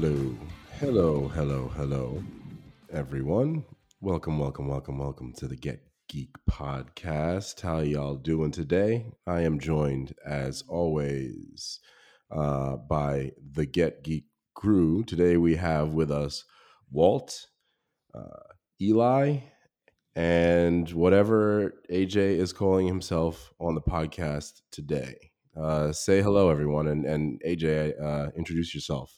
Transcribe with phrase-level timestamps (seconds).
[0.00, 0.32] Hello,
[0.78, 2.22] hello, hello, hello,
[2.92, 3.64] everyone.
[4.00, 7.60] Welcome, welcome, welcome, welcome to the Get Geek podcast.
[7.62, 9.06] How y'all doing today?
[9.26, 11.80] I am joined, as always,
[12.30, 15.02] uh, by the Get Geek crew.
[15.02, 16.44] Today we have with us
[16.92, 17.48] Walt,
[18.14, 19.38] uh, Eli,
[20.14, 25.32] and whatever AJ is calling himself on the podcast today.
[25.60, 29.12] Uh, say hello, everyone, and and AJ, uh, introduce yourself.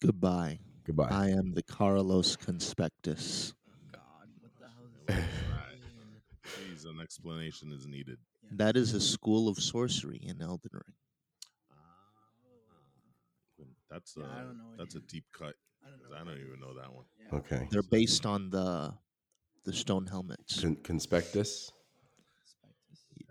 [0.00, 0.58] Goodbye.
[0.84, 1.08] Goodbye.
[1.10, 3.54] I am the Karolos Conspectus.
[3.92, 4.00] God,
[4.40, 5.24] what the hell is
[6.44, 6.52] this?
[6.54, 8.18] Please, an explanation is needed.
[8.52, 10.82] That is a school of sorcery in Elden Ring.
[11.72, 11.76] Ah.
[13.90, 15.54] That's a Yeah, I don't know that's a deep cut.
[15.84, 16.16] I don't 'cause know.
[16.16, 17.04] I don't even know that one.
[17.18, 17.38] Yeah.
[17.38, 17.68] Okay.
[17.70, 18.94] They're based on the
[19.64, 20.60] the stone helmets.
[20.60, 21.70] Con- conspectus.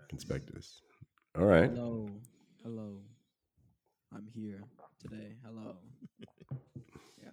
[0.08, 0.82] Conspectus.
[1.38, 1.70] All right.
[1.70, 2.08] Hello,
[2.62, 3.00] hello.
[4.12, 4.62] I'm here
[5.00, 5.36] today.
[5.44, 5.76] Hello.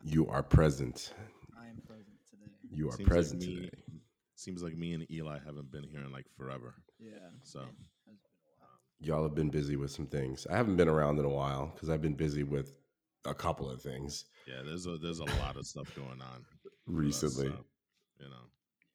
[0.04, 1.14] You are present.
[1.58, 2.52] I am present today.
[2.72, 3.70] You are Seems like present me- today.
[4.36, 6.74] Seems like me and Eli haven't been here in like forever.
[7.00, 7.12] Yeah.
[7.44, 7.72] So it has
[8.08, 8.70] been a while.
[8.72, 10.48] Um, y'all have been busy with some things.
[10.50, 12.74] I haven't been around in a while because I've been busy with
[13.26, 16.74] a couple of things yeah, there's a there's a lot of stuff going on with
[16.74, 17.50] us, recently.
[17.50, 17.66] so,
[18.20, 18.48] you know,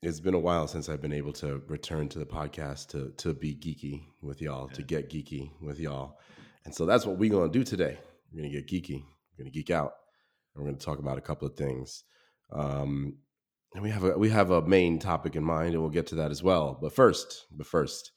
[0.02, 3.32] It's been a while since I've been able to return to the podcast to to
[3.34, 6.18] be geeky with y'all, to get geeky with y'all.
[6.64, 7.98] And so that's what we're gonna do today.
[8.32, 9.04] We're gonna get geeky.
[9.38, 9.92] We're gonna geek out.
[10.56, 12.04] And we're gonna talk about a couple of things.
[12.50, 13.18] Um,
[13.74, 16.14] and we have a we have a main topic in mind, and we'll get to
[16.16, 16.78] that as well.
[16.80, 18.12] But first, but first,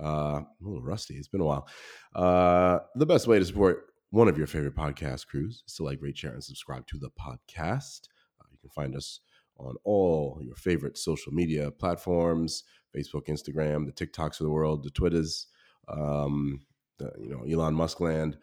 [0.00, 1.14] uh, a little rusty.
[1.14, 1.66] It's been a while.
[2.14, 5.98] Uh, the best way to support one of your favorite podcast crews is to like,
[6.00, 8.08] rate, share, and subscribe to the podcast.
[8.40, 9.20] Uh, you can find us
[9.58, 12.64] on all your favorite social media platforms
[12.96, 15.46] Facebook, Instagram, the TikToks of the world, the Twitters,
[15.88, 16.60] um,
[16.98, 18.38] the, you know, Elon Musk land,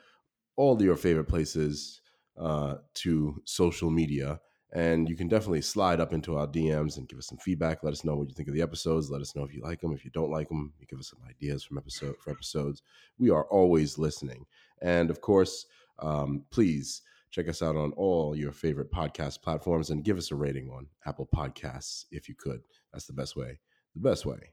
[0.56, 2.02] all your favorite places
[2.38, 4.40] uh, to social media.
[4.74, 7.82] And you can definitely slide up into our DMs and give us some feedback.
[7.82, 9.10] Let us know what you think of the episodes.
[9.10, 9.94] Let us know if you like them.
[9.94, 12.82] If you don't like them, you give us some ideas from episode for episodes.
[13.18, 14.46] We are always listening.
[14.82, 15.66] And of course,
[16.00, 20.36] um, please check us out on all your favorite podcast platforms and give us a
[20.36, 22.62] rating on Apple Podcasts if you could.
[22.92, 23.60] That's the best way.
[23.94, 24.52] The best way.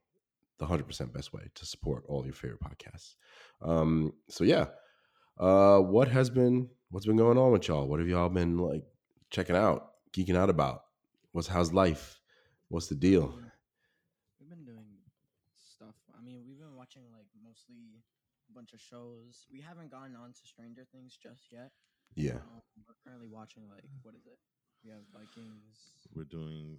[0.59, 3.15] The 100% best way to support all your favorite podcasts.
[3.61, 4.67] Um, so yeah.
[5.39, 7.89] Uh, what has been what's been going on with y'all?
[7.89, 8.85] What have y'all been like
[9.31, 10.85] checking out, geeking out about?
[11.33, 12.21] What's how's life?
[12.69, 13.35] What's the deal?
[14.39, 15.01] We've been doing
[15.57, 15.97] stuff.
[16.17, 17.97] I mean, we've been watching like mostly
[18.49, 19.47] a bunch of shows.
[19.51, 21.73] We haven't gotten on to Stranger Things just yet.
[22.15, 22.45] Yeah.
[22.45, 24.39] Um, we're currently watching like what is it?
[24.85, 26.05] We have Vikings.
[26.15, 26.77] we're doing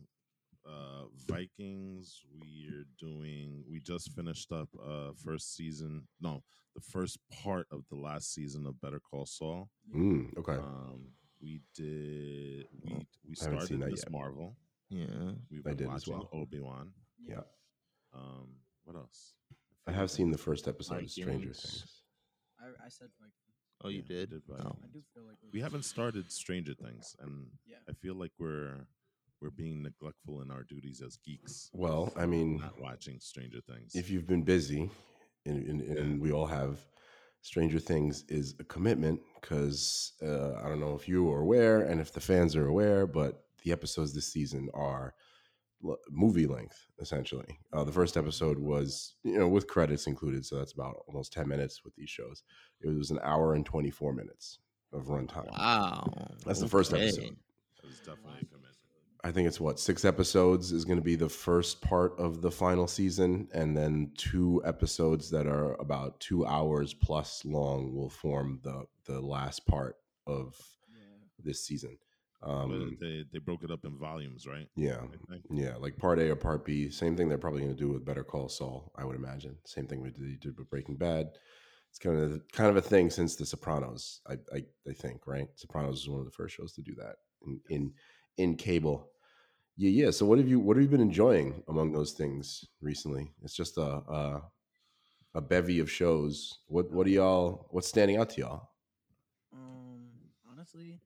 [0.65, 2.21] uh Vikings.
[2.39, 3.63] We're doing.
[3.69, 6.07] We just finished up uh first season.
[6.21, 6.43] No,
[6.75, 9.69] the first part of the last season of Better Call Saul.
[9.95, 10.53] Mm, okay.
[10.53, 11.07] Um,
[11.41, 12.67] we did.
[12.81, 14.11] We we I haven't seen started that Miss yet.
[14.11, 14.55] Marvel.
[14.89, 15.31] Yeah.
[15.51, 16.29] We've I been did watching well.
[16.33, 16.91] Obi Wan.
[17.27, 17.41] Yeah.
[18.13, 18.49] Um,
[18.83, 19.33] what else?
[19.87, 22.03] I have seen the first episode of Stranger Things.
[22.59, 23.33] I, I said Vikings.
[23.83, 24.29] Oh, you Yeah, did?
[24.29, 24.53] did Oh.
[24.55, 24.79] Vikings.
[24.83, 27.77] I do feel like We haven't started Stranger Things, and Yeah.
[27.89, 28.87] I feel like we're
[29.43, 31.69] we're being neglectful in our duties as geeks.
[31.73, 33.93] Well, I mean, not watching Stranger Things.
[33.93, 34.89] if you've been busy,
[35.45, 36.79] and, and, and we all have,
[37.41, 41.99] Stranger Things is a commitment because uh, I don't know if you are aware and
[41.99, 45.13] if the fans are aware, but the episodes this season are
[46.09, 47.59] movie length essentially.
[47.73, 51.49] Uh, the first episode was you know with credits included, so that's about almost ten
[51.49, 52.43] minutes with these shows.
[52.79, 54.59] It was an hour and twenty four minutes
[54.93, 55.51] of runtime.
[55.51, 56.29] Wow.
[56.45, 57.23] That's the first episode.
[57.23, 57.37] episode.
[57.83, 58.72] was definitely a commitment.
[59.25, 62.51] I think it's what six episodes is going to be the first part of the
[62.51, 68.59] final season, and then two episodes that are about two hours plus long will form
[68.63, 69.95] the the last part
[70.27, 70.59] of
[70.93, 70.99] Yeah.
[71.43, 71.97] this season.
[72.41, 74.67] Um, they they broke it up in volumes, right?
[74.75, 74.99] yeah,
[75.49, 76.89] yeah, like part A or part B.
[76.89, 79.55] Same thing they're probably going to do with Better Call Saul, I would imagine.
[79.65, 81.29] Same thing we did, did with Breaking Bad.
[81.89, 84.19] It's kind of kind of a thing since The Sopranos.
[84.27, 85.47] I I, I think right.
[85.55, 87.15] Sopranos is one of the first shows to do that
[87.47, 87.93] in in,
[88.35, 89.07] in cable.
[89.75, 90.11] Yeah, yeah.
[90.11, 93.31] So what have you what have you been enjoying among those things recently?
[93.43, 94.41] It's just a a,
[95.35, 96.59] a bevy of shows.
[96.67, 98.69] What what do y'all what's standing out to y'all?
[99.53, 100.09] Um,
[100.49, 101.01] honestly,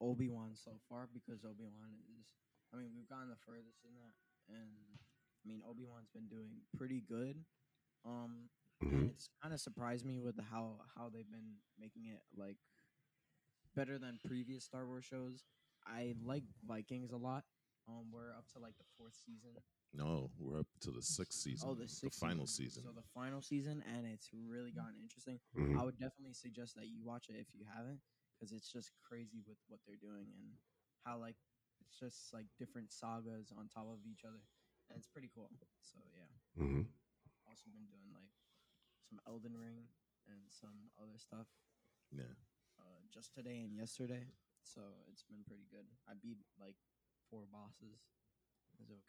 [0.00, 2.26] Obi Wan so far because Obi Wan is.
[2.72, 4.14] I mean, we've gone the furthest in that,
[4.48, 4.70] and
[5.44, 7.36] I mean, Obi Wan's been doing pretty good.
[8.04, 8.48] Um,
[8.82, 9.10] Mhm.
[9.10, 12.56] it's kind of surprised me with how how they've been making it like
[13.74, 15.44] better than previous Star Wars shows.
[15.86, 17.44] I like Vikings a lot.
[17.88, 19.50] Um, we're up to like the fourth season.
[19.92, 21.68] No, we're up to the sixth season.
[21.68, 22.82] Oh, the sixth the final season.
[22.84, 25.40] So the final season, and it's really gotten interesting.
[25.56, 25.78] Mhm.
[25.78, 28.00] I would definitely suggest that you watch it if you haven't,
[28.38, 30.54] because it's just crazy with what they're doing and
[31.04, 31.34] how like
[31.80, 34.44] it's just like different sagas on top of each other,
[34.88, 35.50] and it's pretty cool.
[35.82, 36.82] So yeah, Mm-hmm.
[37.48, 38.30] also been doing like
[39.08, 39.88] some Elden Ring
[40.28, 41.48] and some other stuff
[42.12, 42.30] yeah.
[42.78, 44.30] uh, just today and yesterday.
[44.62, 45.88] So it's been pretty good.
[46.06, 46.76] I beat like
[47.30, 47.98] four bosses.
[48.78, 49.00] It okay.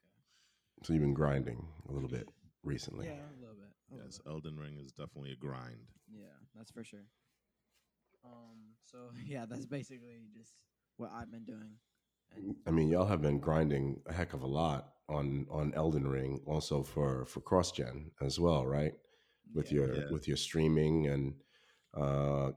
[0.84, 2.28] So you've been grinding a little bit
[2.64, 3.08] recently.
[3.08, 3.70] Yeah, a little bit.
[3.90, 4.32] a little Yes, bit.
[4.32, 5.88] Elden Ring is definitely a grind.
[6.12, 7.06] Yeah, that's for sure.
[8.24, 8.76] Um.
[8.84, 10.54] So yeah, that's basically just
[10.98, 11.78] what I've been doing.
[12.36, 16.08] And I mean, y'all have been grinding a heck of a lot on on Elden
[16.08, 18.94] Ring, also for for cross gen as well, right?
[19.54, 20.12] With yeah, your Yeah.
[20.12, 21.34] with your streaming and
[21.94, 22.52] uh,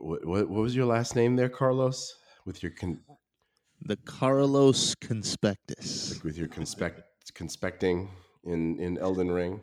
[0.00, 2.14] what, what what was your last name there, Carlos?
[2.46, 3.02] With your con-
[3.82, 6.22] The Karolos Conspectus.
[6.22, 7.02] with your conspect
[7.34, 8.08] conspecting
[8.44, 9.60] in in Elden Ring.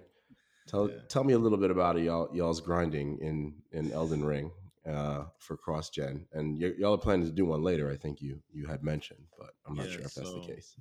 [0.68, 0.98] Tell Yeah.
[1.08, 4.52] tell me a little bit about y'all y'all's grinding in in Elden Ring
[4.86, 7.90] uh, for cross gen, and y- y'all are planning to do one later.
[7.92, 10.76] I think you you had mentioned, but I'm not Yeah, sure if that's the case.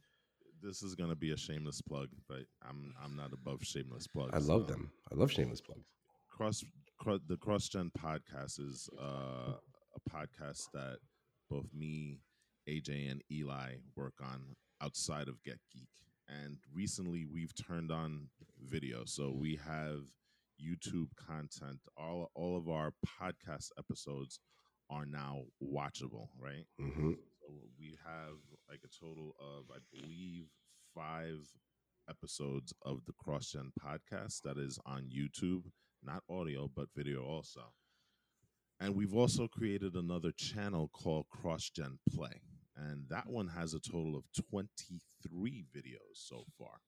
[0.62, 4.32] This is gonna be a shameless plug, but I'm I'm not above shameless plugs.
[4.34, 4.92] I love Um, them.
[5.12, 5.84] I love shameless plugs.
[6.30, 6.64] cross,
[6.98, 9.52] cro- the cross gen podcast is uh,
[9.98, 10.98] a podcast that
[11.48, 12.20] both me
[12.68, 15.88] aj and eli work on outside of get geek.
[16.28, 18.28] And recently we've turned on
[18.62, 19.04] video.
[19.04, 20.00] So we have
[20.60, 21.80] youtube content.
[21.96, 24.40] All all of our podcast episodes
[24.90, 26.66] are now watchable right?
[26.80, 27.12] Hmm
[27.46, 30.46] so we have like a total of, I believe,
[30.94, 31.46] five
[32.08, 35.64] episodes of the CrossGen podcast that is on YouTube,
[36.02, 37.72] not audio, but video also.
[38.80, 42.42] And we've also created another channel called CrossGen Play.
[42.76, 46.80] And that one has a total of 23 videos so far.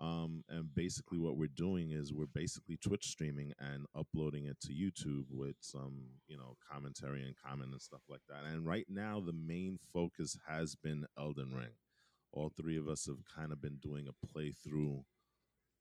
[0.00, 4.72] Um, and basically, what we're doing is we're basically Twitch streaming and uploading it to
[4.72, 8.44] YouTube with some, you know, commentary and comment and stuff like that.
[8.44, 11.74] And right now, the main focus has been Elden Ring.
[12.32, 15.04] All three of us have kind of been doing a playthrough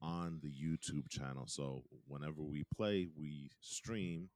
[0.02, 1.46] on the YouTube channel.
[1.48, 4.30] So whenever we play, we stream,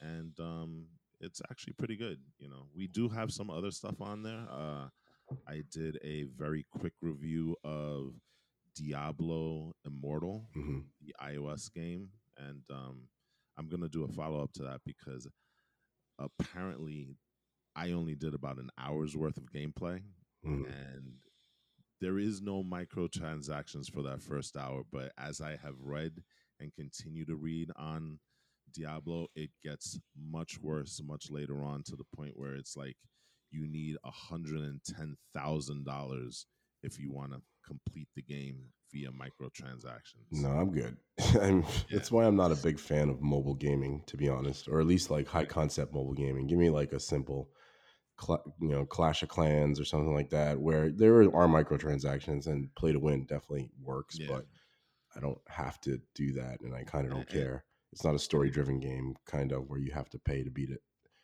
[0.00, 0.86] and um,
[1.22, 2.18] it's actually pretty good.
[2.38, 4.44] You know, we do have some other stuff on there.
[4.50, 4.88] Uh,
[5.48, 8.14] I did a very quick review of
[8.76, 13.08] Diablo Immortal, hmm the iOS game, and um,
[13.58, 15.26] I'm gonna do a follow up to that because
[16.18, 17.16] apparently
[17.74, 20.00] I only did about an hour's worth of gameplay,
[20.44, 21.14] hmm and
[22.00, 24.82] there is no microtransactions for that first hour.
[24.90, 26.22] But as I have read
[26.60, 28.18] and continue to read on
[28.72, 29.98] Diablo, it gets
[30.30, 32.96] much worse much later on to the point where it's like
[33.50, 36.46] you need a hundred and ten thousand dollars
[36.82, 38.56] if you want to complete the game
[38.92, 40.26] via microtransactions.
[40.32, 40.96] No, I'm good.
[41.40, 44.80] I'm, That's why I'm not a big fan of mobile gaming, to be honest, or
[44.80, 46.46] at least like high concept mobile gaming.
[46.46, 47.50] Give me like a simple,
[48.20, 52.74] cl- you know, Clash of Clans or something like that, where there are microtransactions and
[52.74, 54.28] play to win definitely works, Yeah.
[54.28, 54.46] but
[55.14, 57.64] I don't have to do that, and I kind of don't and- care.
[57.92, 60.70] It's not a story driven game, kind of where you have to pay to beat
[60.70, 60.82] it.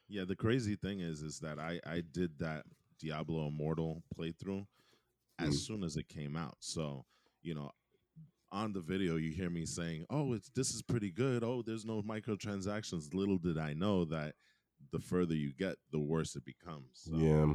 [0.09, 2.65] Yeah, the crazy thing is, is that I I did that
[3.01, 4.67] Diablo Immortal playthrough
[5.39, 5.67] as Mm.
[5.67, 6.57] soon as it came out.
[6.61, 7.05] So
[7.43, 7.71] you know,
[8.53, 11.43] on the video you hear me saying, "Oh, it's this is pretty good.
[11.45, 14.35] Oh, there's no microtransactions." Little did I know that
[14.91, 17.01] the further you get, the worse it becomes.
[17.11, 17.55] So, Yeah,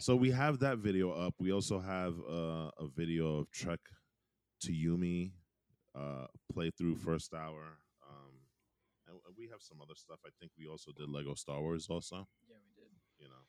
[0.00, 1.34] so we have that video up.
[1.38, 3.80] We also have uh, a video of Trek
[4.60, 5.32] to Yomi
[5.94, 7.78] uh, playthrough first hour.
[9.08, 10.18] And we have some other stuff.
[10.26, 12.90] I think we also did Lego Star Wars also yeah, we did.
[13.18, 13.44] you know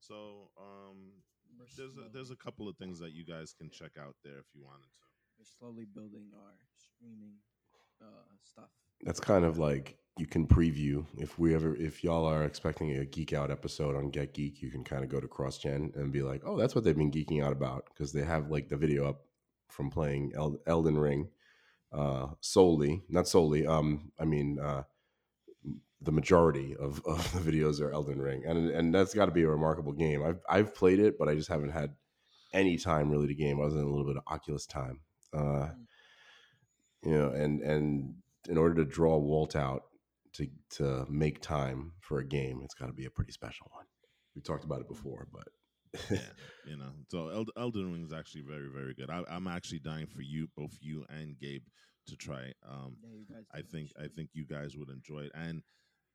[0.00, 1.12] so um
[1.58, 4.38] We're there's a, there's a couple of things that you guys can check out there
[4.38, 5.04] if you wanted to
[5.38, 7.34] we're slowly building our streaming
[8.00, 8.70] uh stuff.
[9.02, 13.04] that's kind of like you can preview if we ever if y'all are expecting a
[13.04, 16.22] geek out episode on Get Geek, you can kind of go to CrossGen and be
[16.22, 19.08] like, oh, that's what they've been geeking out about because they have like the video
[19.08, 19.22] up
[19.68, 21.28] from playing El- Elden Ring
[21.92, 23.66] uh, solely, not solely.
[23.66, 24.84] Um, I mean, uh,
[26.04, 29.42] the majority of, of the videos are Elden Ring, and and that's got to be
[29.42, 30.22] a remarkable game.
[30.22, 31.94] I've I've played it, but I just haven't had
[32.52, 35.00] any time really to game other than a little bit of Oculus time.
[35.36, 35.68] Uh,
[37.02, 38.14] you know, and and
[38.48, 39.82] in order to draw Walt out
[40.34, 43.86] to to make time for a game, it's got to be a pretty special one.
[44.34, 45.48] We talked about it before, but
[46.10, 46.18] yeah,
[46.66, 46.92] you know.
[47.08, 49.10] So Eld- Elden Ring is actually very, very good.
[49.10, 51.62] I, I'm actually dying for you, both you and Gabe,
[52.08, 52.52] to try.
[52.68, 55.62] Um, Yeah, you guys I think I think you guys would enjoy it, and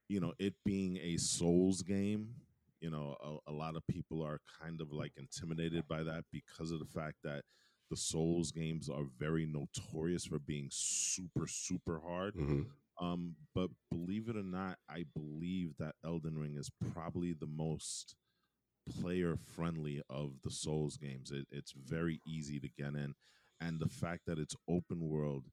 [0.10, 2.36] you know, it being a Souls game,
[2.82, 6.72] you know, a, a lot of people are kind of like intimidated by that because
[6.72, 7.44] of the fact that
[7.92, 12.36] the Souls games are very notorious for being super, super hard.
[12.36, 12.70] mhm.
[13.02, 18.16] Um, but believe it or not, I believe that Elden Ring is probably the most
[18.90, 21.32] player friendly of the Souls games.
[21.32, 23.16] It, it's very easy to get in,
[23.62, 25.46] and the fact that it's open world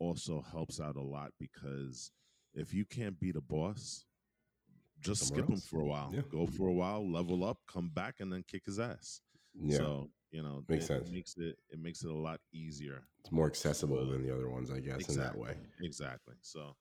[0.00, 2.12] also helps out a lot because
[2.54, 4.04] if you can't beat a boss,
[5.00, 6.10] just Somewhere skip him for a while.
[6.12, 6.22] Yeah.
[6.30, 9.20] Go for a while, level up, come back, and then kick his ass.
[9.54, 11.10] yeah, So you know, Makes it, sense.
[11.10, 14.70] makes it it makes it a lot easier it's more accessible than the other ones,
[14.70, 15.54] I guess, in that way.
[15.80, 16.34] Exactly.
[16.42, 16.76] So,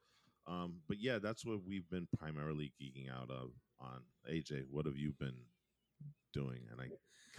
[0.47, 4.01] um, but yeah, that's what we've been primarily geeking out of on.
[4.29, 5.35] AJ, what have you been
[6.33, 6.59] doing?
[6.71, 6.89] And I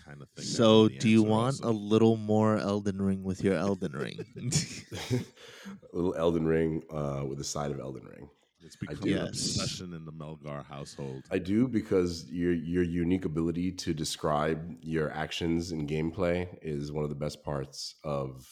[0.04, 0.46] kind of think.
[0.46, 3.92] I know So, do you answer want a little more Elden Ring with your Elden
[3.92, 4.18] Ring?
[5.12, 8.28] a little Elden Ring uh, with a side of Elden Ring.
[8.60, 9.16] It's I become do.
[9.18, 9.56] an Yes.
[9.56, 11.22] obsession in the Melgar household.
[11.30, 17.04] I do because your your unique ability to describe your actions and gameplay is one
[17.04, 18.46] of the best parts of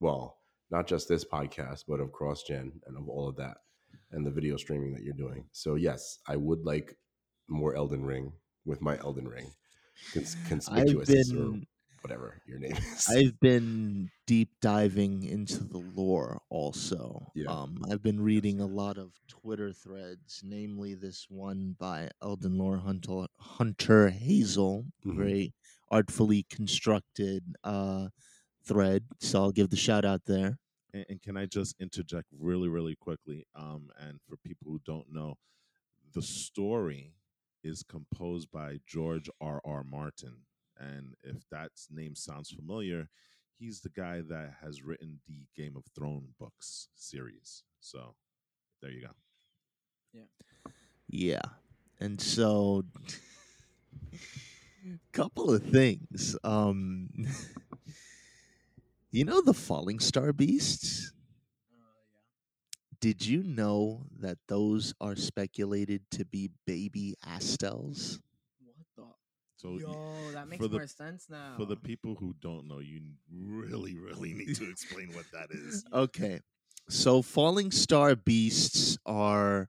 [0.00, 0.38] well,
[0.70, 3.58] not just this podcast, but of CrossGen and of all of that
[4.10, 5.44] and the video streaming that you're doing.
[5.52, 6.96] So yes, I would like
[7.48, 8.32] more Elden Ring
[8.64, 9.52] with my Elden Ring.
[10.14, 11.66] Cons- I've conspicuous or been
[12.02, 13.06] whatever your name is.
[13.08, 17.26] I've been deep diving into the lore also.
[17.34, 17.50] Yeah.
[17.50, 22.78] Um, I've been reading a lot of Twitter threads, namely this one by Elden Lore
[22.78, 25.16] Hunter, Hunter Hazel, Mhm.
[25.16, 25.54] very
[25.90, 28.08] artfully constructed uh,
[28.64, 29.04] thread.
[29.20, 30.58] So I'll give the shout out there.
[30.94, 33.46] And, and can I just interject really, really quickly?
[33.54, 35.36] Um, and for people who don't know,
[36.14, 37.14] the story
[37.62, 39.60] is composed by George R.
[39.64, 39.84] R.
[39.84, 40.36] Martin,
[40.78, 43.08] and if that name sounds familiar,
[43.58, 47.62] he's the guy that has written the Game of Thrones books series.
[47.80, 48.14] So
[48.80, 49.12] there you go.
[50.12, 50.72] Yeah.
[51.08, 51.40] Yeah.
[52.00, 52.84] And so
[55.12, 56.36] couple of things.
[56.42, 57.08] Um
[59.12, 61.12] you know the falling star beasts?
[63.02, 63.08] Yeah.
[63.12, 68.20] Did you know that those are speculated to be baby Astels?
[68.64, 69.04] What the?
[69.56, 71.54] So Yo, that makes for the- more sense now.
[71.56, 73.00] for the people who don't know, you
[73.32, 75.84] really, really need to explain what that is.
[75.92, 76.40] Okay.
[76.88, 79.68] So falling star beasts are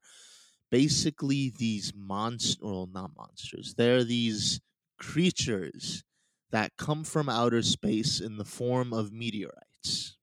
[0.71, 3.75] basically these monsters, well, not monsters.
[3.77, 4.59] They're these
[4.99, 6.03] creatures
[6.51, 10.17] that come from outer space in the form of meteorites.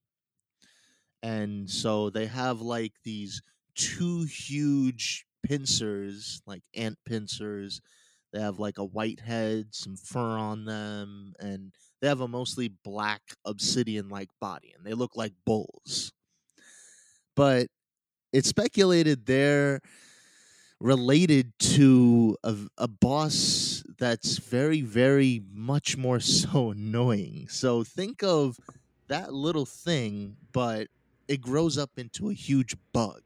[1.23, 3.43] And so they have like these
[3.75, 7.81] two huge pincers, like ant pincers.
[8.33, 12.69] They have like a white head, some fur on them, and they have a mostly
[12.69, 16.13] black obsidian like body, and they look like bulls.
[17.35, 17.69] But
[18.33, 19.81] it's speculated they're
[20.81, 27.49] related to a, a boss that's very, very much more so annoying.
[27.49, 28.59] So think of
[29.09, 30.89] that little thing, but
[31.31, 33.23] it grows up into a huge bug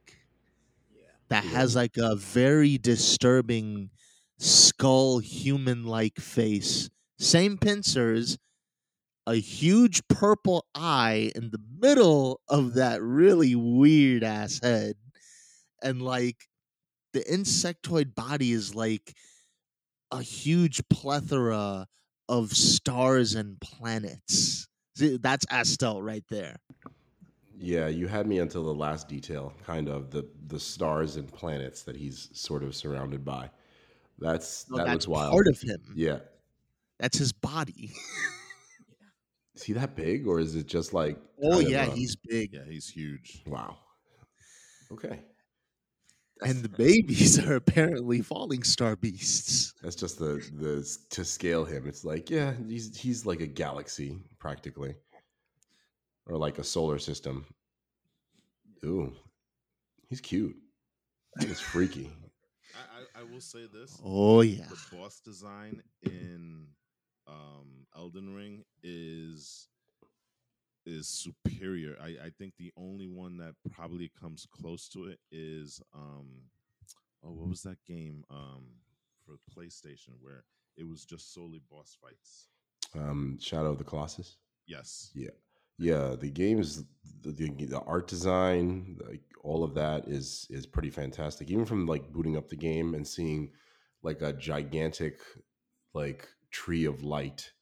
[0.95, 1.03] yeah.
[1.29, 1.51] that Yeah.
[1.51, 3.91] has like a very disturbing
[4.39, 6.91] skull human like face.
[7.19, 8.39] Same pincers,
[9.27, 14.97] a huge purple eye in the middle of that really weird ass head.
[15.83, 16.49] And like
[17.13, 19.15] the insectoid body is like
[20.11, 21.89] a huge plethora
[22.29, 24.69] of stars and planets.
[24.97, 26.59] See, That's Astel right there.
[27.57, 31.83] Yeah, you had me until the last detail, kind of the the stars and planets
[31.83, 33.51] that he's sort of surrounded by.
[34.19, 35.33] That's No, that that's looks wild.
[35.33, 35.81] part of him.
[35.95, 36.19] yeah,
[36.99, 37.93] That's his body.
[39.55, 41.19] is he that big, or is it just like?
[41.43, 42.53] oh yeah, a- he's big.
[42.55, 43.43] Yeah, he's huge.
[43.47, 43.79] wow.
[44.93, 45.21] Okay,
[46.43, 49.75] and the babies are apparently falling star beasts.
[49.83, 51.87] that's just the the to scale him.
[51.87, 54.95] It's like yeah, he's he's like a galaxy practically,
[56.27, 57.47] or like a solar system.
[58.85, 59.13] Ooh,
[60.09, 60.57] he's cute.
[61.37, 62.11] That is freaky.
[62.75, 63.99] I, I, I will say this.
[64.05, 64.67] Oh yeah.
[64.69, 66.67] the boss design in
[67.27, 69.69] um, Elden Ring is
[70.87, 71.97] is superior.
[72.01, 76.29] I, I think the only one that probably comes close to it is um
[77.25, 78.65] oh what was that game um
[79.25, 80.45] for PlayStation where
[80.77, 82.49] it was just solely boss fights.
[82.95, 84.37] Um, Shadow of the Colossus.
[84.67, 85.11] Yes.
[85.15, 85.31] Yeah,
[85.79, 86.85] the games,
[87.23, 91.51] the, the, the art design, like all of that is is pretty fantastic.
[91.51, 93.51] Even from like booting up the game and seeing
[94.03, 95.21] like a gigantic
[95.95, 97.53] like tree of light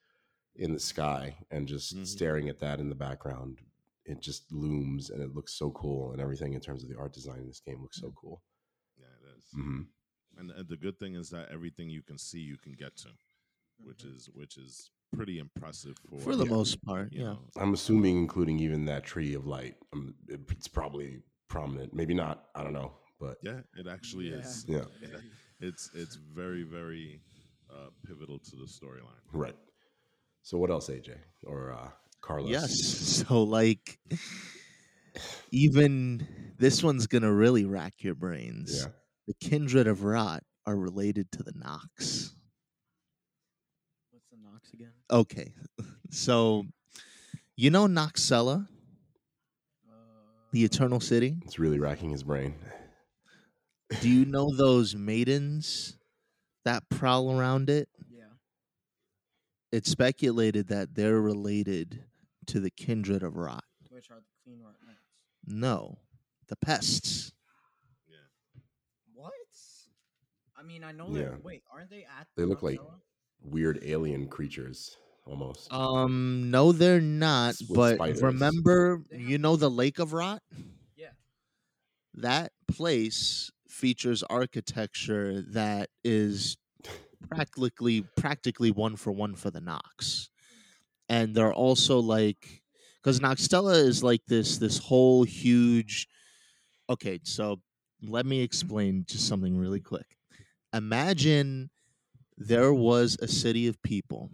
[0.56, 2.06] in the sky and just Mhm.
[2.06, 3.60] staring at that in the background
[4.04, 7.12] it just looms and it looks so cool and everything in terms of the art
[7.12, 8.42] design in this game looks so cool
[8.98, 9.44] Yeah, it is.
[9.54, 9.82] hmm
[10.36, 13.08] And, and the good thing is that everything you can see, you can get to,
[13.82, 14.16] which Mhm.
[14.16, 16.50] is which is pretty impressive for For the Yeah.
[16.50, 17.26] most part, you yeah.
[17.32, 17.38] know.
[17.56, 22.46] i'm assuming including even that tree of light um, it- it's probably prominent maybe not
[22.54, 24.36] i don't know but Yeah, it actually Yeah.
[24.38, 24.64] is.
[24.68, 24.84] Yeah.
[25.60, 27.20] It's it's very very
[27.70, 29.22] uh, pivotal to the storyline.
[29.32, 29.56] right
[30.42, 31.08] so what else aj
[31.46, 31.90] or uh
[32.20, 32.72] carlos Yes.
[33.28, 33.98] So like
[35.50, 36.26] even
[36.58, 38.80] this one's gonna really rack your brains.
[38.82, 38.92] yeah
[39.28, 42.34] The kindred of rot are related to the Nox.
[44.72, 44.92] What's again?
[45.10, 45.52] Okay.
[46.10, 46.66] So
[47.56, 48.66] you know Nokstella,
[49.88, 49.92] Uh,
[50.52, 51.36] the Eternal City?
[51.44, 52.54] it's really racking his brain
[54.00, 55.96] Do you know those maidens
[56.64, 57.88] that prowl around it?
[58.10, 58.24] yeah.
[59.70, 62.04] It's speculated that they're related
[62.46, 63.64] to the kindred of rot.
[63.90, 64.98] Which are the Cleanrot knights?
[65.46, 65.98] No,
[66.48, 67.32] the pests.
[68.08, 68.16] Yeah.
[69.14, 69.32] What?
[70.56, 71.30] I mean, I know Yeah.
[71.30, 71.44] that.
[71.44, 72.28] Wait, aren't they at?
[72.36, 73.00] They look like- Nokstella?
[73.44, 74.96] Weird alien creatures
[75.26, 77.56] almost Um, no, they're not.
[77.68, 78.20] With But spiders.
[78.20, 80.42] remember, you know the Lake of Rot.
[80.96, 81.12] Yeah.
[82.14, 86.56] That place features architecture that is
[87.28, 90.30] practically practically one for one for the Nox,
[91.08, 92.62] and they're also like
[93.02, 96.08] because Nokstella is like this this whole huge.
[96.90, 97.62] Okay, so
[98.02, 100.16] let me explain just something really quick.
[100.74, 101.70] Imagine
[102.46, 104.30] there was a city of people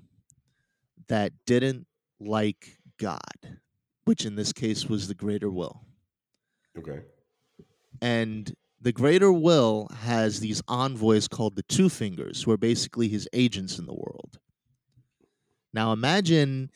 [1.09, 1.87] that didn't
[2.21, 3.21] like God,
[4.05, 5.83] which in this case was the greater will.
[6.79, 7.01] okay
[8.01, 13.29] And the greater will has these envoys called the Two Fingers, who are basically his
[13.33, 14.39] agents in the world.
[15.73, 16.71] Now imagine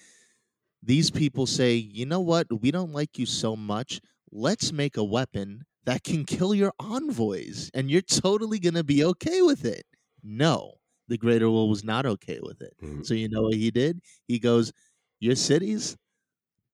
[0.83, 4.01] these people say, you know what, we don't like you so much.
[4.33, 9.05] Let's make a weapon that can kill your envoys, and you're totally going to be
[9.05, 9.85] okay with it.
[10.23, 10.75] No,
[11.09, 12.75] the greater will was not okay with it.
[12.83, 13.05] Mhm.
[13.07, 14.01] So you know what he did?
[14.29, 14.73] He goes,
[15.21, 15.97] Your cities,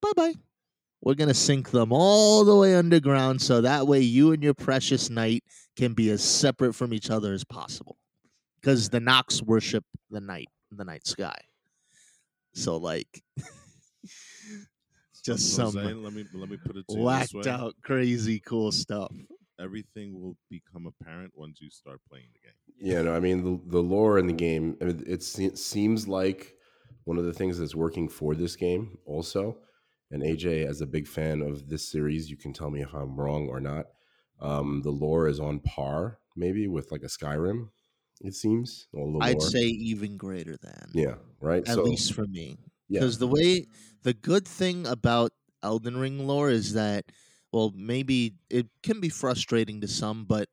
[0.00, 0.34] bye bye.
[1.02, 5.10] We're gonna sink them all the way underground so that way you and your precious
[5.10, 5.44] night
[5.76, 7.98] can be as separate from each other as possible.
[8.60, 11.36] Because the Nox worship the night, the night sky.
[12.54, 13.22] So like
[15.24, 19.12] just Jose, some let me let me put it you whacked out crazy cool stuff.
[19.60, 22.57] Everything will become apparent once you start playing the game.
[22.80, 24.76] Yeah, no, I mean the the lore in the game.
[24.80, 26.54] I mean, it, it seems like
[27.04, 29.56] one of the things that's working for this game also.
[30.10, 33.16] And AJ, as a big fan of this series, you can tell me if I'm
[33.16, 33.86] wrong or not.
[34.40, 37.68] Um, the lore is on par, maybe with like a Skyrim.
[38.20, 38.88] It seems.
[38.94, 40.90] All the I'd say even greater than.
[40.92, 41.66] yeah, right.
[41.68, 42.58] At so, least for me.
[42.88, 43.66] yeah, Because the way
[44.02, 47.04] the good thing about Elden Ring lore is that,
[47.52, 50.48] well, maybe it can be frustrating to some, but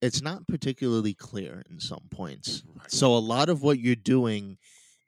[0.00, 2.62] it's not particularly clear in some points.
[2.88, 4.58] So a lot of what you're doing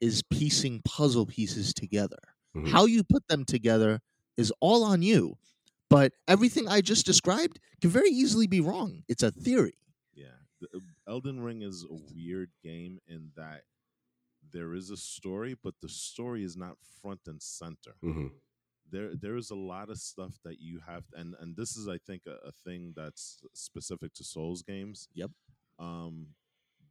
[0.00, 2.18] is piecing puzzle pieces together.
[2.54, 2.68] Mhm.
[2.68, 4.00] How you put them together
[4.36, 5.38] is all on you.
[5.88, 9.04] But everything I just described can very easily be wrong.
[9.08, 9.78] It's a theory.
[10.14, 13.64] Yeah, the, uh, Elden Ring is a weird game in that
[14.50, 17.94] there is a story, but the story is not front and center.
[18.02, 18.32] Mhm.
[18.90, 21.98] There, there is a lot of stuff that you have, and and this is, I
[21.98, 25.08] think, a, a thing that's specific to Souls games.
[25.14, 25.30] Yep.
[25.78, 26.28] Um,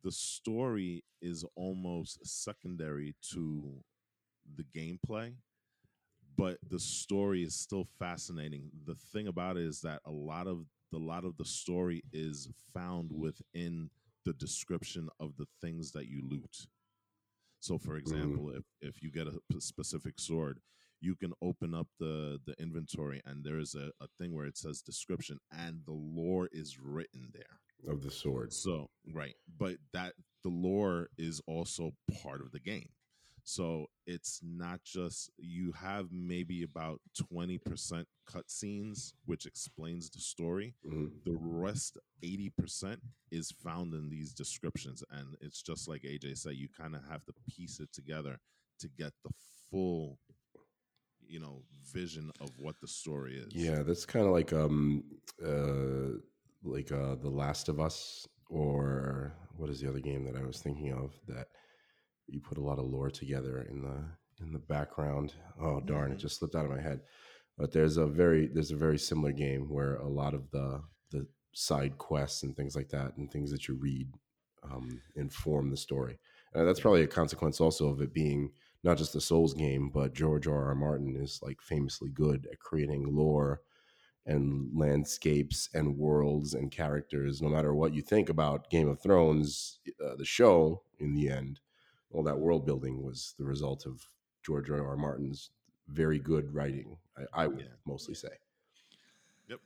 [0.03, 3.83] the story is almost secondary to
[4.55, 5.33] the gameplay,
[6.35, 8.71] but the story is still fascinating.
[8.85, 12.49] The thing about it is that a lot of the lot of the story is
[12.73, 13.89] found within
[14.25, 16.67] the description of the things that you loot.
[17.59, 20.59] So, for example, if if you get a specific sword,
[21.01, 24.57] you can open up the the inventory, and there is a, a thing where it
[24.57, 27.91] says description, and the lore is written there.
[27.93, 32.89] of the sword So right, but that the lore is also part of the game.
[33.43, 40.75] So it's not just you have maybe about twenty percent cutscenes, which explains the story.
[40.85, 41.23] Mhm.
[41.25, 46.53] The rest, eighty percent, is found in these descriptions, and it's just like AJ said,
[46.55, 48.39] you kind of have to piece it together
[48.79, 49.31] to get the
[49.71, 50.19] full,
[51.31, 53.53] you know, vision of what the story is.
[53.53, 55.03] Yeah, that's kind of like um
[55.43, 56.17] uh
[56.63, 60.59] like uh The Last of Us or what is the other game that I was
[60.59, 61.47] thinking of that
[62.27, 64.03] you put a lot of lore together in the
[64.43, 65.33] in the background.
[65.59, 67.01] Oh darn, it just slipped out of my head.
[67.57, 71.27] But there's a very there's a very similar game where a lot of the the
[71.53, 74.07] side quests and things like that and things that you read
[74.63, 76.19] um inform the story.
[76.53, 78.51] Uh, that's probably a consequence also of it being
[78.83, 80.67] not just the Souls game, but George R.
[80.69, 80.75] R.
[80.75, 83.61] Martin is like famously good at creating lore
[84.25, 87.41] and landscapes and worlds and characters.
[87.41, 91.59] No matter what you think about Game of Thrones, uh, the show in the end,
[92.11, 94.05] all that world building was the result of
[94.43, 94.85] George R.
[94.87, 94.97] R.
[94.97, 95.51] Martin's
[95.87, 96.97] very good writing.
[97.17, 97.65] I, I would Yeah.
[97.85, 98.29] mostly say.
[99.49, 99.59] Yep,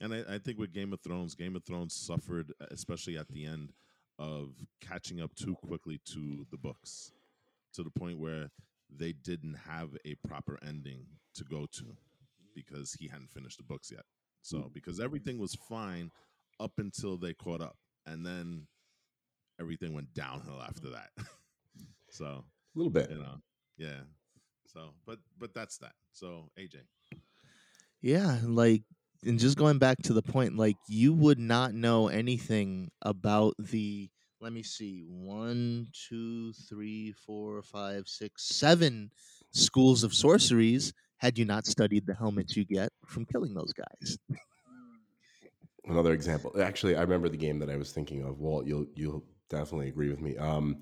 [0.00, 3.44] and I, I think with Game of Thrones, Game of Thrones suffered, especially at the
[3.46, 3.72] end,
[4.18, 7.12] of catching up too quickly to the books,
[7.74, 8.50] to the point where
[8.90, 11.96] they didn't have a proper ending to go to
[12.54, 14.04] because he hadn't finished the books yet.
[14.42, 16.10] So because everything was fine
[16.60, 17.76] up until they caught up,
[18.06, 18.66] and then
[19.60, 21.10] everything went downhill after that.
[22.10, 23.10] so A little bit.
[23.10, 23.36] you know,
[23.76, 24.00] yeah.
[24.66, 25.92] So, but but that's that.
[26.12, 26.76] So AJ,
[28.00, 28.82] Yeah, like
[29.24, 34.08] and just going back to the point, like you would not know anything about the
[34.40, 39.10] let me see, one, two, three, four, five, six, seven
[39.52, 44.18] schools of sorceries had you not studied the helmets you get from killing those guys.
[45.86, 46.52] Another example.
[46.60, 48.38] Actually, I remember the game that I was thinking of.
[48.38, 50.36] Walt, you'll you'll definitely agree with me.
[50.36, 50.80] Um,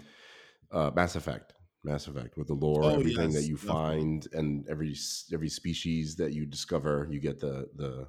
[0.70, 1.54] uh, Mass Effect.
[1.84, 3.76] Mass Effect with the lore, Oh, everything that yes, you definitely.
[3.76, 4.96] find, and every
[5.32, 8.08] every species that you discover, you get the the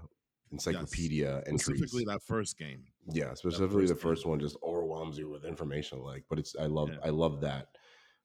[0.52, 1.62] encyclopedia entries.
[1.62, 2.86] specifically that first game.
[3.12, 6.00] Yeah, specifically the first one just overwhelms you with information.
[6.00, 7.00] Like, but it's I love Yeah.
[7.04, 7.70] I love that,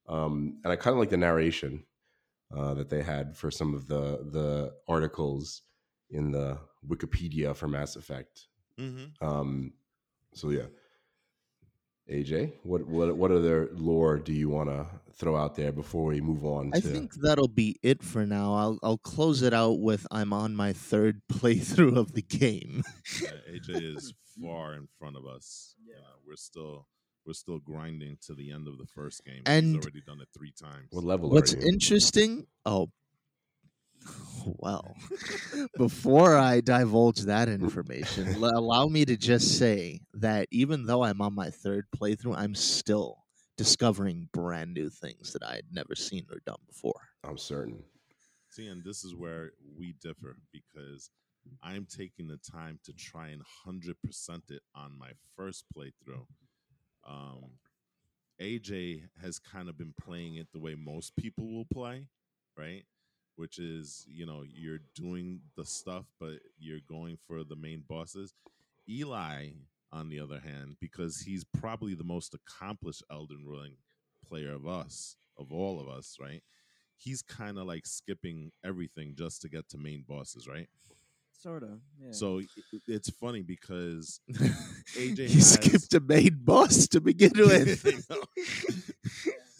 [0.08, 1.84] um, and I kind of like the narration
[2.54, 5.62] uh, that they had for some of the the articles
[6.10, 8.48] in the Wikipedia for Mass Effect.
[8.78, 9.24] Mm-hmm.
[9.26, 9.72] Um,
[10.34, 10.66] so yeah,
[12.10, 16.20] AJ, what what what other lore do you want to throw out there before we
[16.20, 16.70] move on?
[16.72, 18.54] To, I think that'll be it for now.
[18.54, 22.82] I'll I'll close it out with I'm on my third playthrough of the game.
[23.22, 24.12] Yeah, AJ is
[24.42, 25.74] far in front of us.
[25.86, 25.94] Yeah.
[25.96, 26.86] Uh, we're still
[27.24, 29.42] we're still grinding to the end of the first game.
[29.46, 30.88] And- He's already done it three times.
[30.90, 31.68] what level What's are you?
[31.72, 32.46] interesting?
[32.66, 32.90] Oh,
[34.44, 34.96] well.
[35.76, 41.20] Before I divulge that information, l- allow me to just say that even though I'm
[41.20, 43.18] on my third playthrough, I'm still
[43.56, 47.00] discovering brand new things that I had never seen or done before.
[47.24, 47.82] I'm certain.
[48.48, 51.10] See, and this is where we differ because
[51.62, 56.26] I'm taking the time to try and hundred percent it on my first playthrough.
[57.08, 57.52] Um,
[58.40, 62.06] AJ has kind of been playing it the way most people will play,
[62.56, 62.84] right?
[63.42, 68.34] Which is, you know, you're doing the stuff, but you're going for the main bosses.
[68.88, 69.48] Eli,
[69.90, 73.72] on the other hand, because he's probably the most accomplished Elden Ring
[74.28, 76.40] player of us, of all of us, right?
[76.98, 80.68] He's kind of like skipping everything just to get to main bosses, right?
[81.32, 81.80] Sort of.
[82.00, 82.12] Yeah.
[82.12, 82.42] So
[82.86, 84.20] it's funny because
[84.96, 87.84] AJ you has- skipped a main boss to begin with.
[87.84, 88.22] I know.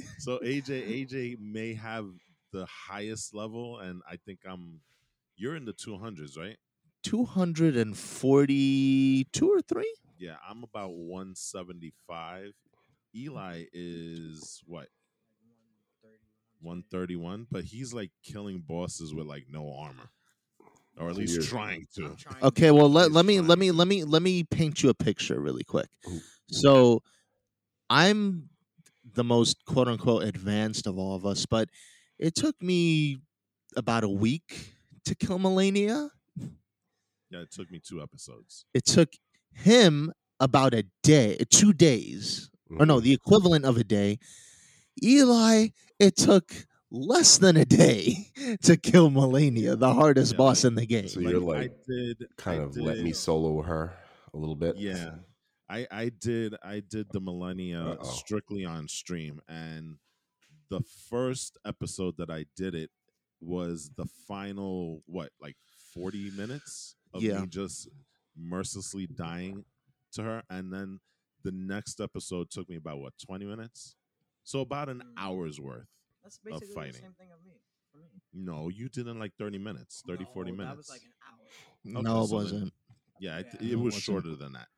[0.20, 2.06] so AJ AJ may have
[2.52, 4.80] the highest level, and I think I'm.
[5.36, 6.56] You're in the 200s, right?
[7.02, 9.94] 242 or 3?
[10.18, 12.52] Yeah, I'm about 175.
[13.14, 14.88] Eli is what
[16.60, 20.10] 131, but he's like killing bosses with like no armor,
[20.96, 22.14] or at least you're- trying to.
[22.16, 24.94] Trying Okay, well let, let me let me let me let me paint you a
[24.94, 25.88] picture really quick.
[26.08, 26.20] Ooh.
[26.48, 27.02] So
[27.90, 28.48] I'm
[29.14, 31.68] the most quote unquote advanced of all of us, but
[32.22, 33.18] it took me
[33.76, 36.10] about a week to kill Malenia.
[37.30, 38.64] Yeah, it took me two episodes.
[38.74, 39.08] It took
[39.54, 43.02] him about a day, two days, or no, Mhm.
[43.02, 44.18] the equivalent of a day.
[45.02, 46.52] Eli, it took
[46.90, 48.30] less than a day
[48.62, 51.08] to kill Malenia, the hardest Yeah, boss in the game.
[51.08, 53.96] So you're I like did kind I of let me solo her
[54.34, 54.76] a little bit.
[54.76, 55.16] Yeah.
[55.68, 58.04] I I did I did the Malenia Uh-oh.
[58.04, 59.96] strictly on stream and
[60.72, 60.80] the
[61.10, 62.90] first episode that I did it
[63.40, 65.56] was the final what like
[65.92, 67.40] 40 minutes of Yeah.
[67.40, 67.88] me just
[68.36, 69.64] mercilessly dying
[70.12, 71.00] to her and then
[71.42, 73.96] the next episode took me about what 20 minutes
[74.44, 75.12] so about an Mm.
[75.18, 75.88] hour's worth
[76.22, 77.00] That's basically the fighting.
[77.02, 77.60] same thing of me.
[77.92, 78.22] For me.
[78.32, 82.00] no you did in like 30 minutes 30 40 minutes That was like an hour.
[82.00, 82.72] Okay, no, it so wasn't.
[83.20, 83.66] yeah, it, Yeah.
[83.66, 84.71] it it was shorter than that It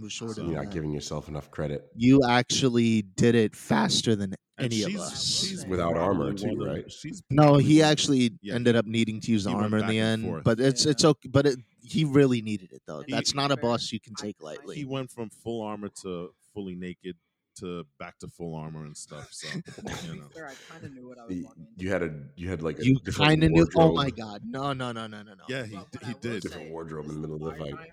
[0.00, 0.34] was shorter.
[0.34, 4.72] So- than You're not giving yourself enough credit You actually did it faster than And
[4.72, 5.40] any of us.
[5.46, 6.90] she's Without armor too, one right?
[6.92, 9.98] She's No, he actually yeah, ended up needing to use the he armor in the
[9.98, 10.24] end.
[10.24, 10.44] forth.
[10.44, 11.28] But it's it's okay.
[11.28, 13.00] But it, he really needed it though.
[13.00, 14.76] And That's not a boss you can take lightly.
[14.76, 17.16] he went from full armor to fully naked
[17.54, 19.28] to back to full armor and stuff.
[19.30, 22.10] So you know, Fair, I kind of knew what I was walking you had a
[22.36, 23.66] you had like a you different kind of knew.
[23.76, 24.42] Oh my god!
[24.44, 25.44] No, no, no, no, no, no.
[25.48, 26.42] yeah, he But what I he will did.
[26.42, 27.92] Different wardrobe in the middle of the fire fight.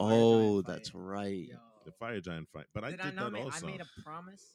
[0.00, 1.48] Giant- the fire Oh, giant that's fight, right.
[1.48, 2.66] yo, The the fire giant fight.
[2.74, 3.44] But I Did did, I that make?
[3.44, 3.66] also.
[3.66, 4.54] I made a promise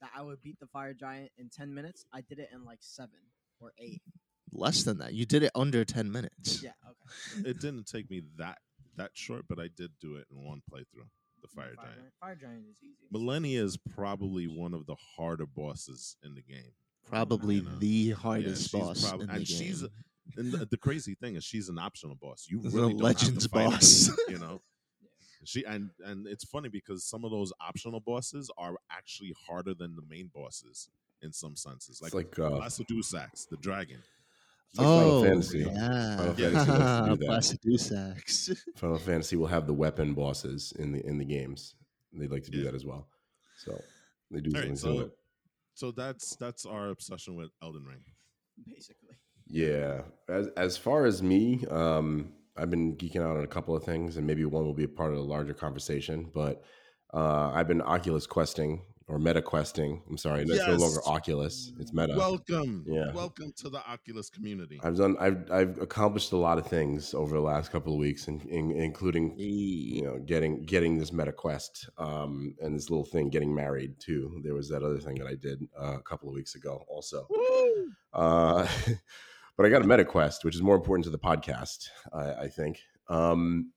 [0.00, 2.04] that I would beat the fire giant in ten minutes.
[2.12, 3.18] I did it in like seven
[3.60, 4.02] or eight.
[4.52, 5.12] Less than that.
[5.14, 6.62] You did it under ten minutes.
[6.62, 6.70] Yeah.
[6.88, 7.48] Okay.
[7.50, 8.58] it didn't take me that
[8.96, 11.08] that short, but I did do it in one playthrough.
[11.42, 12.00] The fire giant.
[12.20, 13.06] Fire giant is easy.
[13.12, 16.72] Malenia is probably one of the harder bosses in the game.
[17.06, 17.78] Probably You know.
[17.78, 19.56] the hardest she's boss prob- in the and game.
[19.58, 19.88] she's a-
[20.36, 22.46] And the, the crazy thing is, she's an optional boss.
[22.48, 24.10] You The really don't have to Legends fight her, boss.
[24.28, 24.60] you know.
[25.44, 29.96] She and and it's funny because some of those optional bosses are actually harder than
[29.96, 30.88] the main bosses
[31.22, 32.00] in some senses.
[32.02, 33.98] It's Like, like uh, Placidusax, the dragon.
[34.70, 35.58] It's like Final oh, Fantasy.
[35.58, 36.16] yeah.
[36.16, 38.16] Final Fantasy likes to do that.
[38.16, 38.58] Placidusax.
[38.76, 41.74] Final Fantasy will have the weapon bosses in the in the games.
[42.12, 42.64] They like to do Yeah.
[42.64, 43.08] that as well.
[43.58, 43.80] So
[44.30, 45.04] they do All right, similar.
[45.04, 45.10] so
[45.74, 48.04] so that's that's our obsession with Elden Ring.
[48.66, 49.16] basically.
[49.46, 50.02] Yeah.
[50.28, 54.16] As as far as me, um, I've been geeking out on a couple of things,
[54.16, 56.30] and maybe one will be a part of the larger conversation.
[56.32, 56.62] But
[57.14, 60.02] uh, I've been Oculus questing or Meta questing.
[60.08, 62.14] I'm sorry, it's no longer Oculus; it's Meta.
[62.16, 63.12] Welcome, Yeah.
[63.12, 64.78] welcome to the Oculus community.
[64.84, 65.16] I've done.
[65.18, 68.70] I've I've accomplished a lot of things over the last couple of weeks, in, in,
[68.70, 73.98] including you know getting getting this meta quest um and this little thing getting married
[73.98, 76.84] too there was that other thing that i did uh, a couple of weeks ago
[76.88, 77.26] also
[78.12, 78.66] uh
[79.56, 82.48] but i got a meta quest which is more important to the podcast i, I
[82.48, 82.80] think.
[83.08, 83.72] Um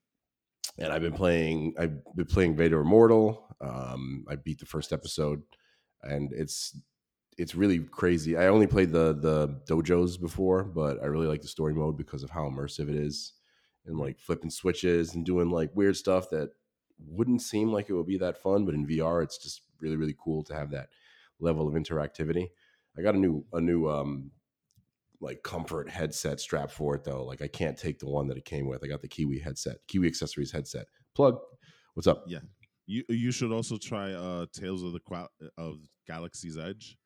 [0.78, 3.56] and i've been playing i've been playing vader immortal.
[3.62, 5.42] Um i beat the first episode
[6.02, 6.78] and it's
[7.36, 8.38] it's really crazy.
[8.38, 12.24] I only played the the dojos before but i really like the story mode because
[12.24, 13.34] of how immersive it is
[13.86, 16.50] and like flipping switches and doing like weird stuff that
[17.08, 20.16] wouldn't seem like it would be that fun, but in VR, it's just really really
[20.24, 20.90] cool to have that
[21.40, 22.48] level of interactivity.
[22.98, 24.32] I got a new a new um
[25.24, 27.24] like comfort headset strap for it though.
[27.24, 28.84] Like I can't take the one that it came with.
[28.84, 30.86] I got the Kiwi headset, Kiwi accessories headset.
[31.16, 31.38] Plug.
[31.94, 32.26] What's up?
[32.28, 32.40] Yeah.
[32.86, 36.98] You you should also try uh Tales of the Qua- of Galaxy's Edge.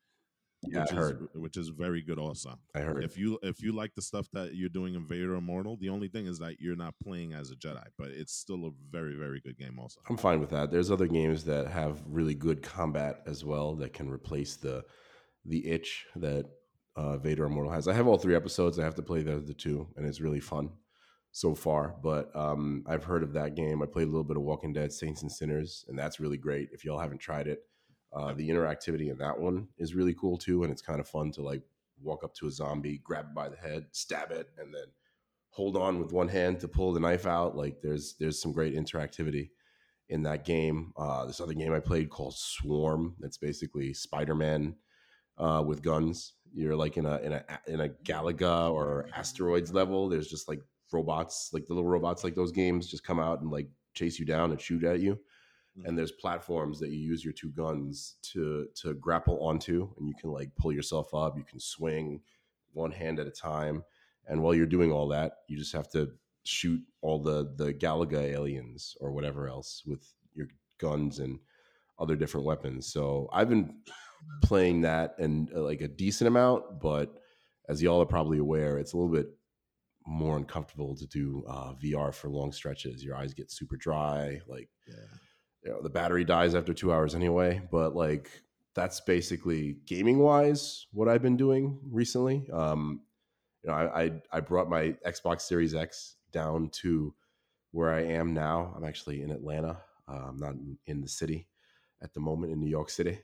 [0.66, 1.28] Yeah, which I is, heard.
[1.34, 2.58] which is very good also.
[2.74, 3.04] I heard.
[3.04, 6.08] If you if you like the stuff that you're doing in Vader Immortal, the only
[6.08, 9.40] thing is that you're not playing as a Jedi, but it's still a very very
[9.40, 10.00] good game also.
[10.08, 10.72] I'm fine with that.
[10.72, 14.84] There's other games that have really good combat as well that can replace the
[15.44, 16.46] the itch that
[16.98, 17.86] uh, Vader Immortal has.
[17.86, 18.78] I have all three episodes.
[18.78, 20.70] I have to play the the two, and it's really fun
[21.30, 21.94] so far.
[22.02, 23.82] But um, I've heard of that game.
[23.82, 26.70] I played a little bit of Walking Dead: Saints and Sinners, and that's really great.
[26.72, 27.60] If y'all haven't tried it,
[28.12, 31.30] uh, the interactivity in that one is really cool too, and it's kind of fun
[31.32, 31.62] to like
[32.02, 34.86] walk up to a zombie, grab it by the head, stab it, and then
[35.50, 37.56] hold on with one hand to pull the knife out.
[37.56, 39.50] Like there's there's some great interactivity
[40.08, 40.92] in that game.
[40.96, 43.14] Uh, this other game I played called Swarm.
[43.20, 44.74] That's basically Spider Man
[45.38, 46.34] uh, with guns.
[46.54, 50.08] You're like in a in a in a Galaga or asteroids level.
[50.08, 50.60] There's just like
[50.92, 54.24] robots, like the little robots, like those games, just come out and like chase you
[54.24, 55.18] down and shoot at you.
[55.84, 60.14] And there's platforms that you use your two guns to to grapple onto, and you
[60.20, 61.36] can like pull yourself up.
[61.36, 62.20] You can swing
[62.72, 63.84] one hand at a time,
[64.26, 66.10] and while you're doing all that, you just have to
[66.42, 70.48] shoot all the the Galaga aliens or whatever else with your
[70.78, 71.38] guns and
[71.98, 72.92] other different weapons.
[72.92, 73.76] So I've been
[74.42, 77.18] playing that and uh, like a decent amount, but
[77.68, 79.28] as y'all are probably aware, it's a little bit
[80.06, 83.04] more uncomfortable to do uh, VR for long stretches.
[83.04, 84.94] Your eyes get super dry, like Yeah.
[85.64, 88.30] you know the battery dies after two hours anyway but like
[88.74, 93.00] that's basically gaming wise what i've been doing recently um
[93.64, 97.12] you know I, I i brought my xbox series x down to
[97.72, 101.48] where i am now i'm actually in atlanta uh, i'm not in, in the city
[102.02, 103.18] at the moment in new york city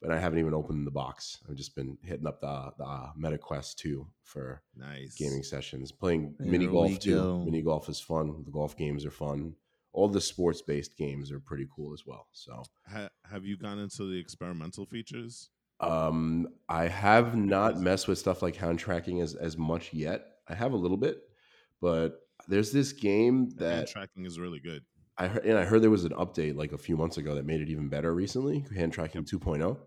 [0.00, 1.38] but i haven't even opened the box.
[1.48, 5.14] I've just been hitting up the the uh, metaquest 2 for Nice.
[5.16, 7.14] gaming sessions playing There mini golf too.
[7.16, 7.42] go.
[7.44, 8.42] mini golf is fun.
[8.44, 9.54] The golf games are fun.
[9.92, 12.62] All the sports based games are pretty cool as well so.
[12.92, 15.50] Ha- have you gone into the experimental features?
[15.82, 20.26] um i have not messed with stuff like hand tracking as as much yet.
[20.48, 21.16] I have a little bit
[21.80, 24.82] but there's this game that Hand tracking is really good.
[25.16, 27.46] i heard and i heard there was an update like a few months ago that
[27.46, 29.78] made it even better recently hand tracking 2.0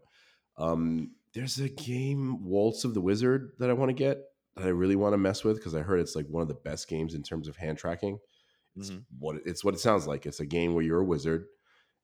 [0.57, 4.19] um there's a game waltz of the wizard that i want to get
[4.55, 6.53] that i really want to mess with because i heard it's like one of the
[6.53, 8.19] best games in terms of hand tracking
[8.75, 9.03] it's Mhm.
[9.19, 10.25] what it's what it sounds like.
[10.25, 11.45] It's a game where you're a wizard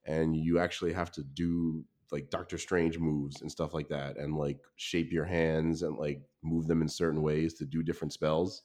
[0.06, 4.36] and you actually have to do like Doctor Strange moves and stuff like that, and
[4.38, 8.62] like shape your hands and like move them in certain ways to do different spells.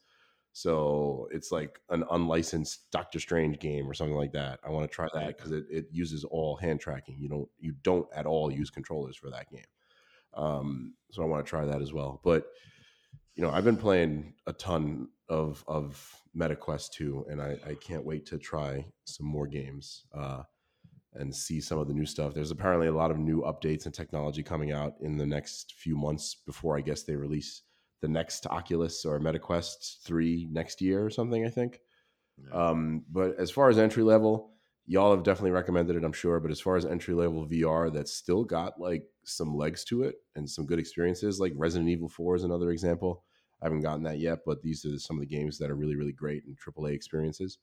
[0.52, 4.60] So it's like an unlicensed Doctor Strange game or something like that.
[4.64, 7.18] I want to try that because it, it uses all hand tracking.
[7.18, 9.64] You don't you don't at all use controllers for that game.
[10.36, 12.20] Um, so I want to try that as well.
[12.24, 12.46] But
[13.34, 18.04] you know, I've been playing a ton of of MetaQuest 2, and I, I can't
[18.04, 20.04] wait to try some more games.
[20.16, 20.42] Uh,
[21.16, 22.34] and see some of the new stuff.
[22.34, 25.96] There's apparently a lot of new updates and technology coming out in the next few
[25.96, 27.62] months before I guess they release
[28.02, 31.80] the next Oculus or MetaQuest 3 next year or something, I think.
[32.36, 32.68] Yeah.
[32.68, 34.53] Um, but as far as entry level,
[34.86, 36.40] y'all have definitely recommended it, I'm sure.
[36.40, 40.16] But as far as entry level VR, that's still got like some legs to it
[40.36, 41.40] and some good experiences.
[41.40, 43.24] Like Resident Evil 4 is another example.
[43.62, 45.96] I haven't gotten that yet, but these are some of the games that are really,
[45.96, 47.58] really great and AAA experiences.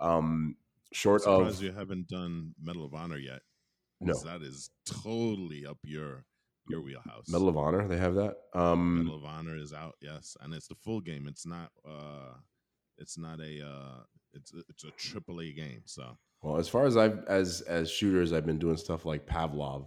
[0.00, 0.56] Um,
[0.92, 3.42] short Surprised of you haven't done Medal of Honor yet.
[4.00, 6.24] No, that is totally up your
[6.68, 7.28] your wheelhouse.
[7.28, 8.34] Medal of Honor, they have that.
[8.52, 11.26] Um, Medal of Honor is out, yes, and it's the full game.
[11.28, 11.70] It's not.
[11.88, 12.34] uh
[12.98, 13.66] It's not a.
[13.66, 14.02] uh
[14.36, 15.82] It's a, it's a triple A game.
[15.84, 19.86] So Well, as far as I've as as shooters, I've been doing stuff like Pavlov,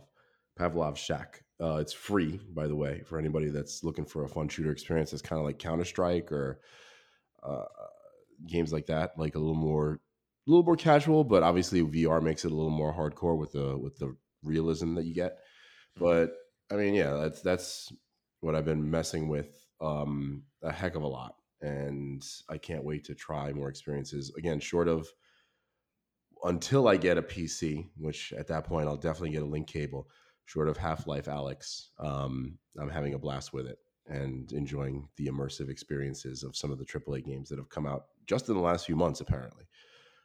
[0.60, 1.44] Pavlov Shack.
[1.62, 5.12] Uh, it's free, by the way, for anybody that's looking for a fun shooter experience.
[5.12, 6.62] It's kind of like Counter Strike or
[7.44, 7.66] uh,
[8.48, 10.00] games like that, like a little more,
[10.48, 11.24] a little more casual.
[11.24, 15.06] But obviously, VR makes it a little more hardcore with the with the realism that
[15.06, 15.38] you get.
[15.98, 16.34] But
[16.72, 17.92] I mean, yeah, that's that's
[18.42, 23.04] what I've been messing with um, a heck of a lot, and I can't wait
[23.06, 24.32] to try more experiences.
[24.38, 25.08] Again, short of
[26.44, 30.08] until I get a PC, which at that point I'll definitely get a link cable.
[30.46, 35.28] Short of Half Life Alyx, um, I'm having a blast with it and enjoying the
[35.28, 38.62] immersive experiences of some of the AAA games that have come out just in the
[38.62, 39.66] last few months, apparently.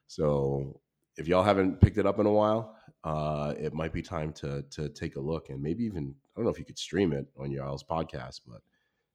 [0.06, 0.80] So
[1.16, 4.62] if y'all haven't picked it up in a while, uh, it might be time to
[4.70, 7.26] to take a look and maybe even I don't know if you could stream it
[7.38, 8.62] on y'all's podcast, but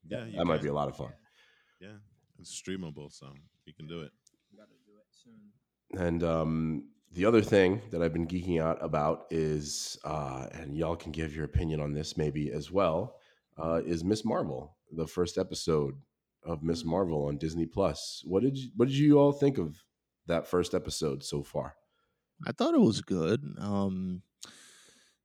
[0.07, 1.11] yeah, that might be a lot of fun.
[1.79, 1.97] Yeah,
[2.39, 3.27] it's streamable, so
[3.65, 4.11] you can do it.
[4.55, 6.01] Gotta do it soon.
[6.01, 10.95] And um, the other thing that I've been geeking out about is, uh, and y'all
[10.95, 13.15] can give your opinion on this maybe as well,
[13.57, 15.95] uh, is Miss Marvel, the first episode
[16.43, 18.23] of Miss Marvel on Disney Plus.
[18.25, 19.83] What did you, what did you all think of
[20.27, 21.75] that first episode so far?
[22.47, 23.43] I thought it was good.
[23.59, 24.21] Um,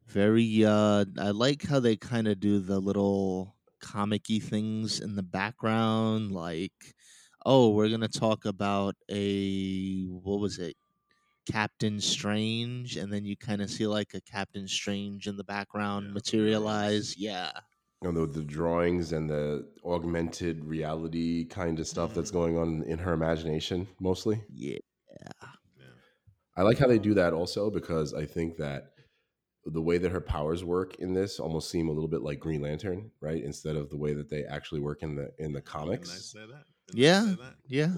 [0.07, 0.65] very.
[0.65, 6.33] Uh, I like how they kind of do the little comic-y things in the background,
[6.33, 6.95] like,
[7.45, 10.77] oh, we're gonna talk about a what was it,
[11.51, 16.07] Captain Strange, and then you kind of see like a Captain Strange in the background
[16.07, 17.17] Yeah, materialize.
[17.17, 17.51] Yeah,
[18.03, 22.39] You know, the, the drawings and the augmented reality kind of stuff that's mm-hmm.
[22.39, 24.43] going on in her imagination, mostly.
[24.49, 24.79] yeah.
[25.79, 25.87] Yeah,
[26.57, 28.95] I like how they do that also because I think that
[29.67, 32.61] the way that her powers work in this almost seem a little bit like Green
[32.61, 33.43] Lantern, right?
[33.43, 36.11] Instead of the way that they actually work in the in the comics.
[36.11, 36.65] say I say that?
[36.93, 37.35] Yeah,
[37.67, 37.95] Yeah.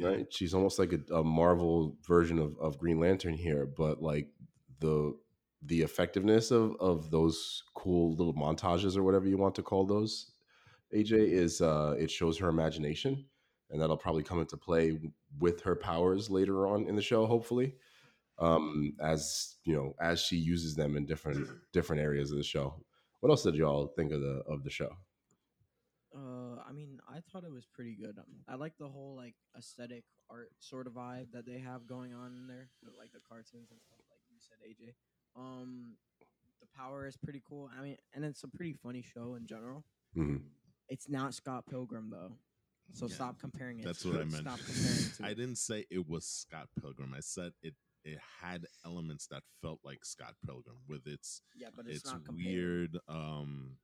[0.00, 0.26] right.
[0.32, 4.28] She's almost like a, a Marvel version of, of Green Lantern here, but like
[4.80, 5.16] the
[5.62, 10.32] the effectiveness of of those cool little montages or whatever you want to call those,
[10.94, 13.24] AJ is uh, it shows her imagination,
[13.70, 14.98] and that'll probably come into play
[15.38, 17.74] with her powers later on in the show, hopefully.
[18.38, 22.82] Um, as you know, as she uses them in different different areas of the show.
[23.20, 24.90] What else did y'all think of the of the show?
[26.16, 28.16] Uh, I mean, I thought it was pretty good.
[28.18, 32.14] Um, I like the whole like aesthetic art sort of vibe that they have going
[32.14, 34.94] on in there, with, like the cartoons and stuff, like you said, AJ.
[35.38, 35.96] Um,
[36.60, 37.70] the power is pretty cool.
[37.78, 39.84] I mean, and it's a pretty funny show in general.
[40.16, 40.42] Mhm.
[40.88, 42.38] It's not Scott Pilgrim though,
[42.92, 43.84] so Yeah, stop comparing it.
[43.84, 44.36] That's to what I meant.
[44.36, 47.12] Stop comparing it to I didn't say it was Scott Pilgrim.
[47.14, 47.74] I said it
[48.04, 52.22] it had elements that felt like Scott Pilgrim with its Yeah, but it's, it's, not
[52.32, 53.76] weird um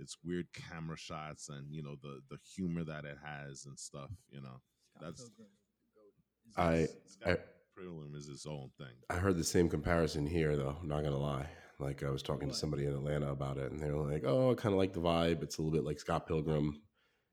[0.00, 4.10] it's weird camera shots and you know the the humor that it has and stuff,
[4.30, 4.60] you know.
[4.96, 6.84] Scott that's- Pilgrim is the goat.
[6.84, 7.40] Is I- this- Scott
[7.76, 8.94] Pilgrim is its own thing.
[9.08, 10.76] I heard the same comparison here, though.
[10.82, 11.48] Not gonna lie.
[11.78, 14.50] Like I was talking to somebody in Atlanta about it, and they were like, "Oh,
[14.50, 15.42] I kind of like the vibe.
[15.42, 16.82] It's a little bit like Scott Pilgrim,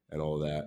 [0.09, 0.63] and all that."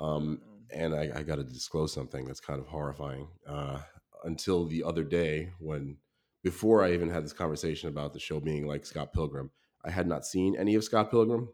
[0.00, 3.28] Mm, Um, um, and I, I got to disclose something that's kind of horrifying.
[3.46, 3.82] Uh,
[4.24, 5.98] until the other day, when
[6.42, 9.50] before I even had this conversation about the show being like Scott Pilgrim,
[9.84, 11.48] I had not seen any of Scott Pilgrim,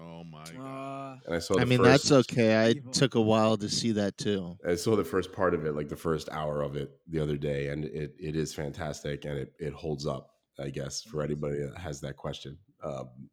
[0.00, 1.18] Oh my god.
[1.18, 1.60] uh, and I saw.
[1.60, 2.68] I mean first, that's okay.
[2.68, 4.56] I took a while to see that too.
[4.66, 7.36] I saw the first part of it, like the first hour of it, the other
[7.36, 10.30] day, and it it is fantastic, and it it holds up.
[10.60, 12.58] I guess for anybody that has that question.
[12.82, 13.30] Um,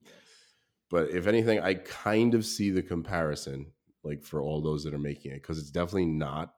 [0.91, 3.71] but if anything, I kind of see the comparison,
[4.03, 6.53] like for all those that are making it, because it's definitely not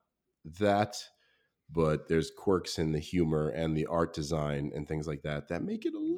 [0.60, 0.98] that,
[1.70, 5.64] but there's quirks in the humor and the art design and things like that that
[5.64, 6.18] make it a little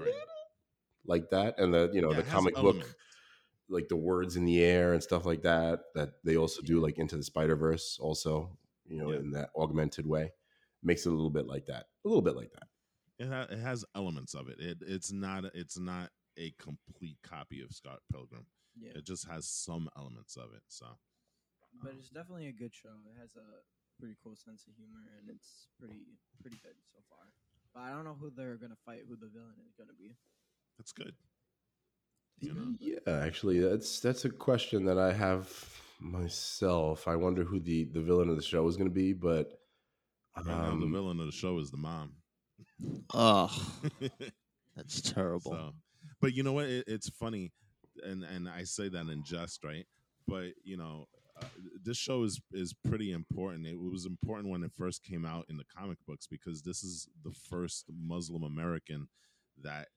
[1.10, 2.95] like that, and the you know Yeah, the comic book elements.
[3.68, 6.97] like the words in the air and stuff like that that they also do like
[6.97, 8.49] into the spider verse also
[8.88, 9.20] you know Yeah.
[9.20, 10.32] in that augmented way
[10.82, 12.68] makes it a little bit like that a little bit like that
[13.20, 14.60] It, ha- it has elements of it.
[14.60, 14.78] it.
[14.82, 18.45] It's not it's not a complete copy of Scott Pilgrim.
[18.80, 20.64] yeah, It just has some elements of it.
[20.70, 20.88] So
[21.84, 22.95] but um it's definitely a good show.
[23.12, 23.47] It has a
[23.99, 26.01] pretty cool sense of humor, and it's pretty
[26.41, 27.26] pretty good so far.
[27.74, 29.03] But I don't know who they're gonna fight.
[29.07, 30.16] Who the villain is gonna be.
[30.80, 31.13] That's good.
[32.39, 32.73] You know?
[32.80, 35.53] Yeah, actually, that's that's a question that I have
[35.99, 37.07] myself.
[37.07, 39.59] I wonder who the the villain of the show is going to be, but
[40.45, 42.13] Right now, the um, villain of the show is the mom.
[43.13, 43.51] Oh,
[44.75, 45.51] that's terrible.
[45.51, 45.73] So,
[46.21, 46.65] but you know what?
[46.65, 47.51] It, it's funny,
[48.03, 49.86] and and I say that in jest, right?
[50.27, 51.07] But you know,
[51.41, 51.45] uh,
[51.84, 53.67] this show is is pretty important.
[53.67, 57.07] It was important when it first came out in the comic books because this is
[57.23, 59.07] the first Muslim American
[59.61, 59.88] that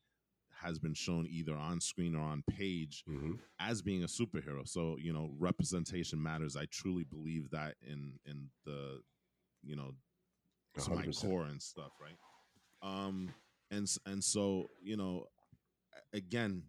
[0.63, 3.39] has been shown either on screen or on page mhm.
[3.61, 4.67] as being a superhero.
[4.67, 6.57] So you know, representation matters.
[6.57, 9.01] I truly believe that in in the
[9.63, 9.95] you know
[10.81, 12.17] to my core and stuff, right?
[12.83, 13.31] Um,
[13.71, 15.27] and and so you know,
[16.13, 16.63] again,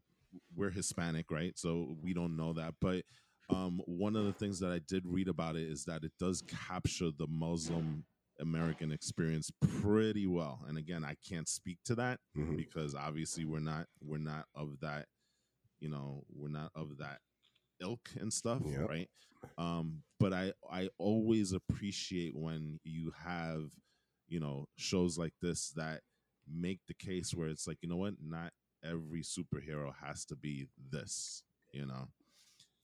[0.56, 1.58] we're Hispanic, right?
[1.58, 3.04] So we don't know that, but
[3.50, 6.44] um, one of the things that I did read about it is that it does
[6.68, 8.06] capture the Muslim
[8.40, 10.64] American experience pretty well.
[10.68, 12.58] And again, I can't speak to that Mhm.
[12.58, 15.08] because obviously we're not we're not of that,
[15.80, 17.22] you know, we're not of that
[17.80, 18.90] ilk and stuff, Yep.
[18.90, 19.10] right?
[19.58, 23.72] Um, but I I always appreciate when you have,
[24.28, 26.02] you know, shows like this that
[26.48, 28.54] make the case where it's like, you know what, not
[28.84, 32.10] every superhero has to be this, you know.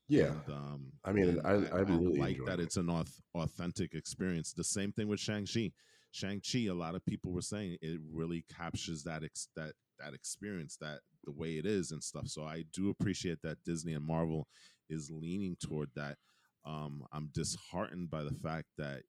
[0.10, 2.64] Yeah, And, um, I mean, and I- I'm really like that it.
[2.64, 2.90] it's an
[3.36, 4.54] authentic experience.
[4.54, 5.72] The same thing with Shang Chi.
[6.12, 10.14] Shang Chi, a lot of people were saying it really captures that ex- that that
[10.14, 12.28] experience, that the way it is and stuff.
[12.28, 14.48] So I do appreciate that Disney and Marvel
[14.90, 16.18] is leaning toward that.
[16.66, 19.04] Um, I'm disheartened by the fact that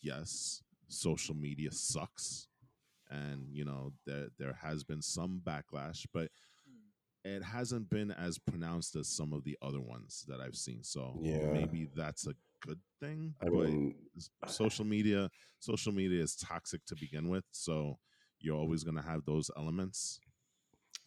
[0.00, 2.48] yes, social media sucks,
[3.10, 6.30] and you know there there has been some backlash, but
[7.24, 10.82] it hasn't been as pronounced as some of the other ones that I've seen.
[10.82, 11.52] So Yeah.
[11.52, 13.34] maybe that's a good thing.
[13.40, 13.94] I but mean,
[14.46, 17.98] social media, social media is toxic to begin with, so
[18.40, 20.18] you're always going to have those elements.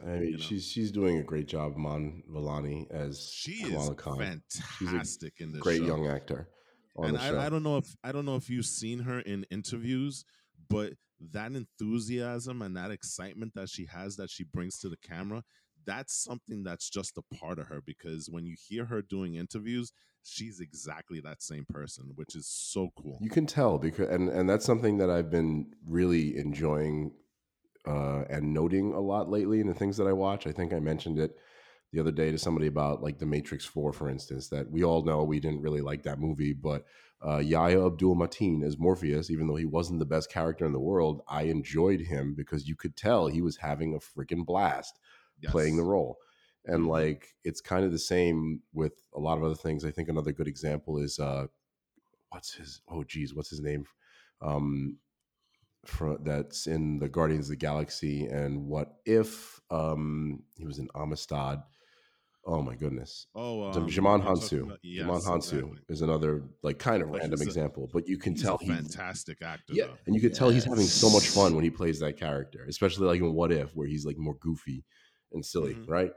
[0.02, 0.38] I mean, you know.
[0.44, 4.42] she's she's doing a great job, Mon Vellani, as She Kamala is Khan.
[4.82, 5.86] fantastic in this great show.
[5.88, 6.50] young actor
[6.98, 7.38] on and the show.
[7.38, 10.26] I, I don't know if I don't know if you've seen her in interviews,
[10.70, 10.94] but
[11.32, 15.44] that enthusiasm and that excitement that she has that she brings to the camera,
[15.86, 19.92] that's something that's just a part of her because when you hear her doing interviews,
[20.24, 23.20] she's exactly that same person, which is so cool.
[23.22, 27.12] You can tell because, and and that's something that I've been really enjoying
[27.86, 30.48] uh, and noting a lot lately in the things that I watch.
[30.48, 31.36] I think I mentioned it
[31.94, 34.50] the other day to somebody about like the Matrix Four, for instance.
[34.50, 36.86] That we all know we didn't really like that movie, but
[37.26, 40.80] uh, Yahya Abdul Mateen as Morpheus, even though he wasn't the best character in the
[40.80, 45.00] world, I enjoyed him because you could tell he was having a freaking blast
[45.52, 46.18] playing the role.
[46.66, 46.88] And Mhm.
[46.90, 49.86] like it's kind of the same with a lot of other things.
[49.86, 51.48] I think another good example is uh
[52.30, 53.86] what's his oh geez, what's his name?
[54.42, 54.98] Um
[55.86, 60.90] for, that's in the Guardians of the Galaxy and what if um he was in
[60.96, 61.60] Amistad.
[62.48, 63.26] Oh my goodness.
[63.34, 64.64] Oh, um, Djimon Hounsou.
[64.66, 65.80] about- yes, Djimon Hounsou exactly.
[65.90, 68.78] is another like kind of But random a- example, but you can tell He's tell
[68.78, 69.74] a he fantastic actor.
[69.74, 69.98] yeah, though.
[70.06, 73.08] and you could tell he's having so much fun when he plays that character, especially
[73.08, 74.84] like in What If, where he's like more goofy
[75.32, 75.90] and silly, Mhm.
[75.90, 76.12] right?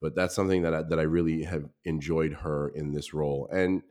[0.00, 3.82] But that's something that I, that I really have enjoyed her in this role, and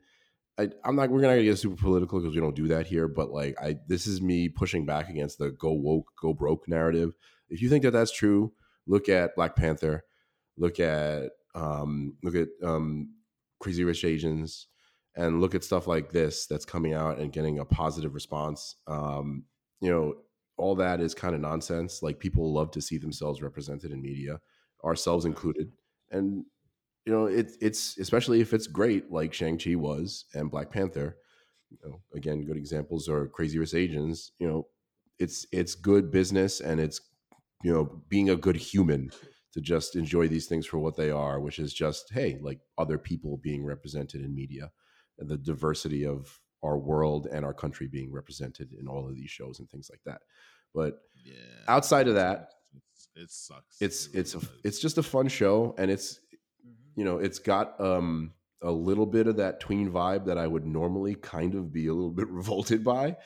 [0.57, 1.09] I, I'm not.
[1.09, 3.07] We're not gonna get super political because we don't do that here.
[3.07, 7.15] But like, I this is me pushing back against the "go woke, go broke" narrative.
[7.49, 8.51] If you think that that's true,
[8.86, 10.03] look at Black Panther,
[10.57, 13.13] look at um, look at um,
[13.59, 14.67] Crazy Rich Asians,
[15.15, 18.76] and look at stuff like this that's coming out and getting a positive response.
[18.88, 19.45] Um,
[19.80, 20.15] you know,
[20.57, 22.03] all that is kind of nonsense.
[22.03, 24.39] Like people love to see themselves represented in media,
[24.84, 25.71] ourselves included,
[26.11, 26.45] and
[27.05, 31.17] you know, it, it's especially if it's great, like Shang Chi was and Black Panther.
[31.69, 34.32] You know, again, good examples are Crazy Rich Asians.
[34.39, 34.67] You know,
[35.19, 36.99] it's it's good business and it's
[37.63, 39.11] you know being a good human
[39.53, 42.97] to just enjoy these things for what they are, which is just hey, like other
[42.97, 44.71] people being represented in media,
[45.19, 49.29] and the diversity of our world and our country being represented in all of these
[49.29, 50.21] shows and things like that.
[50.73, 51.36] But Yeah.
[51.67, 52.49] Outside of that,
[53.15, 53.77] it sucks.
[53.81, 54.49] it's It really it's a, does.
[54.63, 56.19] it's just a fun show, and it's
[56.65, 56.73] Mhm.
[56.97, 58.33] you know it's got um
[58.63, 61.93] a little bit of that tween vibe that I would normally kind of be a
[61.93, 63.17] little bit revolted by,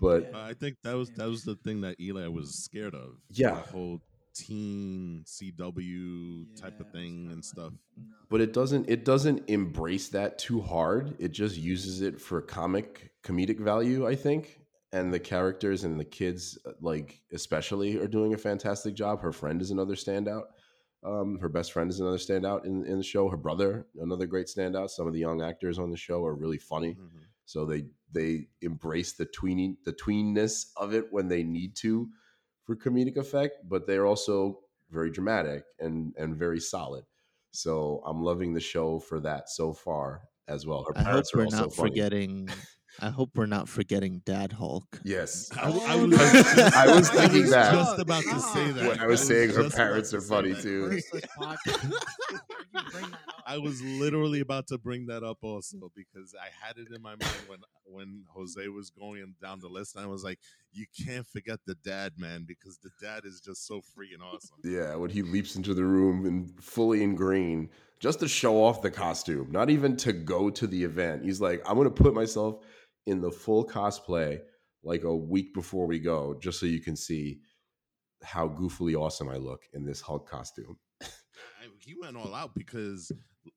[0.00, 0.44] but Yeah.
[0.46, 3.16] I think that was that was the thing that Eli was scared of.
[3.30, 3.54] Yeah.
[3.54, 4.00] the whole
[4.36, 7.72] teen CW type of thing kinda and like, stuff.
[7.96, 8.02] no.
[8.28, 11.14] but it doesn't it doesn't embrace that too hard.
[11.18, 14.60] It just uses it for comic comedic value, I think.
[14.94, 19.20] And the characters and the kids, uh, like especially, are doing a fantastic job.
[19.20, 20.44] Her friend is another standout.
[21.02, 23.28] Um, her best friend is another standout in, in the show.
[23.28, 24.90] Her brother, another great standout.
[24.90, 26.94] Some of the young actors on the show are really funny.
[26.94, 27.24] Mhm.
[27.44, 32.08] So they they embrace the tweeny the tweenness of it when they need to
[32.62, 37.04] for comedic effect, but they're also very dramatic and and very solid.
[37.50, 40.84] So I'm loving the show for that so far as well.
[40.84, 41.90] Her I hope parents are we're also not funny.
[41.90, 42.48] forgetting.
[43.00, 45.00] I hope we're not forgetting Dad Hulk.
[45.02, 46.14] Yes, I, Oh, I was.
[46.74, 47.72] I was thinking was that.
[47.72, 48.88] just about to say that.
[48.88, 50.88] When I was saying her parents are say funny too.
[50.88, 51.92] Merciless podcast.
[52.74, 53.44] You bring that up.
[53.46, 57.10] I was literally about to bring that up also because I had it in my
[57.10, 59.94] mind when when Jose was going down the list.
[59.94, 60.40] And I was like,
[60.72, 64.56] you can't forget the dad, man, because the dad is just so freaking awesome.
[64.64, 67.70] Yeah, when he leaps into the room and fully in green,
[68.00, 71.24] just to show off the costume, not even to go to the event.
[71.24, 72.56] He's like, I'm gonna put myself
[73.06, 74.40] in the full cosplay
[74.82, 77.40] like a week before we go, just so you can see
[78.22, 80.78] how goofily awesome I look in this Hulk costume.
[81.80, 83.12] He went all out because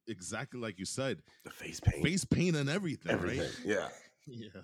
[0.08, 3.40] exactly like you said, The face paint, face paint and everything, everything.
[3.40, 3.60] right?
[3.66, 3.88] Yeah,
[4.28, 4.62] Yeah,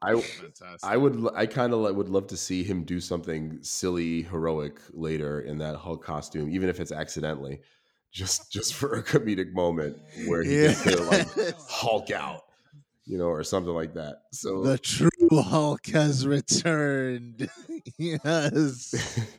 [0.00, 0.78] I fantastic.
[0.84, 5.40] I would I kind of would love to see him do something silly, heroic later
[5.40, 7.60] in that Hulk costume, even if it's accidentally,
[8.12, 11.26] just just for a comedic moment where he gets to like
[11.68, 12.43] Hulk out,
[13.06, 14.22] you know, or something like that.
[14.32, 17.48] So The true Hulk has returned.
[17.98, 19.30] yes.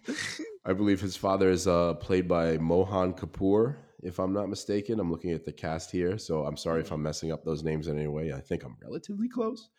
[0.66, 4.99] I believe his father is uh, played by Mohan Kapoor, if I'm not mistaken.
[4.99, 7.88] I'm looking at the cast here, so I'm sorry if I'm messing up those names
[7.88, 8.34] in any way.
[8.34, 9.70] I think I'm relatively close.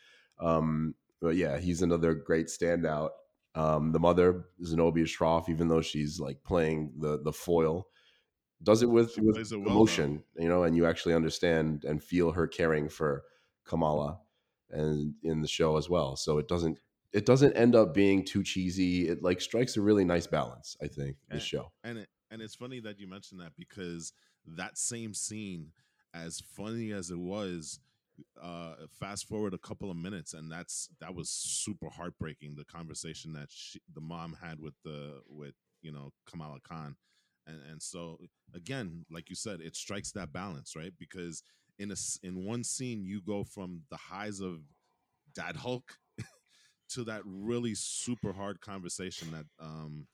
[0.40, 3.10] Um, but yeah, he's another great standout.
[3.54, 7.88] Um, the mother, Zenobia Shroff, even though she's like playing the the foil,
[8.62, 9.70] does it with, with plays it well, though.
[9.70, 13.24] emotion, you know, and you actually understand and feel her caring for
[13.66, 14.18] Kamala
[14.70, 16.16] and in the show as well.
[16.16, 16.78] So it doesn't
[17.12, 19.08] it doesn't end up being too cheesy.
[19.08, 21.72] It like strikes a really nice balance, I think, this show.
[21.84, 24.12] and it, and it's funny that you mentioned that because
[24.46, 25.72] that same scene,
[26.12, 27.80] as funny as it was,
[28.40, 32.56] uh, fast forward a couple of minutes, and that's that was super heartbreaking.
[32.56, 36.96] The conversation that she, the mom had with the with you know Kamala Khan,
[37.46, 38.18] and and so
[38.54, 40.92] again, like you said, it strikes that balance, right?
[40.98, 41.42] Because
[41.78, 44.60] in a in one scene, you go from the highs of
[45.34, 45.98] Dad Hulk
[46.90, 50.06] to that really super hard conversation that um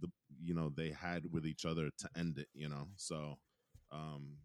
[0.00, 0.08] the
[0.42, 2.88] you know they had with each other to end it you know?
[2.96, 3.38] So
[3.90, 4.38] um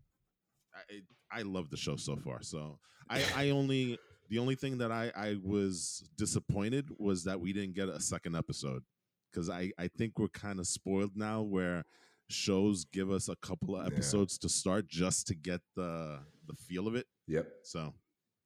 [0.75, 1.01] i
[1.39, 2.41] i love the show so far.
[2.41, 3.97] So i i only
[4.29, 8.35] the only thing that i i was disappointed was that we didn't get a second
[8.35, 8.83] episode.
[9.31, 11.85] Because i i think we're kind of spoiled now where
[12.29, 13.87] shows give us a couple of Yeah.
[13.93, 17.47] episodes to start just to get the the feel of it Yep.
[17.63, 17.93] so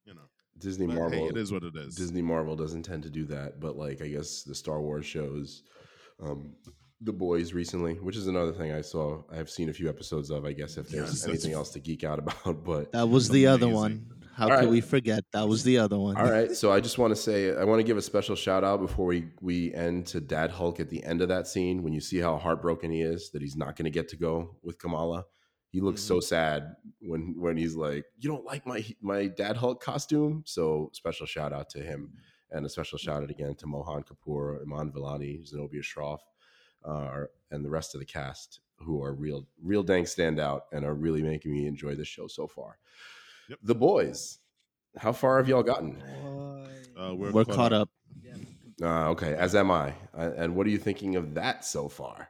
[0.06, 0.22] you know
[0.58, 3.26] Disney but Marvel hey, it is what it is Disney Marvel doesn't tend to do
[3.26, 5.64] that, but like I guess the Star Wars shows,
[6.22, 6.54] um,
[7.00, 9.24] The Boys recently, which is another thing I saw.
[9.32, 10.46] I have seen a few episodes of.
[10.46, 13.48] I guess if there's Yes, anything else to geek out about, but That was the
[13.48, 14.06] other one.
[14.36, 14.70] How All could right.
[14.70, 15.24] we forget?
[15.34, 16.18] That was the other one.
[16.18, 18.64] All right, so I just want to say I want to give a special shout
[18.64, 21.94] out before we we end to Dad Hulk at the end of that scene when
[21.94, 24.78] you see how heartbroken he is that he's not going to get to go with
[24.78, 25.26] Kamala.
[25.72, 29.82] He looks so sad when when he's like, "You don't like my my Dad Hulk
[29.82, 32.12] costume." So special shout out to him,
[32.52, 36.20] and a special shout out again to Mohan Kapoor, Iman Vellani, Zenobia Shroff,
[36.84, 40.94] uh, and the rest of the cast who are real real dang standout and are
[40.94, 42.78] really making me enjoy this show so far.
[43.48, 43.60] Yep.
[43.64, 44.40] The boys,
[44.98, 46.02] how far have y'all gotten?
[46.98, 47.90] Uh, We're, caught up.
[48.22, 48.36] Yeah.
[48.82, 49.94] Uh, okay, as am I.
[50.14, 52.30] Uh, and what are you thinking of that so far?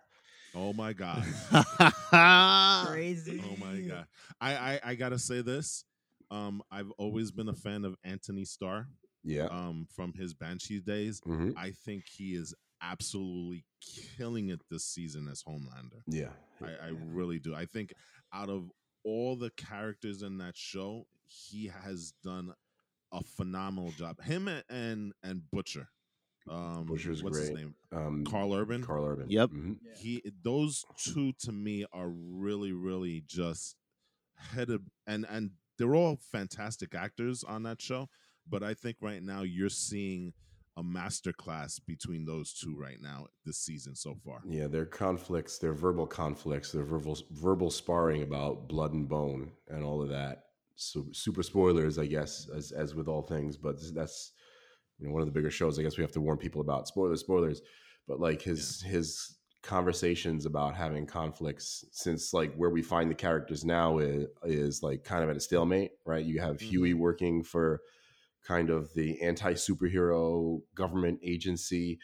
[0.56, 1.24] Oh my god
[2.88, 3.41] Crazy.
[3.45, 4.06] Oh my god!
[4.39, 5.86] I, I I gotta say this.
[6.30, 8.88] Um, I've always been a fan of Anthony Starr.
[9.24, 9.45] Yeah.
[9.45, 13.66] Um, from his Banshee days, hmm I think he is absolutely
[14.18, 16.02] killing it this season as Homelander.
[16.08, 16.30] Yeah.
[16.62, 17.54] I, I really do.
[17.54, 17.93] I think
[18.34, 18.72] out of
[19.04, 22.54] all the characters in that show, he has done
[23.12, 24.22] a phenomenal job.
[24.24, 25.89] Him and and, and Butcher.
[26.50, 27.60] Um, Butcher's what's his great.
[27.60, 27.76] name?
[27.92, 28.84] Um, Karl Urban.
[28.84, 29.30] Karl Urban.
[29.30, 29.50] Yep.
[29.52, 29.78] Mhm.
[29.84, 29.92] Yeah.
[29.96, 33.76] he those two to me are really really just
[34.36, 38.10] headed and and they're all fantastic actors on that show
[38.50, 40.34] but i think right now you're seeing
[40.78, 45.58] a master class between those two right now this season so far Yeah, their conflicts,
[45.60, 50.46] their verbal conflicts, their verbal verbal sparring about blood and bone and all of that.
[50.76, 53.58] So super spoilers, I guess, as as with all things.
[53.58, 54.32] But that's
[55.02, 55.78] you know one of the bigger shows.
[55.78, 57.62] I guess we have to warn people about spoilers, spoilers.
[58.08, 63.64] But like his his conversations about having conflicts since like where we find the characters
[63.64, 66.26] now is, is like kind of at a stalemate, right?
[66.26, 67.82] You have Hughie working for
[68.45, 71.99] kind of the anti superhero government agency.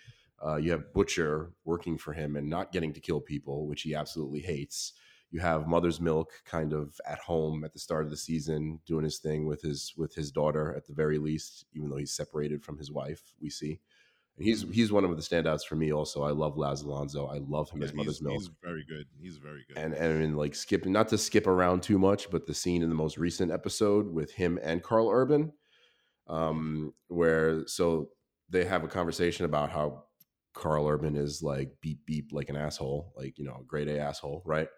[0.45, 3.95] Uh, you have Butcher working for him and not getting to kill people, which he
[3.95, 4.93] absolutely hates.
[5.30, 9.03] You have Mother's Milk kind of at home at the start of the season, doing
[9.03, 12.63] his thing with his with his daughter at the very least, even though he's separated
[12.63, 13.21] from his wife.
[13.41, 13.80] We see,
[14.38, 15.91] and He's he's one of the standouts for me.
[15.91, 17.28] Also, I love Laz Alonso.
[17.28, 18.38] I love him Yeah, as Mother's he's, Milk.
[18.39, 19.05] he's very good.
[19.19, 19.78] He's very good.
[19.78, 22.88] and and in like skipping not to skip around too much, but the scene in
[22.89, 25.51] the most recent episode with him and Karl Urban,
[26.28, 28.09] um, where so
[28.49, 30.05] they have a conversation about how
[30.53, 34.41] Karl Urban is like beep beep like an asshole, like you know, grade A asshole,
[34.45, 34.69] right?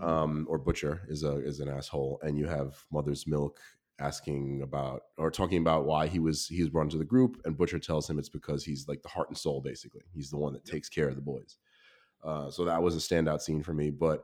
[0.00, 3.58] Um, or Butcher is a is an asshole, and you have Mother's Milk
[4.00, 7.56] asking about or talking about why he was he was brought into the group, and
[7.56, 10.02] Butcher tells him it's because he's like the heart and soul, basically.
[10.12, 11.56] He's the one that takes care of the boys.
[12.22, 13.90] Uh, so that was a standout scene for me.
[13.90, 14.22] But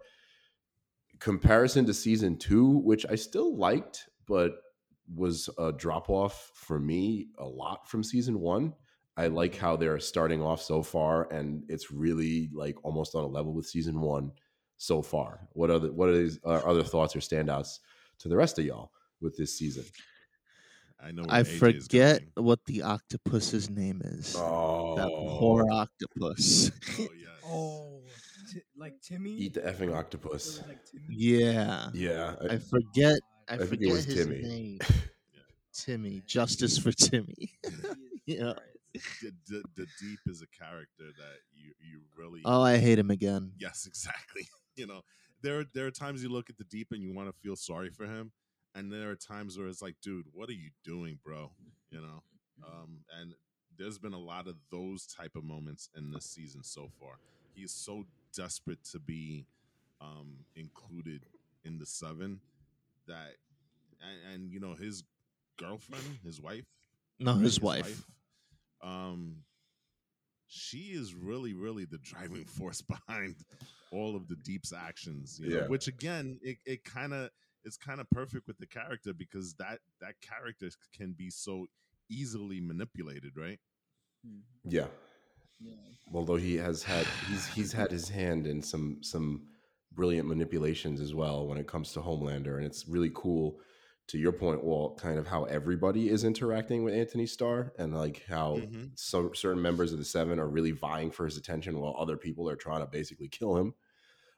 [1.19, 4.53] comparison to season two, which I still liked, but
[5.13, 8.75] was a drop off for me a lot from season one.
[9.17, 13.29] I like how they're starting off so far, and it's really like almost on a
[13.29, 14.33] level with season one
[14.85, 15.41] so far.
[15.53, 17.79] What other what are these, uh, other thoughts or standouts
[18.19, 19.85] to the rest of y'all with this season?
[21.03, 21.25] I know.
[21.29, 24.35] I AJ forget what the octopus's name is.
[24.39, 26.71] Oh, That poor octopus.
[26.99, 27.29] Oh yes.
[27.47, 28.01] Oh,
[28.53, 29.33] Ti- like Timmy.
[29.33, 30.63] eat the effing octopus!
[30.69, 30.79] like
[31.11, 31.89] yeah.
[31.93, 33.19] Yeah, I- I forget.
[33.49, 34.43] I, I think it forget was his Timmy.
[34.43, 34.79] name.
[35.75, 36.23] Timmy.
[36.27, 37.59] Justice for Timmy.
[38.27, 38.55] Yeah.
[38.95, 42.41] the, the, the deep is a character that you you really.
[42.47, 43.53] Oh, I hate him again.
[43.59, 44.49] Yes, exactly.
[44.77, 45.03] You know,
[45.43, 47.57] there are- there are times you look at the deep and you want to feel
[47.57, 48.33] sorry for him,
[48.75, 51.55] and there are times where it's like, dude, what are you doing, bro?
[51.91, 52.23] You know,
[52.67, 53.35] um, and
[53.77, 57.19] there's been a lot of those type of moments in this season so far.
[57.55, 59.47] He is so desperate to be
[60.01, 61.27] um, included
[61.65, 62.41] in the seven
[63.07, 63.37] that,
[64.01, 65.05] and, and you know, his
[65.57, 66.67] girlfriend, his wife,
[67.21, 68.07] No, right, his wife.
[68.83, 69.45] um,
[70.55, 73.37] she is really, really the driving force behind
[73.91, 75.41] all of the Deep's actions.
[75.43, 75.57] You know?
[75.57, 75.67] Yeah.
[75.67, 77.31] Which again, it, it kind of
[77.65, 81.67] it's kind of perfect with the character because that that character can be so
[82.11, 83.59] easily manipulated, right?
[84.27, 84.71] Mm-hmm.
[84.71, 84.87] yeah.
[85.61, 85.75] Yeah.
[86.13, 89.43] Although he has had he's he's had his hand in some some
[89.93, 93.59] brilliant manipulations as well when it comes to Homelander, and it's really cool.
[94.09, 98.23] To your point, Walt, kind of how everybody is interacting with Anthony Starr, and like
[98.27, 98.99] how Mhm.
[98.99, 102.49] some certain members of the Seven are really vying for his attention, while other people
[102.51, 103.75] are trying to basically kill him.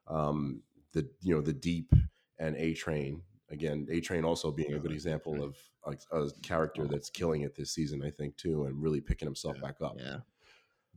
[0.06, 0.62] Um,
[0.92, 1.92] the you know the Deep
[2.38, 6.86] and A Train again, A Train also being a good example of like a character
[6.86, 9.62] that's killing it this season, I think too, and really picking himself Yeah.
[9.62, 9.98] back up.
[9.98, 10.20] Yeah.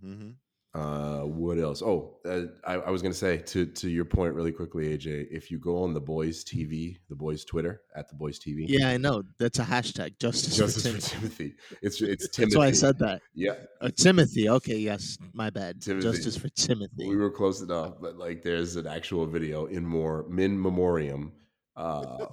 [0.03, 0.31] Mm-hmm.
[0.75, 1.81] Uh, what else?
[1.81, 5.27] Oh, uh, I, I was gonna say to to your point really quickly, AJ.
[5.31, 8.89] If you go on the boys' TV, the boys' Twitter at the boys' TV, Yeah,
[8.89, 9.23] I know.
[9.39, 10.19] That's a hashtag.
[10.19, 11.15] Justice, Justice for for Timothy.
[11.15, 11.55] Timothy.
[11.81, 12.55] It's it's Timothy.
[12.55, 13.21] That's why I said that.
[13.33, 14.47] Yeah, Uh, Timothy.
[14.47, 15.17] Okay, yes.
[15.33, 15.81] My bad.
[15.81, 16.07] Timothy.
[16.07, 17.07] Justice for Timothy.
[17.09, 21.31] we were close enough, but like there's an actual video in more min memoriam
[21.77, 22.27] uh,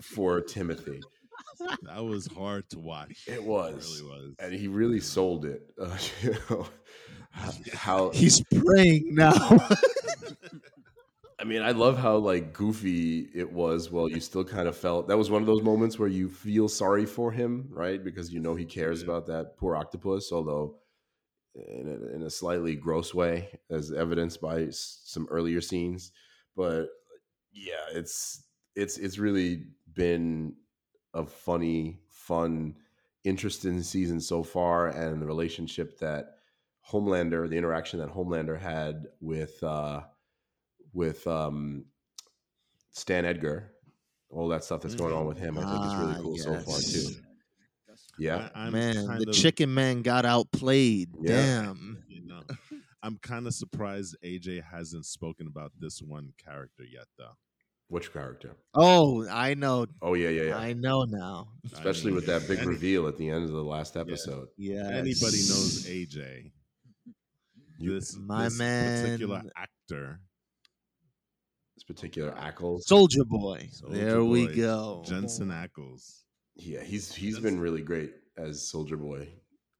[0.00, 1.00] for Timothy.
[1.82, 3.24] That was hard to watch.
[3.26, 4.00] It was.
[4.00, 4.34] really was.
[4.38, 5.62] and he really sold it.
[5.80, 6.66] Uh, you know
[7.32, 9.32] how, how He's praying now.
[11.38, 13.90] I mean, I love how like goofy it was.
[13.90, 16.68] Well, you still kind of felt that was one of those moments where you feel
[16.68, 18.02] sorry for him, right?
[18.02, 19.06] Because you know he cares Yeah.
[19.06, 20.76] about that poor octopus, although
[21.54, 26.12] in a, in a slightly gross way, as evidenced by s- some earlier scenes.
[26.56, 26.86] But
[27.52, 28.44] yeah, it's
[28.76, 30.54] it's it's really been
[31.14, 32.76] a funny, fun,
[33.24, 36.36] interesting season so far, and the relationship that
[36.90, 39.62] Homelander, the interaction that Homelander had with.
[39.62, 40.02] uh
[40.94, 41.86] with um,
[42.90, 43.72] Stan Edgar,
[44.28, 46.60] all that stuff that's going on with him, I think is really Ah, cool so
[46.60, 47.08] far too.
[48.18, 51.08] Yeah, I, I'm man, the of- chicken man got outplayed.
[51.22, 51.62] Yeah.
[51.62, 52.04] Damn.
[52.08, 52.42] You know,
[53.02, 57.32] I'm kind of surprised AJ hasn't spoken about this one character yet, though.
[57.88, 58.54] which character?
[58.74, 59.86] Oh, I know.
[60.02, 60.58] Oh yeah, yeah, yeah.
[60.58, 61.48] I know now.
[61.64, 64.48] I Especially mean, with that big any- reveal at the end of the last episode.
[64.58, 64.88] Yeah.
[64.90, 66.50] Anybody knows AJ.
[67.78, 70.20] You- This, My this particular actor,
[71.76, 72.82] This particular Ackles.
[72.82, 73.68] Soldier Boy.
[73.72, 75.02] Soulja there we go.
[75.06, 76.22] Jensen Ackles.
[76.54, 79.28] Yeah, he's he's been really great as Soldier Boy.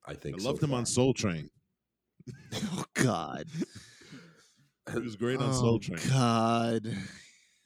[0.07, 0.79] I I think so loved him far.
[0.79, 1.49] on Soul Train.
[2.55, 3.47] Oh God.
[4.93, 5.99] He was great on oh Soul Train.
[6.09, 6.87] God.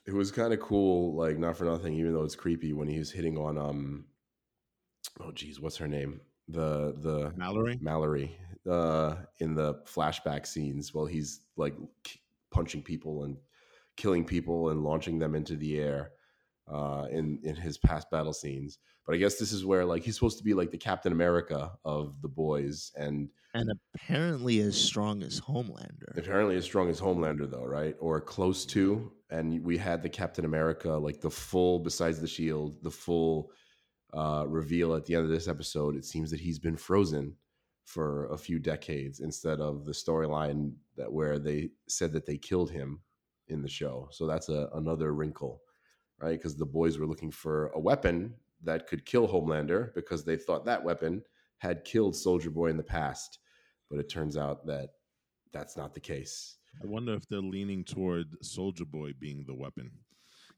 [0.07, 2.99] It was kind of cool, like not for nothing, even though it's creepy when he
[2.99, 4.05] was hitting on um.
[5.21, 6.21] Oh geez, what's her name?
[6.49, 7.79] The the Mallory.
[7.81, 8.37] Mallory
[8.71, 11.75] uh, in the flashback scenes while he's like
[12.05, 12.21] k-
[12.51, 13.37] punching people and
[13.97, 16.11] killing people and launching them into the air
[16.73, 18.79] uh, in in his past battle scenes.
[19.07, 21.73] But I guess this is where like he's supposed to be like the Captain America
[21.85, 26.17] of the boys, and And apparently as strong as Homelander.
[26.17, 27.97] apparently as strong as Homelander though, right?
[28.01, 29.13] Or close to.
[29.31, 33.51] And we had the Captain America, like the full, besides the shield, the full
[34.15, 35.97] uh, reveal at the end of this episode.
[35.97, 37.37] It seems that he's been frozen
[37.85, 42.71] for a few decades instead of the storyline that where they said that they killed
[42.71, 43.01] him
[43.49, 44.09] in the show.
[44.11, 45.63] So that's a, another wrinkle,
[46.21, 46.37] right?
[46.39, 48.35] Because the boys were looking for a weapon
[48.65, 51.23] that could kill Homelander because they thought that weapon
[51.59, 53.39] had killed Soldier Boy in the past,
[53.89, 54.91] but it turns out that
[55.53, 56.57] that's not the case.
[56.83, 59.91] I wonder if they're leaning toward Soldier Boy being the weapon.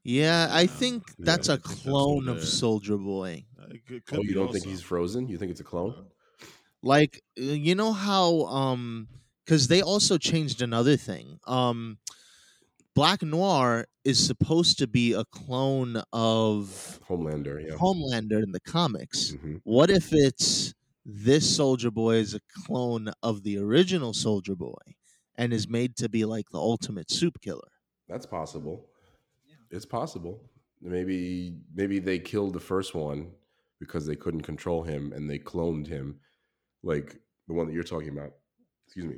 [0.03, 3.45] Yeah, I think yeah, that's I a think that's clone what of they're- Soldier Boy.
[3.59, 5.27] Uh, it could, Oh, you don't think he's frozen?
[5.27, 5.93] You think it's a clone?
[5.97, 6.45] Uh,
[6.81, 9.09] Like uh, you know how um
[9.45, 11.39] cuz they also changed another thing.
[11.45, 11.97] Um
[12.95, 17.75] Black Noir is supposed to be a clone of Homelander, yeah.
[17.75, 19.31] Homelander in the comics.
[19.31, 20.73] hmm What if it's
[21.05, 24.85] this Soldier Boy is a clone of the original Soldier Boy
[25.35, 27.71] and is made to be like the ultimate supe killer?
[28.07, 28.87] That's possible.
[29.71, 29.75] Yeah.
[29.77, 30.41] It's possible.
[30.81, 33.31] Maybe maybe they killed the first one
[33.79, 36.19] because they couldn't control him and they cloned him,
[36.83, 37.17] like
[37.47, 38.31] the one that you're talking about.
[38.87, 39.15] Excuse me.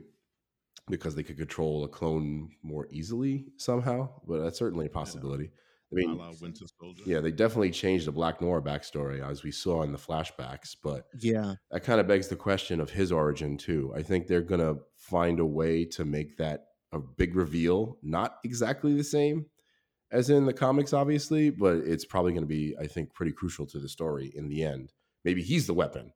[0.90, 5.52] Because they could control a clone more easily somehow, but that's certainly a possibility.
[5.94, 7.04] I a mean, Winter Soldier.
[7.06, 11.08] yeah, they definitely changed the Black Noir backstory as we saw in the flashbacks, but
[11.20, 11.56] Yeah.
[11.70, 13.94] that kind of begs the question of his origin too.
[13.96, 18.94] I think they're gonna find a way to make that a big reveal, not exactly
[18.96, 19.46] the same
[20.12, 23.80] as in the comics, obviously, but it's probably gonna be, I think, pretty crucial to
[23.80, 24.94] the story in the end.
[25.24, 26.14] Maybe he's the weapon.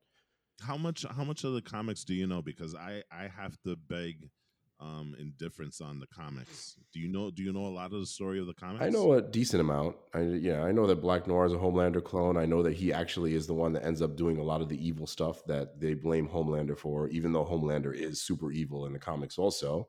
[0.60, 1.04] How much?
[1.10, 2.42] How much of the comics do you know?
[2.42, 4.30] Because I I have to beg
[4.78, 6.76] um indifference on the comics.
[6.92, 7.30] Do you know?
[7.30, 8.84] Do you know a lot of the story of the comics?
[8.84, 9.96] I know a decent amount.
[10.14, 12.36] I yeah, I know that Black Noir is a Homelander clone.
[12.36, 14.68] I know that he actually is the one that ends up doing a lot of
[14.68, 18.92] the evil stuff that they blame Homelander for, even though Homelander is super evil in
[18.92, 19.88] the comics also.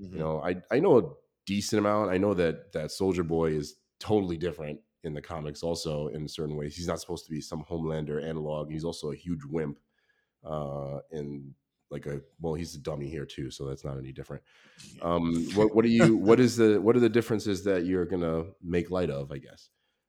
[0.00, 0.12] Mhm.
[0.12, 1.10] You know, I I know a
[1.46, 2.10] decent amount.
[2.10, 6.56] I know that that Soldier Boy is totally different in the comics, also in certain
[6.56, 6.76] ways.
[6.76, 8.70] He's not supposed to be some Homelander analog.
[8.70, 9.78] He's also a huge wimp.
[10.44, 11.54] Uh, in
[11.90, 14.42] like a well, he's a dummy here too, so that's not any different.
[15.02, 18.44] Um, what what do you what is the what are the differences that you're gonna
[18.62, 19.30] make light of?
[19.30, 19.68] I guess,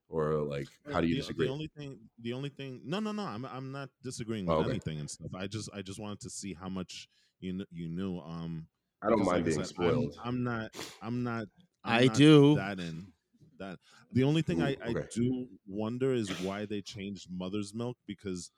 [0.09, 1.47] or like how do you the, disagree?
[1.47, 3.23] The only thing, the only thing, no, no, no.
[3.23, 4.71] I'm I'm not disagreeing Oh, with okay.
[4.71, 5.29] anything and stuff.
[5.35, 7.09] I just I just wanted to see how much
[7.39, 8.17] you kn- you knew.
[8.19, 8.67] Um,
[9.03, 10.17] I don't mind like I being said, I'm- spoiled.
[10.23, 10.71] I'm, not.
[11.01, 11.45] I'm not.
[11.83, 12.55] I'm I not do.
[12.55, 13.07] that in
[13.59, 13.77] that.
[14.13, 15.07] The only thing Ooh, I, I okay.
[15.13, 18.51] do wonder is why they changed mother's milk because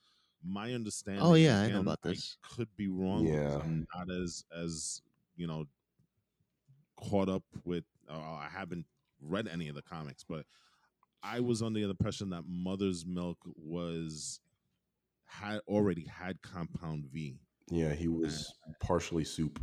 [0.44, 1.24] my understanding.
[1.24, 2.38] Oh, yeah, I know about this.
[2.56, 3.26] could be wrong.
[3.26, 3.58] Yeah.
[3.64, 5.02] I'm not as as
[5.38, 5.66] you know
[6.98, 7.84] caught up with.
[8.10, 8.86] Uh, I haven't
[9.22, 10.46] read any of the comics, but
[11.24, 14.40] I was under the impression that mother's milk was
[15.26, 17.40] had already had compound V.
[17.72, 19.60] yeah, he was partially supe.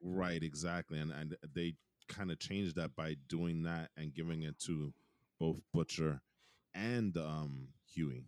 [0.00, 1.74] Right, exactly, and and they
[2.08, 4.92] kind of changed that by doing that and giving it to
[5.40, 6.22] both Butcher
[6.74, 8.26] and um Hughie.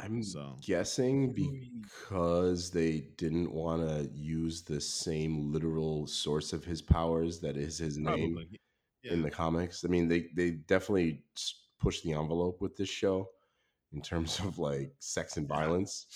[0.00, 6.82] I'm So guessing because they didn't want to use the same literal source of his
[6.82, 8.38] powers that is his name
[9.02, 9.12] yeah.
[9.12, 9.84] in the comics.
[9.84, 13.30] I mean, they they definitely s- pushed the envelope with this show
[13.92, 16.06] in terms of like sex and violence,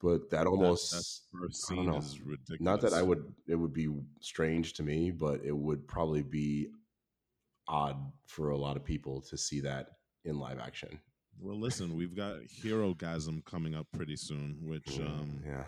[0.00, 1.96] but that almost that I don't know.
[1.98, 2.60] is ridiculous.
[2.60, 3.88] not that I would it would be
[4.20, 6.68] strange to me, but it would probably be
[7.66, 7.96] odd
[8.26, 9.88] for a lot of people to see that
[10.24, 10.98] in live action.
[11.40, 15.64] Well, listen, we've got Hero Gasm coming up pretty soon, which Yeah, um yeah.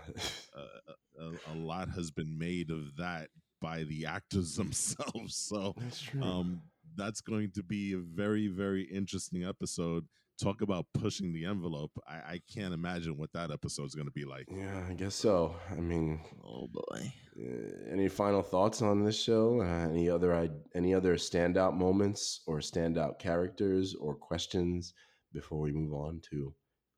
[0.56, 3.28] a, a, a lot has been made of that
[3.60, 5.36] by the actors themselves.
[5.36, 6.22] So That's true.
[6.22, 6.62] um,
[6.96, 10.06] that's going to be a very, very interesting episode.
[10.40, 11.90] Talk about pushing the envelope.
[12.08, 14.46] I, I can't imagine what that episode is going to be like.
[14.50, 15.54] yeah, I guess so.
[15.70, 17.12] I mean, Oh boy.
[17.38, 19.60] Uh, any final thoughts on this show?
[19.60, 24.94] Uh, any other i- any other standout moments or standout characters or questions
[25.32, 26.54] before we move on to,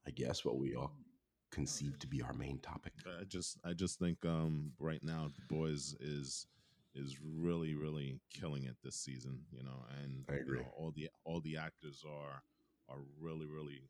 [0.07, 0.93] I guess, what we all
[1.51, 2.93] conceive to be our main topic?
[3.21, 6.47] I just, I just think um, right now, the boys is
[6.95, 9.41] is really, really killing it this season.
[9.51, 10.59] You know, and I you agree.
[10.61, 12.43] know, all the all the actors are
[12.93, 13.83] are really, really,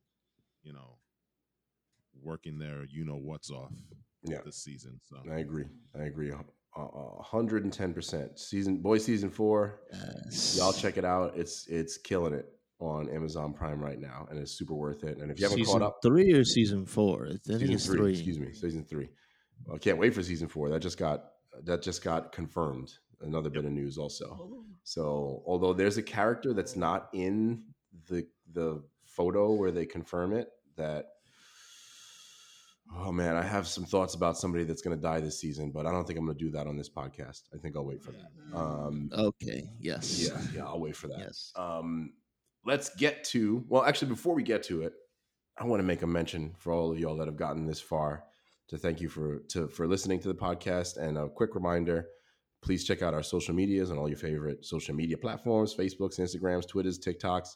[0.62, 0.96] you know,
[2.22, 3.72] working their you know what's off
[4.22, 4.40] Yeah.
[4.44, 5.00] this season.
[5.02, 5.64] So I agree.
[5.98, 6.30] I agree.
[6.30, 6.44] A
[6.80, 8.38] a hundred and ten percent.
[8.38, 9.80] Season boy, season four.
[9.92, 10.56] Yes.
[10.56, 11.36] Y'all check it out.
[11.36, 12.46] It's it's killing it
[12.78, 15.18] on Amazon Prime right now, and it's super worth it.
[15.18, 17.26] And if you haven't season caught up, three or season four?
[17.26, 18.12] I think season it's three, three.
[18.12, 19.08] Excuse me, season three.
[19.72, 20.70] I can't wait for season four.
[20.70, 21.24] That just got
[21.64, 22.92] that just got confirmed.
[23.20, 24.36] Another bit of news also.
[24.40, 27.62] Oh, So although there's a character that's not in
[28.08, 28.82] the the
[29.16, 31.06] photo where they confirm it, that
[32.98, 35.86] oh man, I have some thoughts about somebody that's going to die this season, but
[35.86, 37.42] I don't think I'm going to do that on this podcast.
[37.54, 38.56] I think I'll wait for that.
[38.56, 39.70] Um, Okay.
[39.80, 40.28] Yes.
[40.28, 41.18] yeah, yeah, I'll wait for that.
[41.18, 41.52] Yes.
[41.56, 42.12] Um,
[42.64, 44.92] let's get to well, actually, before we get to it,
[45.58, 48.24] I want to make a mention for all of y'all that have gotten this far
[48.68, 50.96] to thank you for to for listening to the podcast.
[50.96, 52.06] And a quick reminder:
[52.62, 56.66] please check out our social medias on all your favorite social media platforms: Facebooks, Instagrams,
[56.66, 57.48] Twitters, TikToks.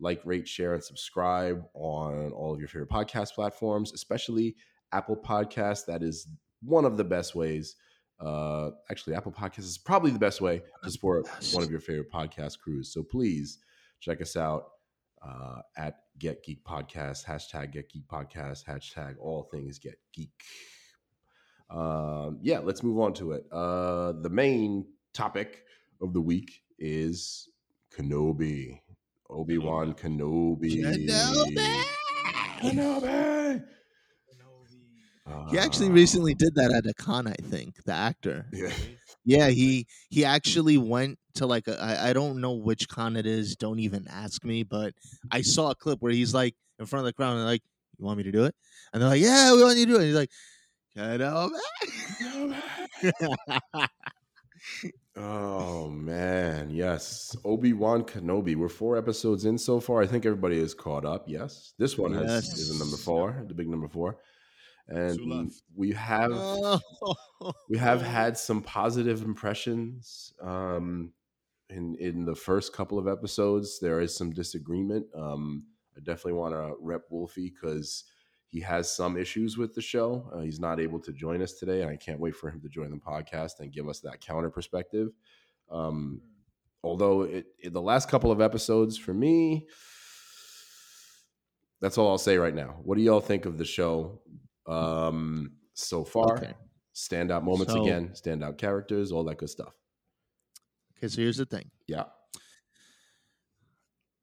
[0.00, 4.56] Like, rate, share, and subscribe on all of your favorite podcast platforms, especially
[4.92, 5.86] Apple Podcasts.
[5.86, 6.26] That is
[6.62, 7.76] one of the best ways.
[8.20, 12.12] Uh, actually, Apple Podcasts is probably the best way to support one of your favorite
[12.12, 12.92] podcast crews.
[12.92, 13.58] So please
[14.00, 14.64] check us out
[15.26, 20.30] uh, at Get Geek Podcast, hashtag Get Geek Podcast, hashtag all things Get Geek.
[21.70, 23.44] Um, yeah, let's move on to it.
[23.50, 25.64] Uh, the main topic
[26.00, 27.48] of the week is
[27.96, 28.80] Kenobi,
[29.30, 30.82] Obi Wan Kenobi.
[30.82, 31.84] Kenobi!
[32.60, 33.64] Kenobi!
[35.50, 37.82] He actually Uh, recently did that at a con, I think.
[37.84, 38.46] The actor.
[38.52, 38.72] Yeah.
[39.24, 43.24] Yeah, he he actually went to like a, I, I don't know which con it
[43.26, 43.56] is.
[43.56, 44.64] Don't even ask me.
[44.64, 44.92] But
[45.30, 47.62] I saw a clip where he's like in front of the crowd and they're like,
[47.98, 48.54] "You want me to do it?"
[48.92, 50.30] And they're like, "Yeah, we want you to do it." And he's like,
[50.94, 51.58] "Kenobi."
[55.16, 57.36] Oh man, yes.
[57.44, 58.56] Obi-Wan Kenobi.
[58.56, 60.02] We're four episodes in so far.
[60.02, 61.24] I think everybody is caught up.
[61.28, 61.72] Yes.
[61.78, 64.18] This one has is a number four, the big number four.
[64.88, 66.80] And we have Oh.
[67.68, 70.34] we have had some positive impressions.
[70.42, 71.12] Um
[71.70, 75.06] in in the first couple of episodes, there is some disagreement.
[75.14, 75.64] Um
[75.96, 78.02] I definitely want to rep Wolfie because
[78.54, 80.30] he has some issues with the show.
[80.32, 82.68] Uh, he's not able to join us today, and I can't wait for him to
[82.68, 85.08] join the podcast and give us that counter perspective.
[85.68, 86.20] Um,
[86.84, 89.66] although it, it- the last couple of episodes for me,
[91.80, 92.76] that's all I'll say right now.
[92.84, 94.20] What do y'all think of the show
[94.68, 96.36] um, so far?
[96.36, 96.54] Okay.
[96.94, 99.74] Standout moments So- again, standout characters, all that good stuff.
[100.96, 101.72] Okay, so here's the thing.
[101.88, 102.04] Yeah.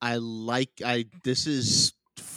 [0.01, 1.91] I like I this is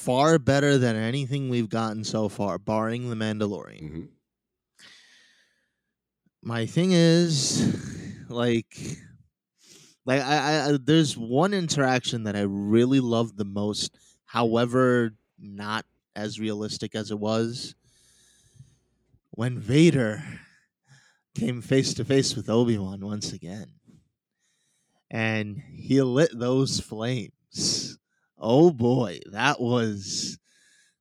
[0.05, 3.89] far better than anything we've gotten so far, barring the Mandalorian.
[3.91, 4.05] hmm
[6.43, 8.77] My thing is like
[10.05, 13.97] like I, I there's one interaction that I really loved the most,
[14.27, 17.75] however, not as realistic as it was.
[19.31, 20.23] When Vader
[21.35, 23.73] came face to face with Obi-Wan once again.
[25.11, 27.99] And he lit those flames.
[28.39, 30.39] Oh boy, that was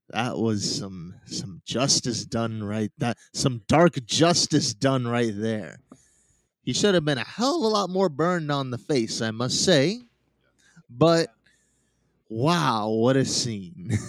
[0.09, 5.79] that was some some justice done right that some dark justice done right there.
[6.61, 9.31] He should have been a hell of a lot more burned on the face, I
[9.31, 10.01] must say.
[10.89, 11.34] But
[12.29, 13.91] wow, what a scene.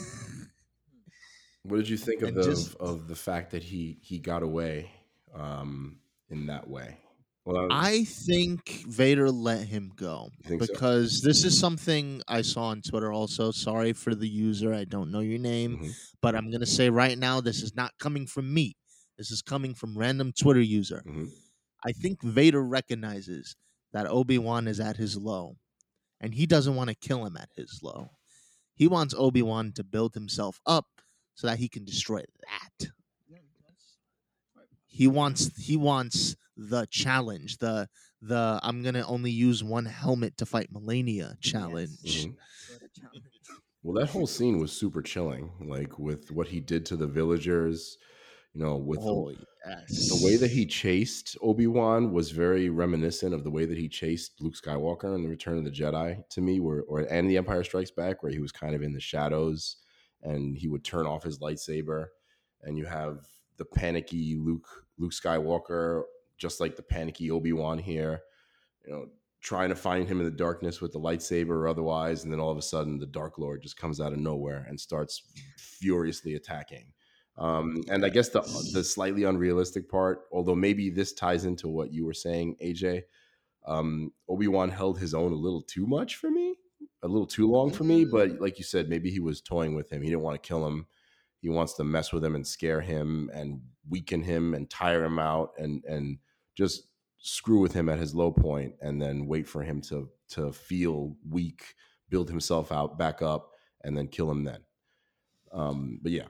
[1.67, 4.91] What did you think of the just- of the fact that he he got away
[5.35, 5.97] um,
[6.29, 6.99] in that way?
[7.45, 10.73] Well, I think Vader let him go You think so?
[10.73, 13.51] because this is something I saw on Twitter also.
[13.51, 15.95] Sorry for the user, I don't know your name, Mhm.
[16.23, 18.77] but I'm going to say right now this is not coming from me.
[19.19, 21.03] This is coming from random Twitter user.
[21.07, 21.31] Mhm.
[21.85, 23.57] I think Vader recognizes
[23.93, 25.59] that Obi-Wan is at his low
[26.21, 28.11] and he doesn't want to kill him at his low.
[28.75, 31.03] He wants Obi-Wan to build himself up
[31.35, 32.89] so that he can destroy that.
[33.29, 33.99] Yeah, that's
[34.55, 37.89] quite He wants he wants the challenge, the
[38.23, 41.91] the I'm going to only use one helmet to fight Malenia challenge.
[42.05, 42.33] Mm-hmm.
[42.69, 43.25] Sort of challenge.
[43.83, 47.99] Well, that whole scene was super chilling, like with what he did to the villagers.
[48.55, 49.33] You know, with the- Oh,
[49.67, 50.09] yes.
[50.09, 53.89] the way that he chased Obi Wan was very reminiscent of the way that he
[53.89, 57.37] chased Luke Skywalker in the Return of the Jedi to me, where or and the
[57.37, 59.79] Empire Strikes Back, where he was kind of in the shadows
[60.23, 62.07] and he would turn off his lightsaber,
[62.63, 63.27] and you have
[63.59, 66.05] the panicky Luke Luke Skywalker,
[66.39, 68.23] just like the panicky Obi Wan here,
[68.87, 69.07] you know,
[69.41, 72.51] trying to find him in the darkness with the lightsaber or otherwise, and then all
[72.51, 75.23] of a sudden the Dark Lord just comes out of nowhere and starts
[75.57, 76.87] furiously attacking.
[77.37, 78.41] Um, and I guess the
[78.73, 83.03] the slightly unrealistic part, although maybe this ties into what you were saying, AJ,
[83.67, 86.55] um, Obi Wan held his own a little too much for me,
[87.03, 88.05] a little too long for me.
[88.05, 90.01] But like you said, maybe he was toying with him.
[90.03, 90.87] He didn't want to kill him.
[91.45, 95.19] He wants to mess with him and scare him and weaken him and tire him
[95.19, 96.17] out and and
[96.55, 96.85] just
[97.19, 101.15] screw with him at his low point and then wait for him to to feel
[101.29, 101.75] weak,
[102.09, 103.51] build himself out back up,
[103.83, 104.61] and then kill him then.
[105.53, 106.29] Um, but yeah,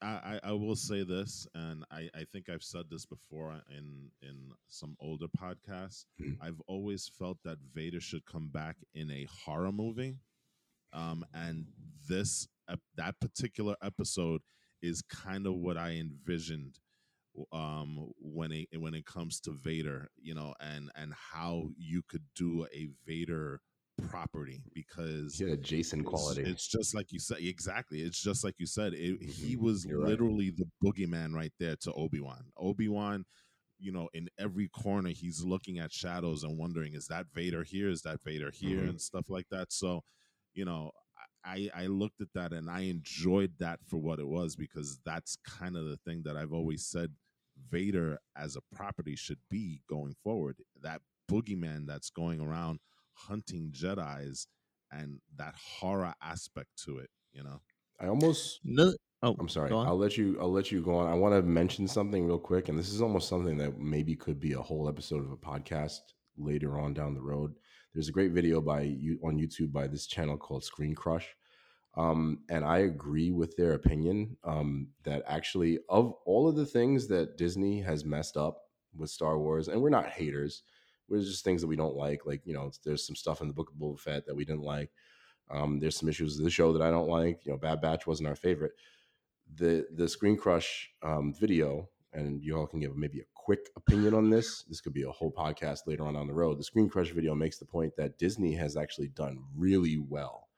[0.00, 4.52] I, I, will say this, and I, I think I've said this before in in
[4.68, 6.04] some older podcasts.
[6.20, 6.36] Mhm.
[6.40, 10.14] I've always felt that Vader should come back in a horror movie,
[10.92, 11.66] um, and
[12.08, 12.46] this
[12.96, 14.40] that particular episode
[14.82, 16.78] is kind of what I envisioned
[17.50, 22.24] um when it when it comes to Vader you know and and how you could
[22.36, 23.60] do a Vader
[24.08, 26.42] property because He a Jason it's- quality.
[26.42, 27.38] It's, just like you said.
[27.40, 28.00] Exactly.
[28.00, 28.94] It's just like you said.
[28.94, 29.60] It, he Mhm.
[29.60, 30.08] was You're right.
[30.08, 32.50] literally the boogeyman right there to Obi Wan.
[32.56, 33.24] Obi Wan,
[33.78, 37.90] you know, in every corner, he's looking at shadows and wondering, is that Vader here?
[37.90, 38.80] Is that Vader here?
[38.80, 38.88] Mhm.
[38.90, 39.72] And stuff like that.
[39.72, 40.02] So,
[40.54, 40.90] you know,
[41.44, 45.36] I, I looked at that and I enjoyed that for what it was because that's
[45.44, 47.12] kind of the thing that I've always said
[47.70, 50.56] Vader as a property should be going forward.
[50.82, 52.80] That boogeyman that's going around
[53.14, 54.46] hunting Jedi's
[54.90, 57.60] and that horror aspect to it, you know.
[58.00, 59.70] I almost No, oh, I'm sorry.
[59.72, 60.36] I'll let you.
[60.40, 61.10] I'll let you go on.
[61.10, 64.40] I want to mention something real quick, and this is almost something that maybe could
[64.40, 66.00] be a whole episode of a podcast
[66.36, 67.54] later on down the road.
[67.94, 71.36] There's a great video by you on YouTube by this channel called Screen Crush,
[71.96, 77.08] um, and I agree with their opinion um, that actually of all of the things
[77.08, 78.62] that Disney has messed up
[78.96, 80.62] with Star Wars, and we're not haters.
[81.08, 82.24] We're just things that we don't like.
[82.24, 84.62] Like you know, there's some stuff in the Book of Boba Fett that we didn't
[84.62, 84.90] like.
[85.50, 87.44] Um, there's some issues with the show that I don't like.
[87.44, 88.72] You know, Bad Batch wasn't our favorite
[89.56, 94.14] the the Screen Crush um, video, and you all can give maybe a quick opinion
[94.14, 94.62] on this.
[94.64, 96.58] This could be a whole podcast later on down the road.
[96.58, 100.48] The Screen Crush video makes the point that Disney has actually done really well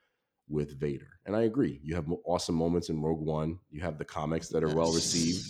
[0.48, 1.80] with Vader, and I agree.
[1.82, 3.58] You have awesome moments in Rogue One.
[3.70, 5.46] You have the comics that are well received.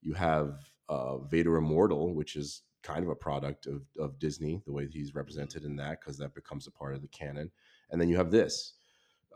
[0.00, 0.54] You have
[0.88, 5.14] uh, Vader Immortal, which is kind of a product of, of Disney, the way he's
[5.14, 7.50] represented in that, because that becomes a part of the canon.
[7.90, 8.74] And then you have this.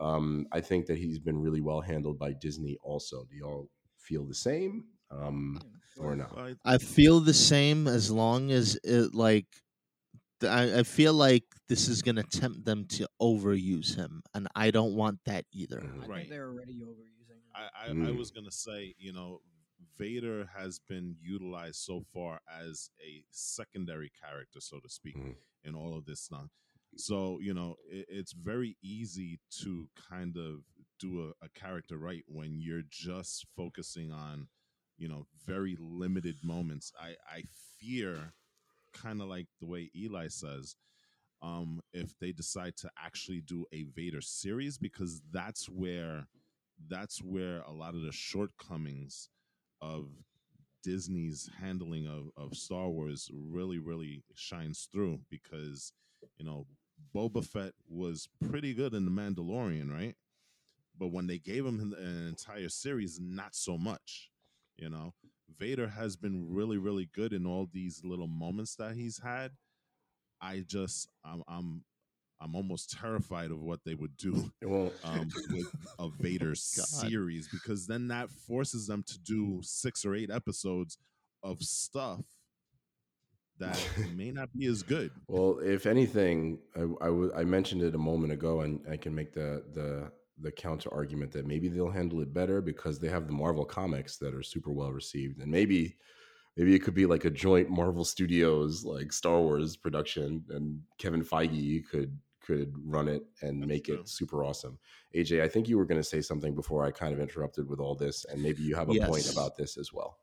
[0.00, 3.26] Um, I think that he's been really well handled by Disney also.
[3.30, 4.84] Do y'all feel the same?
[5.10, 5.60] Um,
[5.98, 6.56] or not?
[6.64, 9.46] I feel the same as long as it like
[10.42, 14.94] I, I feel like this is gonna tempt them to overuse him, and I don't
[14.94, 15.80] want that either.
[15.80, 16.02] Mhm.
[16.02, 16.18] I Right.
[16.18, 17.38] think they're already overusing him.
[17.54, 18.18] I, I, I Mm.
[18.18, 19.40] was gonna say, you know,
[19.96, 25.36] Vader has been utilized so far as a secondary character, so to speak, Mhm.
[25.64, 26.50] in all of this stuff.
[26.96, 30.64] So you know, it, it's very easy to kind of
[30.98, 34.48] do a, a character right when you're just focusing on,
[34.96, 36.92] you know, very limited moments.
[37.00, 37.42] I I
[37.80, 38.32] fear,
[38.92, 40.76] kind of like the way Eli says,
[41.42, 46.26] um, if they decide to actually do a Vader series, because that's where
[46.88, 49.28] that's where a lot of the shortcomings
[49.80, 50.06] of
[50.82, 55.92] Disney's handling of, of Star Wars really, really shines through because,
[56.36, 56.66] you know,
[57.14, 60.14] Boba Fett was pretty good in The Mandalorian, right?
[60.98, 64.30] But when they gave him an an entire series, not so much.
[64.76, 65.14] You know,
[65.58, 69.52] Vader has been really, really good in all these little moments that he's had.
[70.40, 71.84] I just, I'm, I'm,
[72.40, 74.50] I'm almost terrified of what they would do
[75.04, 75.66] um, with
[75.98, 80.98] a Vader series because then that forces them to do six or eight episodes
[81.42, 82.20] of stuff
[83.58, 83.78] that
[84.16, 85.10] may not be as good.
[85.28, 89.14] Well, if anything, I, I, w- I mentioned it a moment ago, and I can
[89.14, 90.10] make the the
[90.40, 94.16] the counter argument that maybe they'll handle it better because they have the Marvel comics
[94.18, 95.96] that are super well received, and maybe
[96.56, 101.24] maybe it could be like a joint Marvel Studios like Star Wars production, and Kevin
[101.24, 104.00] Feige could could run it and That's make true.
[104.00, 104.78] it super awesome.
[105.14, 107.80] AJ, I think you were going to say something before I kind of interrupted with
[107.80, 110.18] all this, and maybe you have a point about this as well.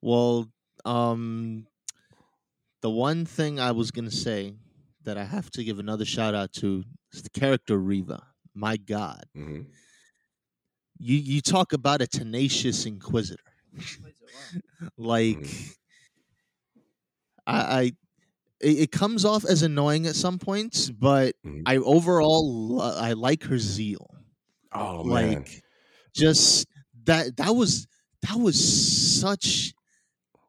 [0.00, 0.48] Well,
[0.84, 1.66] um,
[2.80, 4.54] the one thing I was gonna say
[5.02, 8.22] that I have to give another shout out to is the character Reva.
[8.56, 9.76] My God, hmm
[10.98, 13.42] you you talk about a tenacious inquisitor.
[13.72, 14.54] He plays it well.
[14.96, 15.76] like Mhm.
[17.46, 17.82] I, I
[18.60, 21.66] it, it comes off as annoying at some points, but Mhm.
[21.66, 24.16] I overall I like her zeal.
[24.72, 25.62] Oh like man,
[26.14, 26.66] just
[27.04, 27.86] that that was
[28.22, 28.58] that was
[29.20, 29.74] such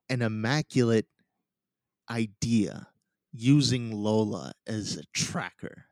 [0.10, 1.08] an immaculate
[2.10, 2.88] idea
[3.32, 5.87] using Lola as a tracker.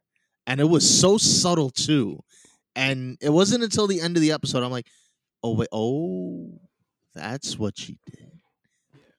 [0.48, 2.20] And it was so subtle too.
[2.76, 4.88] And it wasn't until the end of the episode I'm like,
[5.43, 6.60] "Oh wait, oh,
[7.14, 8.32] that's what she did."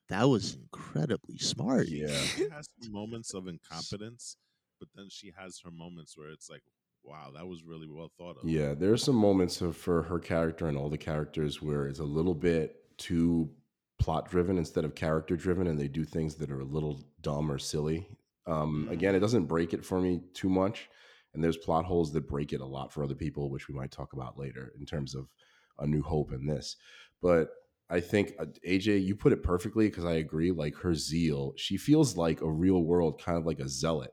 [0.09, 1.89] That was incredibly smart.
[1.89, 2.07] yeah.
[2.37, 4.37] She has moments of incompetence,
[4.79, 6.62] but then she has her moments where it's like,
[7.03, 8.49] wow, that was really well thought of.
[8.49, 11.99] Yeah, there are some moments of, for her character and all the characters where it's
[11.99, 13.51] a little bit too
[13.99, 17.51] plot driven instead of character driven, and they do things that are a little dumb
[17.51, 18.07] or silly.
[18.47, 20.89] Um, again, it doesn't break it for me too much,
[21.37, 23.93] and there's plot holes that break it a lot for other people, which we might
[23.93, 25.28] talk about later in terms of
[25.78, 26.76] A New Hope in this.
[27.22, 27.51] But
[27.89, 30.51] I think uh, AJ, you put it perfectly because I agree.
[30.51, 34.12] Like her zeal, she feels like a real world, kind of like a zealot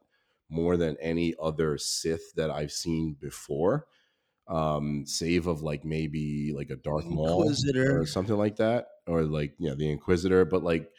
[0.50, 3.88] more than any other Sith that I've seen before.
[4.48, 8.02] Um, save of like maybe like a Darth Maul Inquisitor.
[8.02, 10.44] or something like that, or like yeah, the Inquisitor.
[10.44, 10.92] But like,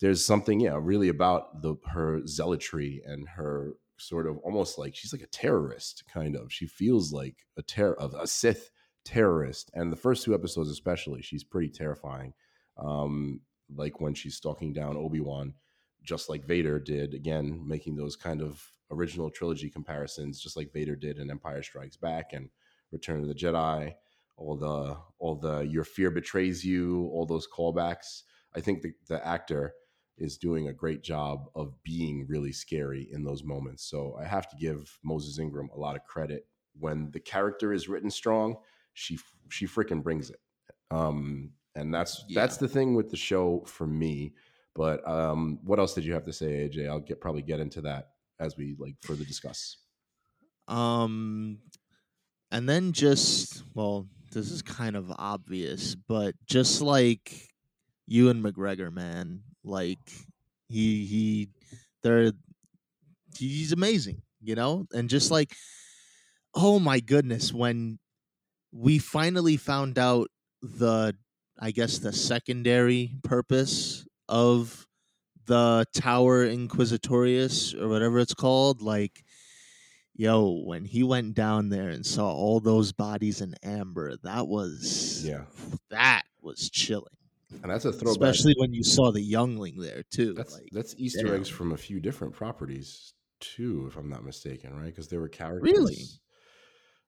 [0.00, 5.12] there's something yeah, really about the her zealotry and her sort of almost like she's
[5.12, 6.52] like a terrorist kind of.
[6.52, 8.70] She feels like a terror of a Sith
[9.04, 12.32] terrorist, and the first two episodes especially, she's pretty terrifying.
[12.78, 13.40] Um,
[13.74, 15.54] like when she's stalking down Obi Wan,
[16.02, 17.14] just like Vader did.
[17.14, 21.96] Again, making those kind of original trilogy comparisons, just like Vader did in Empire Strikes
[21.96, 22.48] Back and
[22.90, 23.94] Return of the Jedi.
[24.36, 28.22] All the all the your fear betrays you, all those callbacks.
[28.54, 29.74] I think the, the actor
[30.18, 33.84] is doing a great job of being really scary in those moments.
[33.84, 36.46] So I have to give Moses Ingram a lot of credit.
[36.78, 38.56] When the character is written strong,
[38.94, 40.40] she she freaking brings it.
[40.90, 42.40] Um, and that's Yeah.
[42.40, 44.34] that's the thing with the show for me.
[44.74, 46.88] But um, what else did you have to say, AJ?
[46.88, 49.78] I'll get probably get into that as we like further discuss.
[50.68, 51.58] Um,
[52.52, 57.48] and then just well, this is kind of obvious, but just like
[58.06, 59.98] Ewan McGregor, man, like
[60.68, 61.48] he he,
[62.02, 62.32] they're
[63.36, 65.54] he's amazing, you know, and just like,
[66.54, 67.98] oh my goodness, when
[68.72, 70.28] we finally found out
[70.62, 71.14] the,
[71.58, 74.86] I guess the secondary purpose of
[75.46, 79.24] the Tower Inquisitorius or whatever it's called, like
[80.14, 85.24] yo, when he went down there and saw all those bodies in amber, that was
[85.24, 85.44] Yeah,
[85.90, 87.17] that was chilling.
[87.62, 88.30] And that's a throwback.
[88.30, 90.34] Especially when you saw the youngling there too.
[90.34, 91.34] That's like, that's Easter damn.
[91.36, 94.86] eggs from a few different properties too, if I'm not mistaken, right?
[94.86, 95.70] Because there were characters.
[95.72, 95.96] Really?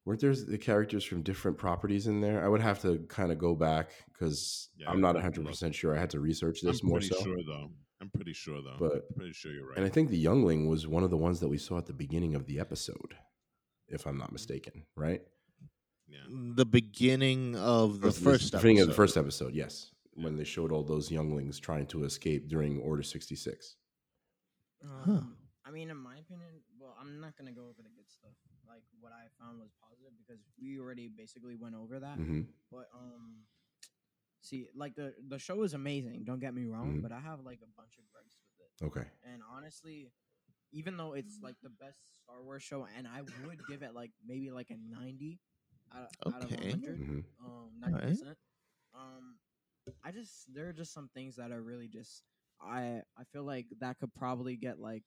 [0.06, 2.42] Weren't there the characters from different properties in there?
[2.44, 5.40] I would have to kind of go back because Yeah, I'm not I'd have to
[5.40, 5.52] 100 look.
[5.52, 5.94] percent sure.
[5.94, 7.22] I had to research this I'm more pretty so.
[7.22, 7.70] sure though.
[8.00, 8.76] I'm pretty sure though.
[8.78, 9.76] But- I'm pretty sure you're right.
[9.76, 11.92] And I think the youngling was one of the ones that we saw at the
[11.92, 13.14] beginning of the episode,
[13.88, 15.20] if I'm not mistaken, right?
[16.08, 16.18] yeah.
[16.56, 19.90] the beginning of the Or first beginning of the first episode, yes,
[20.22, 23.76] when they showed all those younglings trying to escape during Order 66.
[24.84, 28.34] Um, I mean, in my opinion, well, I'm not gonna go over the good stuff.
[28.66, 32.16] Like what I found was positive because we already basically went over that.
[32.16, 33.44] hmm But um,
[34.40, 36.24] see, like the the show is amazing.
[36.24, 37.02] Don't get me wrong, Mhm.
[37.02, 38.72] but I have like a bunch of gripes with it.
[38.86, 39.06] Okay.
[39.22, 40.12] And honestly,
[40.72, 44.12] even though it's like the best Star Wars show, and I would give it like
[44.24, 45.40] maybe like a ninety
[45.92, 46.70] out, out of Okay.
[46.70, 48.08] hundred, hmm um, ninety Alright.
[48.08, 48.38] percent.
[48.94, 49.36] Um,
[50.04, 52.22] I just there are just some things that are really just
[52.60, 55.04] I I feel like that could probably get like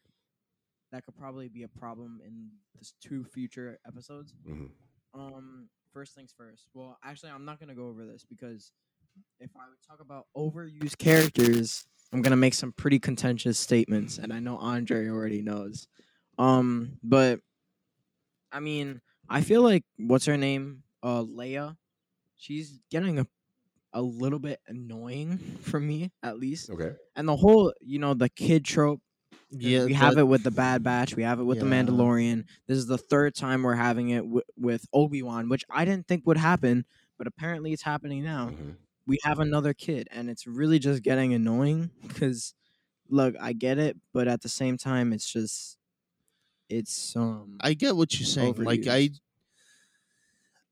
[0.92, 4.34] that could probably be a problem in this two future episodes.
[4.46, 4.66] hmm
[5.14, 6.68] Um, first things first.
[6.74, 8.72] Well, actually, I'm not gonna go over this because
[9.40, 14.32] if I would talk about overused characters, I'm gonna make some pretty contentious statements, and
[14.34, 15.88] I know Andre already knows.
[16.38, 17.40] Um, but
[18.52, 21.76] I mean, I feel like what's her name, uh, Leia,
[22.38, 23.28] she's getting a
[23.94, 26.70] a little bit annoying for me, at least.
[26.70, 26.94] Okay.
[27.16, 29.02] And the whole, you know, the kid trope
[29.50, 31.16] Yeah, we have that- it with the Bad Batch.
[31.16, 32.46] We have it with the Mandalorian.
[32.68, 36.08] This is the third time we're having it w- with Obi Wan, which I didn't
[36.08, 36.86] think would happen,
[37.18, 38.50] but apparently it's happening now.
[38.50, 38.76] Mhm.
[39.06, 42.54] We have another kid, and it's really just getting annoying because,
[43.10, 45.78] look, I get it, but at the same time, it's just,
[46.70, 47.58] it's um.
[47.62, 48.56] I get what you're saying.
[48.56, 49.10] Like I.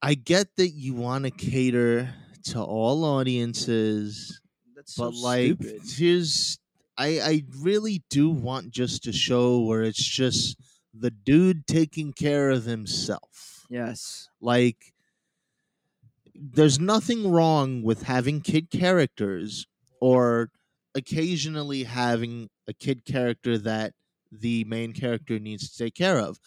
[0.04, 2.12] I get that you want to cater
[2.44, 4.40] to all audiences,
[4.74, 5.82] that's so but like stupid.
[5.84, 6.58] here's
[6.96, 10.56] I I really do want just a show where it's just
[10.94, 13.68] the dude taking care of himself.
[13.68, 14.94] yes, Like
[16.34, 19.66] there's nothing wrong with having kid characters
[20.00, 20.50] or
[20.94, 23.94] occasionally having a kid character that
[24.30, 26.38] the main character needs to take care of.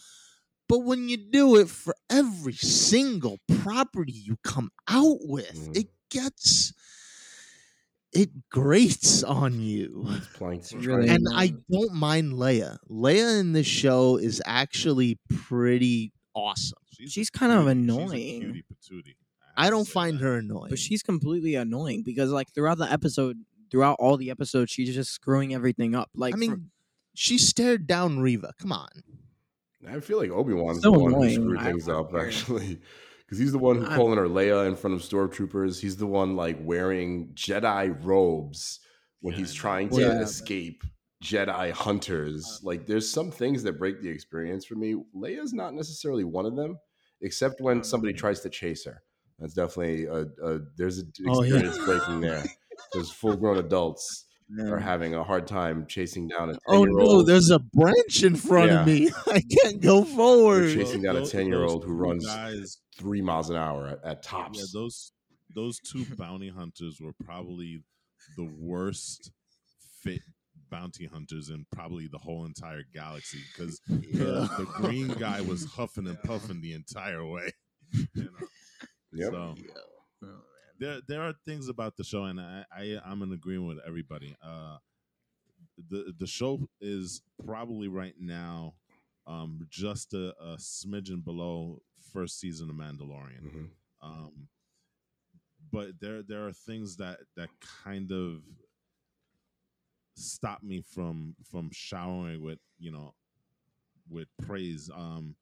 [0.68, 5.78] But when you do it for every single property you come out with, Mhm.
[5.78, 6.74] it gets
[8.14, 10.06] it grates on you.
[10.08, 12.78] It's playing It's trying- really And I don't mind Leia.
[12.90, 16.78] Leia in this show is actually pretty awesome.
[17.02, 18.54] a She's kind of annoying.
[18.54, 19.16] She's a patootie.
[19.58, 20.24] I have to don't find that.
[20.24, 20.70] her annoying.
[20.70, 23.38] but she's completely annoying because like throughout the episode,
[23.70, 26.10] throughout all the episodes, she's just screwing everything up.
[26.16, 26.72] Like, I for- mean,
[27.16, 28.54] she stared down Reva.
[28.60, 28.88] Come on.
[29.88, 31.30] I feel like Obi Wan's So the one annoying.
[31.30, 32.80] who screwed things I up, don't actually.
[33.26, 35.80] Because he's the one who calling her Leia in front of stormtroopers.
[35.82, 38.82] He's the one like wearing Jedi robes
[39.22, 40.84] when Yeah, he's trying to Yeah, but- escape
[41.24, 42.60] Jedi hunters.
[42.62, 44.94] Like, there's some things that break the experience for me.
[45.16, 46.78] Leia's not necessarily one of them,
[47.22, 49.02] except when somebody tries to chase her.
[49.40, 51.56] That's definitely a, a there's an Oh, yeah.
[51.56, 52.44] experience breaking there.
[52.94, 54.26] There's full grown adults
[54.60, 57.28] are having a hard time chasing down a 10 Oh year no, old.
[57.28, 58.82] there's a branch in front Yeah.
[58.82, 59.10] of me.
[59.28, 60.74] I can't go They're forward.
[60.74, 64.18] chasing down a 10 year old who runs Guys, three miles an hour at, at
[64.24, 64.72] yeah, tops.
[64.72, 65.12] those
[65.54, 67.84] those two bounty hunters were probably
[68.38, 69.32] the worst
[70.02, 70.22] fit
[70.70, 74.20] bounty hunters in probably the whole entire galaxy because Yeah.
[74.20, 77.52] the, the green guy was huffing and puffing the entire way.
[77.92, 78.48] You know?
[79.14, 79.32] Yep.
[79.32, 79.56] So
[80.22, 80.28] Yo.
[80.80, 84.36] There there are things about the show, and I, I I'm in agreement with everybody.
[84.44, 84.78] Uh,
[85.90, 88.74] the the show is probably right now
[89.28, 91.82] um, just a, a smidgen below
[92.14, 93.42] first season of Mandalorian.
[93.44, 93.70] Mhm.
[94.02, 94.48] Um,
[95.72, 97.50] but there there are things that that
[97.84, 98.42] kind of
[100.16, 103.14] stop me from from showering with you know
[104.10, 104.90] with praise.
[104.94, 105.36] Um,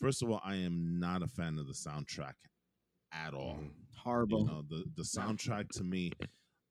[0.00, 2.34] first of all, I am not a fan of the soundtrack
[3.12, 3.58] at all.
[3.60, 3.79] Mhm.
[4.04, 4.40] Horrible.
[4.40, 6.12] You know, the the soundtrack to me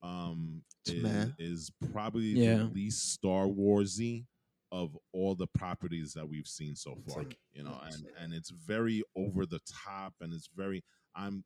[0.02, 2.58] um It's is, is probably Yeah.
[2.58, 4.26] the least Star Warsy
[4.72, 7.24] of all the properties that we've seen so far.
[7.24, 10.84] like- you know, and and it's very over the top and it's very
[11.16, 11.44] I'm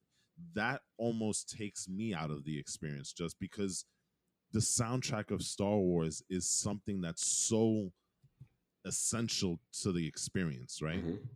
[0.54, 3.86] that almost takes me out of the experience just because
[4.52, 7.92] the soundtrack of Star Wars is something that's so
[8.86, 11.04] essential to the experience, right?
[11.04, 11.28] Mhm.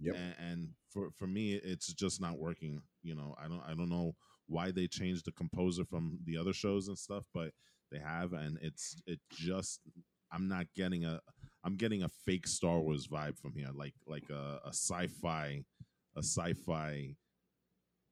[0.00, 0.14] Yep.
[0.16, 3.88] and, and for for me it's just not working you know i don't i don't
[3.88, 4.12] know
[4.46, 7.50] why they changed the composer from the other shows and stuff but
[7.90, 9.80] they have and it's it just
[10.32, 11.20] i'm not getting a
[11.64, 15.62] i'm getting a fake star wars vibe from here like like a, a sci-fi
[16.16, 17.14] a sci-fi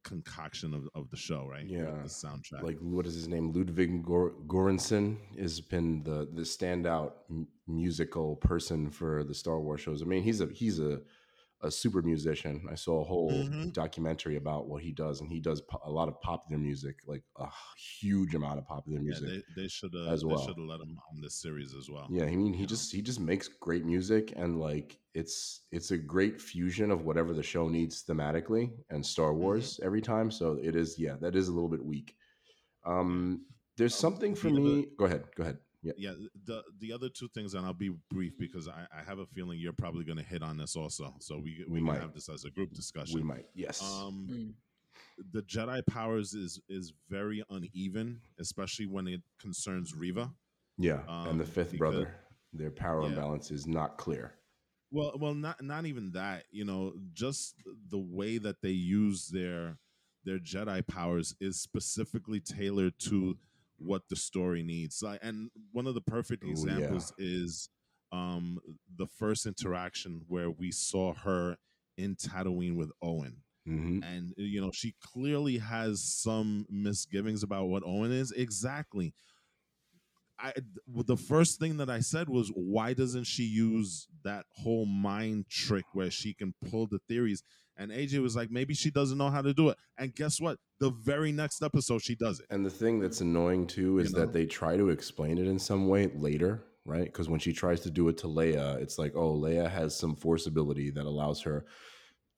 [0.03, 1.85] concoction of, of the show right Yeah.
[2.03, 7.47] the soundtrack like what is his name ludwig Göransson has been the the standout m-
[7.67, 11.01] musical person for the star wars shows i mean he's a he's a
[11.65, 13.73] a super musician i saw a whole Mhm.
[13.73, 17.23] documentary about what he does and he does po- a lot of popular music like
[17.39, 17.47] a
[18.01, 20.37] huge amount of popular yeah, music they, they should have as they well.
[20.37, 22.67] should let him on this series as well yeah i mean he know?
[22.67, 27.33] just he just makes great music and like it's it's a great fusion of whatever
[27.33, 29.65] the show needs thematically and star Mm-hmm.
[29.65, 32.15] wars every time so it is yeah that is a little bit weak
[32.85, 33.45] um
[33.77, 36.13] there's Um, something for me go ahead go ahead yeah yeah
[36.45, 39.59] the the other two things and i'll be brief because i, I have a feeling
[39.59, 42.01] you're probably going to hit on this also so we, we, We can might.
[42.01, 44.53] have this as a group discussion we might yes um Mm.
[45.33, 50.31] the jedi powers is is very uneven especially when it concerns reva
[50.77, 50.99] yeah
[51.29, 52.15] and the um, fifth because- brother
[52.53, 53.09] their power Yeah.
[53.09, 54.33] imbalance is not clear
[54.91, 57.55] well well not not even that you know just
[57.89, 58.69] the way that they
[59.01, 59.77] use their
[60.23, 63.37] their jedi powers is specifically tailored to
[63.77, 65.01] what the story needs.
[65.01, 66.51] Like and one of the perfect Ooh, yeah.
[66.51, 67.69] examples is
[68.11, 68.59] um
[68.97, 71.57] the first interaction where we saw her
[71.97, 73.37] in Tatooine with Owen.
[73.65, 78.31] Hmm and you know she clearly has some misgivings about what Owen is.
[78.31, 79.13] Exactly.
[80.39, 80.53] I
[80.87, 85.85] the first thing that I said was why doesn't she use that whole mind trick
[85.93, 87.41] where she can pull the theories
[87.77, 90.57] and AJ was like maybe she doesn't know how to do it and guess what
[90.79, 94.19] the very next episode she does it And the thing that's annoying too is know?
[94.19, 97.05] that they try to explain it in some way later, right?
[97.05, 100.15] Because when she tries to do it to Leia, it's like, oh, Leia has some
[100.15, 101.65] force ability that allows her,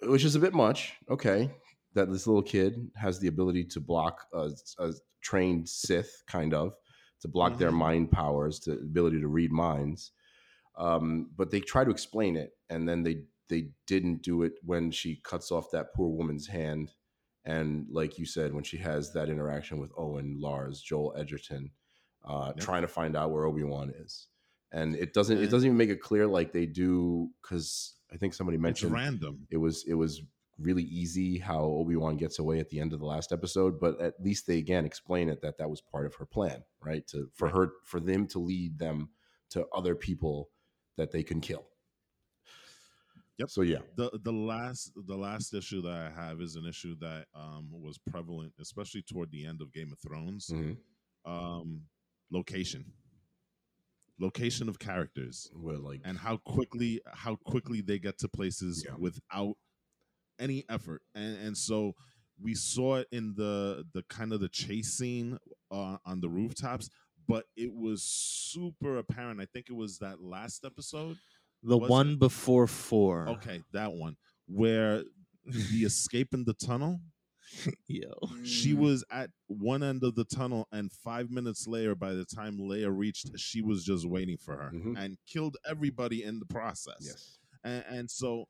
[0.02, 0.94] which is a bit much.
[1.10, 1.52] Okay,
[1.94, 4.50] that this little kid has the ability to block a,
[4.80, 6.74] a trained Sith, kind of,
[7.22, 7.78] to block their Mhm.
[7.88, 10.12] mind powers, the ability to read minds.
[10.78, 14.92] Um, but they try to explain it, and then they they didn't do it when
[14.92, 16.92] she cuts off that poor woman's hand.
[17.46, 21.72] And like you said when she has that interaction with owen lars joel edgerton
[22.26, 22.58] uh, Yep.
[22.58, 24.28] trying to find out where obi-wan is.
[24.74, 28.34] And it doesn't it doesn't even make it clear like they do because i think
[28.34, 29.48] somebody it's mentioned random.
[29.50, 30.22] it was it was
[30.60, 34.16] really easy how obi-wan gets away at the end of the last episode but at
[34.22, 37.08] least they again explain it that that was part of her plan right?
[37.08, 37.56] To for Right.
[37.56, 39.10] her for them to lead them
[39.52, 40.50] to other people
[40.98, 41.66] that they can kill
[43.38, 43.50] Yep.
[43.50, 47.28] so yeah the the last the last issue that I have is an issue that
[47.36, 50.78] um was prevalent especially toward the end of Game of Thrones Mhm.
[51.26, 51.82] um
[52.32, 52.86] location
[54.20, 58.96] location of characters Well, like and how quickly how quickly they get to places Yeah.
[58.98, 59.56] without
[60.40, 61.94] any effort and and so
[62.40, 65.38] we saw it in the the kind of the chase scene
[65.72, 66.90] uh, on the rooftops
[67.28, 71.18] but it was super apparent i think it was that last episode
[71.68, 72.20] The Was one it?
[72.20, 73.28] before four.
[73.30, 74.16] okay that one
[74.48, 75.04] where
[75.46, 77.00] the escape in the tunnel
[77.88, 78.12] Yo.
[78.44, 78.78] she Mm.
[78.80, 82.90] was at one end of the tunnel and five minutes later by the time leia
[82.96, 84.98] reached she was just waiting for her Mhm.
[84.98, 88.46] and killed everybody in the process yes and, and so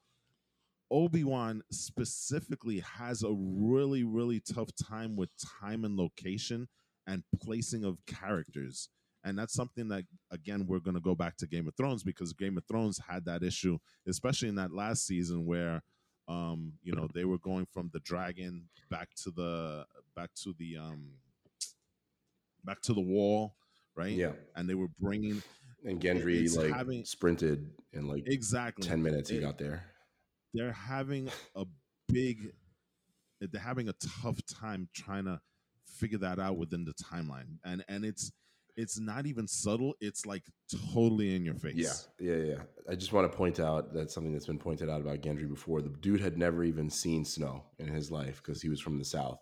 [0.89, 5.30] obi-wan specifically has a really really tough time with
[5.60, 6.68] time and location
[7.07, 8.89] and placing of characters
[9.27, 12.33] and that's something that again we're going to go back to game of thrones because
[12.33, 13.77] game of thrones had that issue
[14.07, 15.81] especially in that last season where
[16.27, 19.85] um you know they were going from the dragon back to the
[20.15, 21.11] back to the um
[22.63, 23.55] back to the wall
[23.95, 24.11] right?
[24.11, 24.33] Yeah.
[24.55, 25.41] and they were bringing
[25.83, 29.83] And Gendry like having- sprinted in like exactly 10 minutes he It- got there.
[30.53, 31.65] they're having a
[32.07, 32.53] big
[33.39, 35.39] they're having a tough time trying to
[35.85, 38.31] figure that out within the timeline and and it's
[38.77, 40.43] it's not even subtle it's like
[40.93, 42.61] totally in your face Yeah, yeah, yeah.
[42.89, 45.81] I just want to point out that something that's been pointed out about Gendry before.
[45.81, 49.03] The dude had never even seen snow in his life because he was from the
[49.03, 49.39] south,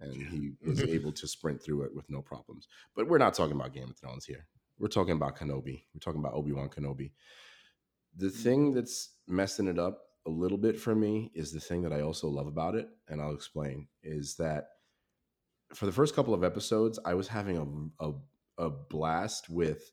[0.00, 2.66] and he was able to sprint through it with no problems.
[2.96, 4.46] But we're not talking about Game of Thrones here.
[4.78, 5.84] We're talking about Kenobi.
[5.94, 7.12] We're talking about Obi Wan Kenobi.
[8.16, 8.34] The mm.
[8.34, 12.00] thing that's messing it up a little bit for me is the thing that I
[12.00, 13.86] also love about it, and I'll explain.
[14.02, 14.68] Is that
[15.74, 18.12] for the first couple of episodes, I was having a, a
[18.58, 19.90] a blast with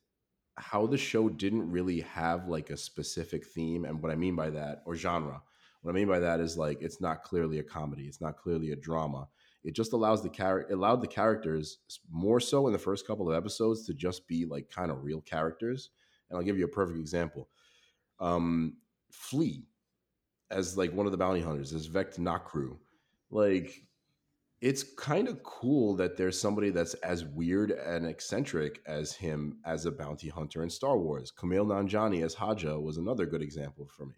[0.56, 4.50] how the show didn't really have like a specific theme and what i mean by
[4.50, 5.42] that or genre.
[5.80, 8.72] What i mean by that is like it's not clearly a comedy it's not clearly
[8.72, 9.28] a drama.
[9.64, 11.78] It just allows the character allowed the characters
[12.10, 15.20] more so in the first couple of episodes to just be like kind of real
[15.20, 15.90] characters
[16.28, 17.48] and i'll give you a perfect example.
[18.20, 18.76] Um
[19.10, 19.66] flea
[20.50, 22.76] as like one of the bounty hunters as vect nokru
[23.30, 23.86] like
[24.62, 29.86] it's kind of cool that there's somebody that's as weird and eccentric as him as
[29.86, 31.32] a bounty hunter in Star Wars.
[31.36, 34.14] Kumail Nanjiani as Haja was another good example for me.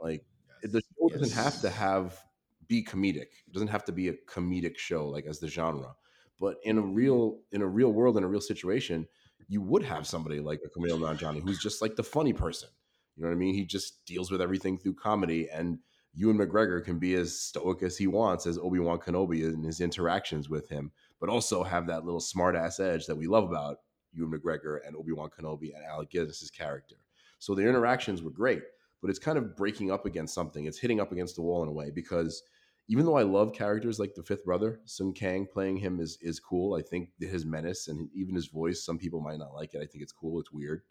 [0.00, 0.24] Like
[0.64, 2.18] the show doesn't have to have
[2.66, 3.30] be comedic.
[3.46, 5.94] It doesn't have to be a comedic show like as the genre.
[6.40, 9.06] But in a real in a real world in a real situation,
[9.48, 12.68] you would have somebody like a Kumail Nanjiani who's just like the funny person.
[13.14, 13.54] You know what I mean?
[13.54, 15.78] He just deals with everything through comedy and
[16.14, 19.80] Ewan McGregor can be as stoic as he wants as Obi Wan Kenobi in his
[19.80, 20.90] interactions with him,
[21.20, 23.78] but also have that little smart ass edge that we love about
[24.12, 26.96] Ewan McGregor and Obi Wan Kenobi and Alec Guinness's character.
[27.38, 28.62] So their interactions were great,
[29.00, 30.64] but it's kind of breaking up against something.
[30.64, 32.42] It's hitting up against the wall in a way because
[32.88, 36.40] even though I love characters like the fifth brother, Sung Kang playing him is is
[36.40, 36.74] cool.
[36.74, 39.82] I think his menace and even his voice, some people might not like it.
[39.82, 40.40] I think it's cool.
[40.40, 40.82] It's weird.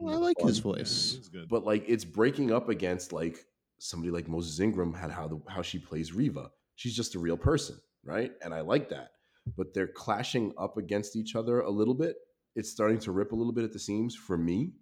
[0.00, 1.16] I like his voice.
[1.18, 3.44] it's good But like it's breaking up against like
[3.78, 6.50] somebody like Moses Ingram had how the how she plays Reva.
[6.76, 8.32] She's just a real person, right?
[8.42, 9.10] And I like that.
[9.56, 12.16] But they're clashing up against each other a little bit.
[12.54, 14.72] It's starting to rip a little bit at the seams for me.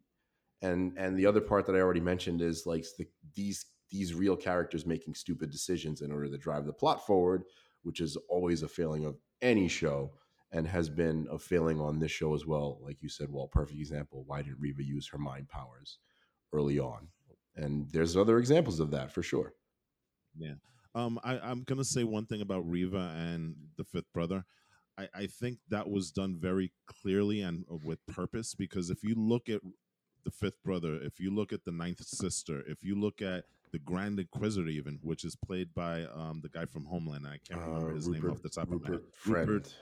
[0.62, 4.36] And and the other part that I already mentioned is like the, these these real
[4.36, 7.44] characters making stupid decisions in order to drive the plot forward,
[7.82, 10.12] which is always a failing of any show
[10.52, 12.78] and has been a failing on this show as well.
[12.82, 14.24] Like you said, well, perfect example.
[14.27, 15.98] Why didn't Reva use her mind powers
[16.52, 17.09] early on?
[17.57, 19.55] And there's other examples of that for sure.
[20.37, 20.55] Yeah.
[20.95, 24.45] Um, I, I'm gonna say one thing about Reva and the fifth brother.
[24.99, 29.15] I, I think that was done very clearly and uh, with purpose because if you
[29.15, 29.61] look at
[30.24, 33.78] the fifth brother, if you look at the ninth sister, if you look at the
[33.78, 37.95] Grand Inquisitor, even which is played by um the guy from Homeland, I can't remember
[37.95, 38.97] his name off the top of my head.
[38.97, 39.49] Uh, Rupert Friend.
[39.49, 39.74] Rupert,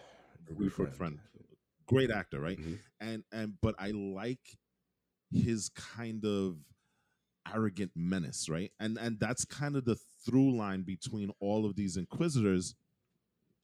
[0.57, 1.19] Rupert Friend.
[1.87, 2.59] Great actor, right?
[2.59, 2.79] Mhm.
[3.01, 4.59] and and but I like
[5.31, 6.57] his kind of
[7.53, 8.71] arrogant menace, right?
[8.81, 12.75] And and that's kind of the through line between all of these inquisitors,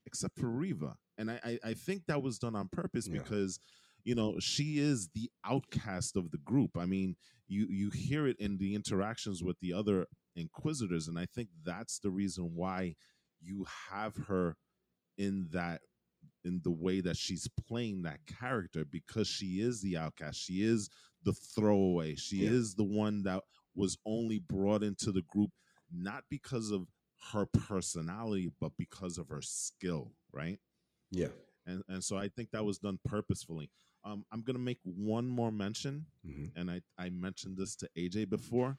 [0.05, 0.95] except for Reva.
[1.17, 3.19] And I I, I think that was done on purpose Yeah.
[3.19, 3.59] because
[4.03, 6.77] you know she is the outcast of the group.
[6.77, 7.15] I mean,
[7.47, 11.99] you you hear it in the interactions with the other inquisitors, and I think that's
[11.99, 12.95] the reason why
[13.41, 14.55] you have her
[15.17, 15.81] in that
[16.43, 20.39] in the way that she's playing that character because she is the outcast.
[20.39, 20.89] She is
[21.23, 22.15] the throwaway.
[22.15, 22.51] She Yeah.
[22.51, 23.43] is the one that
[23.75, 25.51] was only brought into the group
[25.91, 26.87] not because of
[27.31, 30.59] her personality, but because of her skill, right?
[31.11, 31.27] Yeah.
[31.65, 33.69] And and so I think that was done purposefully.
[34.03, 38.29] Um, I'm gonna make one more mention, hmm and I I mentioned this to AJ
[38.29, 38.77] before,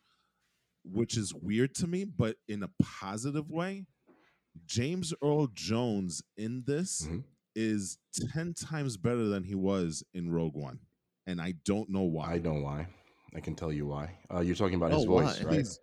[0.84, 3.86] which is weird to me, but in a positive way.
[4.66, 7.24] James Earl Jones in this Mhm.
[7.54, 7.98] is
[8.32, 10.80] 10 times better than he was in Rogue One.
[11.26, 12.32] And I don't know why.
[12.34, 12.88] I don't know why.
[13.34, 14.18] I can tell you why.
[14.32, 15.46] Uh, you're talking about his Oh, voice, why?
[15.46, 15.54] right?
[15.58, 15.78] He's-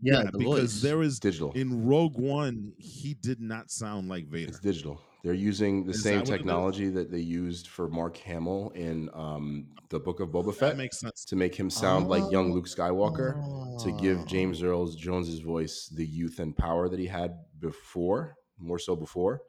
[0.00, 0.82] Yeah, yeah, the because voice.
[0.82, 1.52] there It's is digital.
[1.52, 4.48] in Rogue One, he did not sound like Vader.
[4.48, 5.00] It's digital.
[5.24, 6.38] They're using the Is same that what it is?
[6.38, 10.76] technology that they used for Mark Hamill in um, the Book of Boba Fett That
[10.76, 11.24] makes sense.
[11.24, 12.54] to make him sound like young Oh.
[12.54, 13.82] Luke Skywalker.
[13.82, 14.24] to give Oh.
[14.26, 19.40] James Earl Jones's voice the youth and power that he had before, more so before.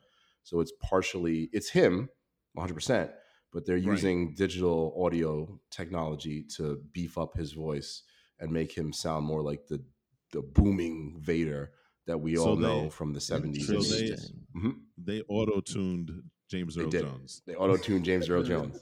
[0.44, 2.10] So it's partially it's him,
[2.54, 3.12] 100, percent
[3.52, 3.86] but they're Right.
[3.86, 8.04] using digital audio technology to beef up his voice
[8.40, 9.84] and make him sound more like the
[10.32, 11.72] the booming Vader
[12.06, 13.66] that we So all they- know from the 70s.
[13.66, 14.02] So they- 80s.
[14.02, 14.46] Interesting.
[14.56, 14.76] Mhm.
[14.98, 16.12] They auto tuned
[16.48, 17.02] James Earl did.
[17.02, 17.42] Jones.
[17.48, 18.80] They auto tuned James Earl Jones.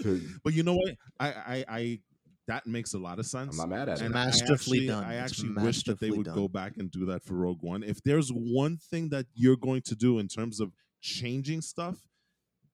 [0.00, 0.96] So But you know what?
[1.20, 2.00] I, I, I
[2.48, 3.52] that makes a lot of sense.
[3.52, 4.04] I'm not mad at it.
[4.06, 5.04] and Masterfully I actually, done.
[5.04, 6.34] I actually wish that they would done.
[6.34, 7.84] go back and do that for Rogue One.
[7.84, 12.08] If there's one thing that you're going to do in terms of changing stuff,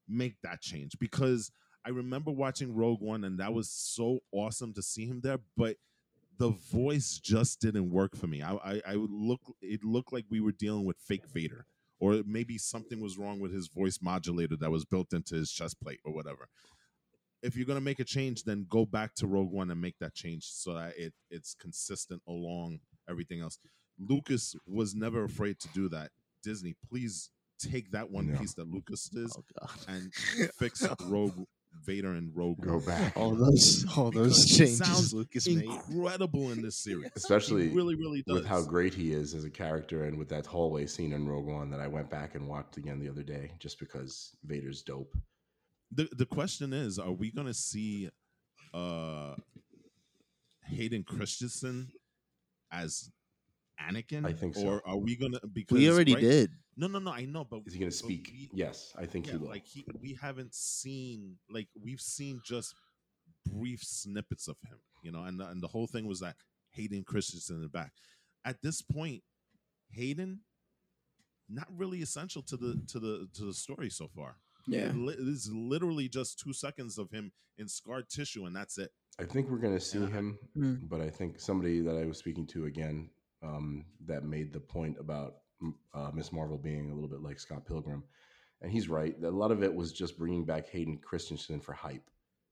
[0.08, 1.50] make that change because
[1.84, 5.38] I remember watching Rogue One, and that was so awesome to see him there.
[5.56, 5.76] But
[6.38, 8.42] the voice just didn't work for me.
[8.42, 9.40] I, I, I would look.
[9.60, 11.66] It looked like we were dealing with fake Vader,
[11.98, 15.80] or maybe something was wrong with his voice modulator that was built into his chest
[15.80, 16.48] plate or whatever.
[17.42, 20.14] If you're gonna make a change, then go back to Rogue One and make that
[20.14, 23.58] change so that it it's consistent along everything else.
[23.98, 26.10] Lucas was never afraid to do that.
[26.42, 28.38] Disney, please take that one Yeah.
[28.38, 30.12] piece that Lucas is Oh and
[30.58, 31.44] fix Rogue
[31.84, 33.16] Vader and Rogue Go back.
[33.16, 35.64] all those all those Because it changes sounds Lucas made.
[35.64, 38.34] Incredible in this series, Especially He really, really does.
[38.34, 41.46] with how great he is as a character and with that hallway scene in Rogue
[41.46, 45.14] One that I went back and watched again the other day just because Vader's dope.
[45.92, 48.08] the the question is: Are we going to see
[48.74, 49.34] uh
[50.64, 51.88] Hayden Christensen
[52.72, 53.10] as
[53.80, 54.26] Anakin?
[54.26, 54.66] I think so.
[54.66, 55.40] Or are we going to?
[55.52, 56.50] Because We already right- did.
[56.80, 57.10] No, no, no.
[57.10, 58.30] I know, but Is he going to speak?
[58.32, 59.48] we- yes, I think yeah, he will.
[59.48, 62.72] like he, we haven't seen like we've seen just
[63.46, 66.36] brief snippets of him, you know, and the, and the whole thing was that
[66.70, 67.92] Hayden Christensen in the back.
[68.44, 69.22] At this point,
[69.90, 70.40] Hayden
[71.48, 74.36] not really essential to the to the to the story so far.
[74.68, 74.90] Yeah.
[74.90, 78.78] It li- it is literally just two seconds of him in scarred tissue, and that's
[78.78, 78.90] it.
[79.18, 80.06] I think we're going to see Yeah.
[80.10, 80.88] him, Mm.
[80.88, 83.10] but I think somebody that I was speaking to again
[83.42, 85.36] um, that made the point about
[85.94, 88.04] uh, Miss Marvel being a little bit like Scott Pilgrim,
[88.60, 89.14] and he's right.
[89.22, 92.10] A lot of it was just bringing back Hayden Christensen for hype,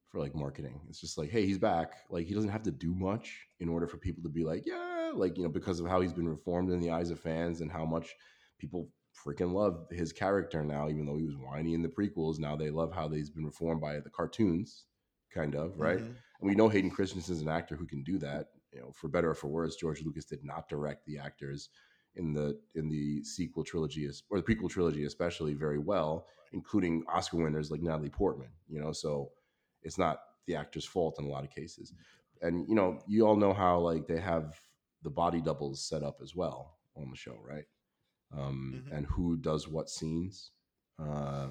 [0.09, 0.81] for like marketing.
[0.89, 1.93] It's just like, hey, he's back.
[2.11, 5.13] Like he doesn't have to do much in order for people to be like, yeah,
[5.15, 7.71] like you know, because of how he's been reformed in the eyes of fans and
[7.71, 8.15] how much
[8.59, 8.89] people
[9.27, 10.89] freaking love his character now.
[10.89, 13.81] Even though he was whiny in the prequels, now they love how he's been reformed
[13.81, 14.85] by the cartoons,
[15.33, 15.99] kind of right.
[15.99, 16.15] Mhm.
[16.41, 18.49] And we know Hayden Christensen is an actor who can do that.
[18.73, 21.71] You know, for better or for worse, George Lucas did not direct the actors
[22.17, 27.39] in the in the sequel trilogy or the prequel trilogy, especially very well, including Oscar
[27.39, 28.51] winners like Natalie Portman.
[28.69, 29.31] You know, so
[29.83, 31.93] it's not the actor's fault in a lot of cases.
[32.43, 34.61] And you know, you all know how like they have
[35.03, 37.65] the body doubles set up as well on the show, right?
[38.37, 38.97] Um, Mhm.
[38.97, 40.51] And who does what scenes?
[40.99, 41.51] Uh,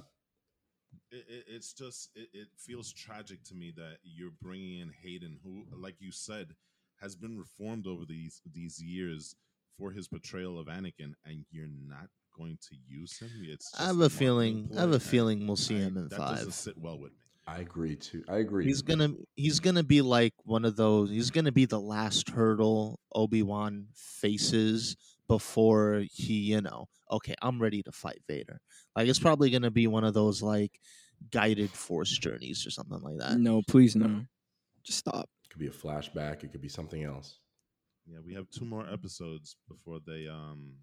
[1.12, 5.40] it, it, it's just it, it feels tragic to me that you're bringing in Hayden,
[5.44, 6.56] who, like you said,
[7.02, 9.36] has been reformed over these these years
[9.78, 12.08] for his portrayal of Anakin, and you're not
[12.38, 13.30] going to use him.
[13.44, 14.70] It's I have a feeling.
[14.78, 16.54] I have a feeling we'll see and him in that doesn't five.
[16.54, 17.18] sit well with me.
[17.48, 18.24] I agree too.
[18.28, 18.66] I agree.
[18.66, 21.12] He's gonna he's gonna be like one of those.
[21.12, 24.96] He's gonna be the last hurdle Obi Wan faces
[25.28, 28.60] before he, you know, okay, I'm ready to fight Vader.
[28.96, 30.80] Like it's probably gonna be one of those like
[31.32, 33.38] guided force journeys or something like that.
[33.38, 34.22] No, please no.
[34.84, 35.30] Just stop.
[35.44, 36.44] It could be a flashback.
[36.44, 37.40] It could be something else.
[38.06, 40.74] Yeah, we have two more episodes before they um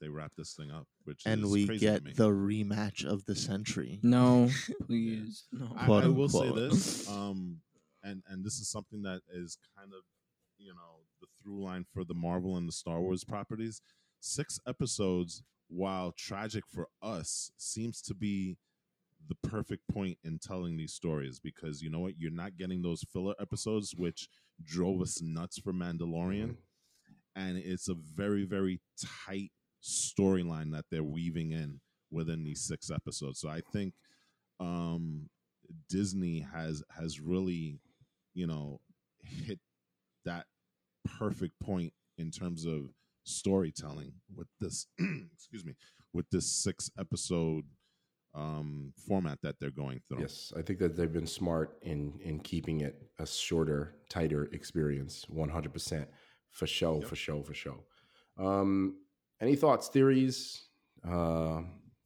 [0.00, 3.36] they wrap this thing up, which And is we crazy get the rematch of the
[3.36, 4.00] century.
[4.02, 4.50] No,
[4.86, 5.44] please.
[5.52, 5.72] No.
[5.76, 7.58] I, I will say this, um,
[8.02, 10.02] and and this is something that is kind of
[10.58, 13.80] you know the through line for the Marvel and the Star Wars properties.
[14.18, 18.56] Six episodes, while tragic for us, seems to be
[19.28, 23.04] the perfect point in telling these stories because you know what you're not getting those
[23.12, 24.28] filler episodes which
[24.64, 26.56] drove us nuts for Mandalorian.
[27.34, 28.80] And it's a very very
[29.26, 29.50] tight
[29.82, 31.80] storyline that they're weaving in
[32.10, 33.40] within these six episodes.
[33.40, 33.94] So i think
[34.60, 35.28] um
[35.88, 37.80] disney has has really
[38.34, 38.80] you know
[39.22, 39.58] hit
[40.24, 40.46] that
[41.18, 42.90] perfect point in terms of
[43.24, 44.86] storytelling with this
[45.34, 45.74] excuse me
[46.12, 47.64] with this six episode
[48.34, 52.40] um format that they're going through Yes, I think that they've been smart in in
[52.40, 55.26] keeping it a shorter, tighter experience.
[55.28, 56.08] One hundred percent
[56.50, 57.08] for show, Yep.
[57.08, 57.84] for show, for show.
[58.38, 58.96] Um,
[59.40, 60.64] any thoughts, theories,
[61.06, 61.62] uh,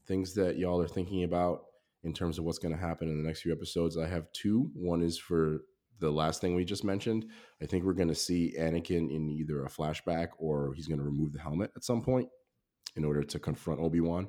[0.07, 1.63] things that y'all are thinking about
[2.03, 3.97] in terms of what's going to happen in the next few episodes?
[3.97, 4.71] I have two.
[4.75, 5.61] One is for
[5.99, 7.27] the last thing we just mentioned.
[7.63, 11.05] I think we're going to see Anakin in either a flashback or he's going to
[11.05, 12.29] remove the helmet at some point
[12.97, 14.29] in order to confront Obi Wan.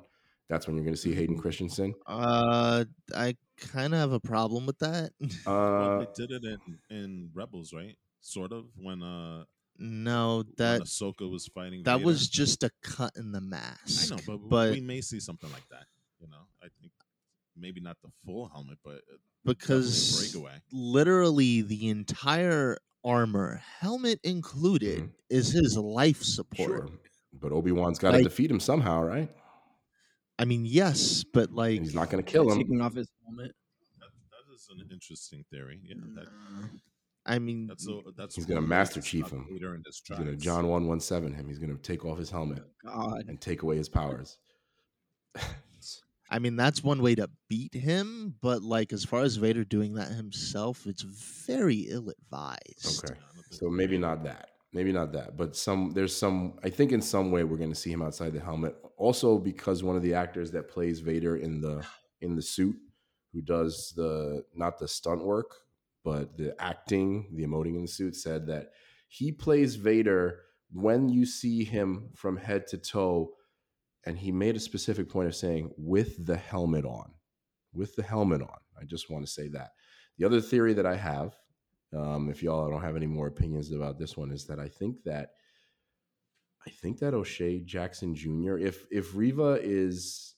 [0.49, 1.93] That's when you're going to see Hayden Christensen.
[2.05, 5.11] Uh, I kind of have a problem with that.
[5.45, 9.43] well, Uh, they did it in in rebels right sort of when uh
[9.79, 12.05] no, when that Ahsoka was fighting that Vader.
[12.05, 14.11] was just a cut in the mask.
[14.11, 14.27] I mask.
[14.27, 15.85] know, but, but we may see something like that.
[16.19, 16.91] You know, I think
[17.55, 20.53] maybe not the full helmet, but uh, because breakaway.
[20.71, 25.11] literally the entire armor, helmet included, Mhm.
[25.29, 26.69] is his life support.
[26.69, 26.89] Sure.
[27.33, 29.29] But Obi Wan's got to Like- defeat him somehow, right?
[30.39, 32.57] I mean, yes, but like he's not going to kill him.
[32.57, 33.53] Taking off his helmet.
[33.99, 35.81] That, that is an interesting theory.
[35.83, 36.27] Yeah, that,
[37.25, 39.45] I mean, that's a, that's He's gonna Master Chief him.
[39.51, 40.35] Vader in his He's going to.
[40.37, 41.47] John 117 him.
[41.47, 43.25] He's going to take off his helmet oh, God.
[43.27, 44.37] and take away his powers.
[46.29, 49.93] I mean, that's one way to beat him, but like as far as Vader doing
[49.93, 53.05] that himself, it's very ill advised.
[53.05, 53.19] Okay.
[53.51, 54.49] So maybe not that.
[54.73, 57.75] Maybe not that, but some there's some I think in some way we're going to
[57.75, 58.75] see him outside the helmet.
[58.97, 61.85] Also because one of the actors that plays Vader in the
[62.21, 62.75] in the suit
[63.33, 65.55] who does the not the stunt work,
[66.03, 68.71] but the acting, the emoting in the suit said that
[69.07, 70.41] he plays Vader
[70.71, 73.31] when you see him from head to toe
[74.05, 77.11] and he made a specific point of saying with the helmet on.
[77.73, 78.57] With the helmet on.
[78.79, 79.71] I just want to say that.
[80.17, 81.35] The other theory that I have
[81.95, 85.03] um, if y'all don't have any more opinions about this one, is that I think
[85.03, 85.31] that
[86.65, 88.57] I think that O'Shea Jackson Jr.
[88.57, 90.35] If if Reva is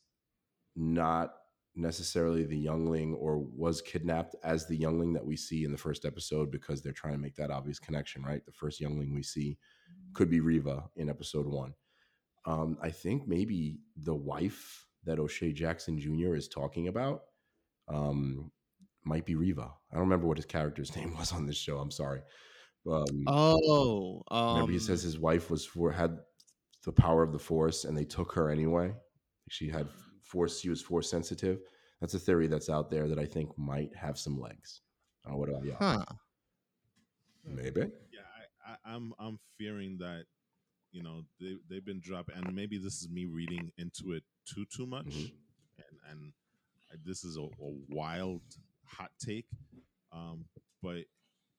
[0.75, 1.33] not
[1.75, 6.05] necessarily the youngling or was kidnapped as the youngling that we see in the first
[6.05, 8.45] episode because they're trying to make that obvious connection, right?
[8.45, 9.57] The first youngling we see
[10.13, 11.73] could be Reva in episode one.
[12.45, 16.35] Um, I think maybe the wife that O'Shea Jackson Jr.
[16.35, 17.21] is talking about
[17.87, 18.51] um,
[19.09, 19.69] might be Reva.
[19.91, 21.79] I don't remember what his character's name was on this show.
[21.79, 22.21] I'm sorry.
[22.89, 26.17] Um, Oh, remember he says um, his wife was for had
[26.85, 28.93] the power of the force, and they took her anyway.
[29.49, 29.87] She had
[30.21, 30.59] force.
[30.61, 31.59] She was force sensitive.
[31.99, 34.81] That's a theory that's out there that I think might have some legs.
[35.25, 35.75] Uh, what about y'all?
[35.79, 36.05] huh.
[37.43, 37.81] Maybe.
[38.13, 38.21] Yeah,
[38.65, 40.25] I, I, I'm I'm fearing that
[40.91, 44.65] you know they they've been dropping, and maybe this is me reading into it too
[44.75, 45.31] too much, Mhm.
[45.77, 46.33] and and
[46.91, 48.41] I- this is a, a wild
[48.89, 49.45] hot take,
[50.11, 50.45] um,
[50.81, 50.97] but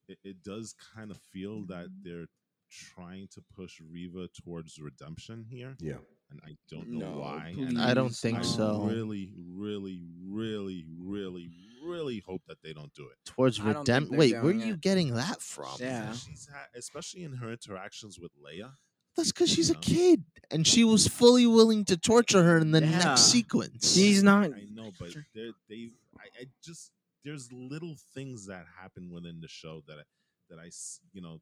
[0.08, 2.26] it, it does kind of feel that they're
[2.70, 5.96] trying to push Reva towards redemption here, Yeah.
[6.30, 7.54] and I don't know No, why.
[7.58, 8.84] and I don't think I so.
[8.84, 11.50] Really, really, really, really,
[11.84, 13.16] really hope that they don't do it.
[13.24, 14.16] Towards I don't think redemption.
[14.18, 14.80] Wait, where are you it.
[14.80, 15.74] getting that from?
[15.80, 16.12] Yeah.
[16.12, 18.72] She's had, especially in her interactions with Leia.
[19.16, 22.80] That's because she's a kid and she was fully willing to torture her in the
[22.80, 22.90] Yeah.
[22.98, 23.92] next sequence.
[23.92, 24.54] She's not.
[24.54, 26.92] I know, but they're, they, I, I just
[27.24, 30.02] there's little things that happen within the show that I,
[30.48, 31.40] that I, s- you know,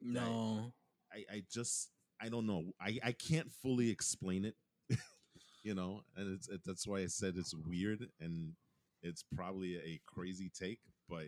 [0.00, 0.72] No.
[1.12, 1.90] I, I just
[2.22, 2.64] I don't know.
[2.80, 4.54] I, I can't fully explain it,
[5.64, 8.52] you know, and it's it, that's why I said it's weird and
[9.02, 11.24] it's probably a crazy take, but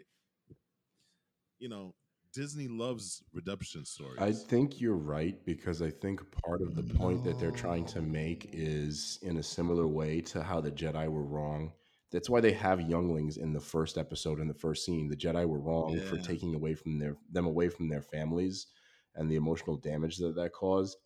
[1.58, 1.94] you know,
[2.34, 4.20] Disney loves redemption stories.
[4.20, 8.00] I think you're right because I think part of the point that they're trying to
[8.00, 11.72] make is in a similar way to how the Jedi were wrong.
[12.12, 15.08] That's why they have younglings in the first episode in the first scene.
[15.08, 18.66] The Jedi were wrong for taking away from their them away from their families
[19.14, 20.98] and the emotional damage that that caused.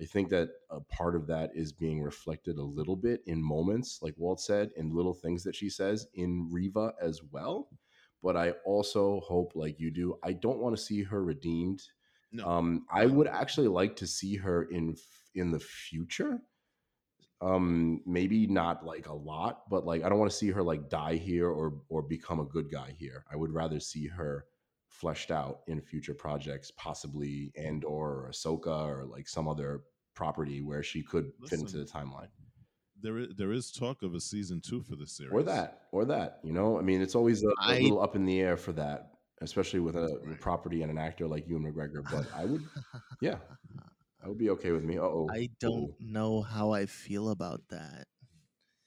[0.00, 4.00] I think that a part of that is being reflected a little bit in moments,
[4.02, 7.68] like Walt said, in little things that she says in Reva as well.
[8.22, 11.82] But I also hope, like you do, I don't want to see her redeemed.
[12.32, 14.96] no, Um, I would actually like to see her in
[15.34, 16.40] in the future.
[17.44, 20.88] Um, maybe not like a lot, but like I don't want to see her like
[20.88, 23.24] die here or or become a good guy here.
[23.30, 24.46] I would rather see her
[24.88, 29.82] fleshed out in future projects, possibly Andor Ahsoka or like some other
[30.14, 32.28] property where she could fit into the timeline.
[33.00, 36.04] there is, there is talk of a season two for the series, Or that, or
[36.06, 36.38] that.
[36.44, 39.10] You know, I mean, it's always a, little up in the air for that,
[39.42, 40.40] especially with a, Right.
[40.40, 42.08] property and an actor like Ewan McGregor.
[42.08, 42.62] But I would,
[43.20, 43.36] yeah,
[44.24, 44.96] that would be okay with me.
[44.96, 48.06] Uh oh, I don't know how I feel about that.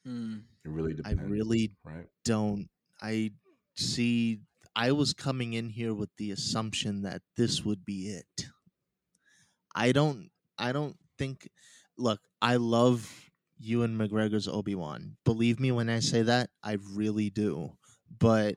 [0.04, 0.38] Hmm.
[0.66, 1.22] It really depends.
[1.22, 2.08] I really right.
[2.26, 2.70] don't.
[3.00, 3.32] I
[3.76, 4.40] see.
[4.76, 8.48] I was coming in here with the assumption that this would be it.
[9.76, 10.32] I don't.
[10.58, 11.48] I don't think.
[12.00, 15.18] Look, I love Ewan McGregor's Obi Wan.
[15.24, 16.50] Believe me when I say that.
[16.64, 17.74] I really do.
[18.18, 18.56] But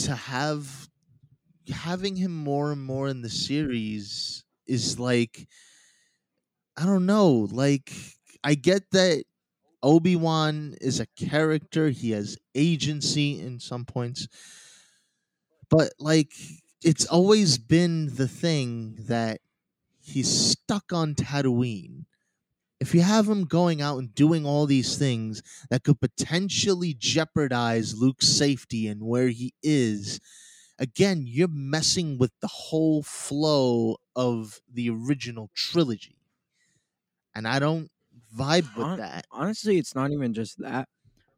[0.00, 0.90] to have
[1.72, 5.48] having him more and more in the series is like
[6.76, 7.48] I don't know.
[7.50, 7.92] Like
[8.44, 9.24] I get that
[9.82, 11.90] Obi Wan is a character.
[11.90, 14.28] He has agency in some points.
[15.70, 16.32] But, like,
[16.82, 19.40] it's always been the thing that
[20.00, 22.04] he's stuck on Tatooine.
[22.80, 27.96] If you have him going out and doing all these things that could potentially jeopardize
[27.98, 30.20] Luke's safety and where he is,
[30.78, 36.18] again, you're messing with the whole flow of the original trilogy.
[37.34, 37.90] And I don't
[38.34, 39.26] vibe with Hon- that.
[39.30, 40.88] Honestly, it's not even just that.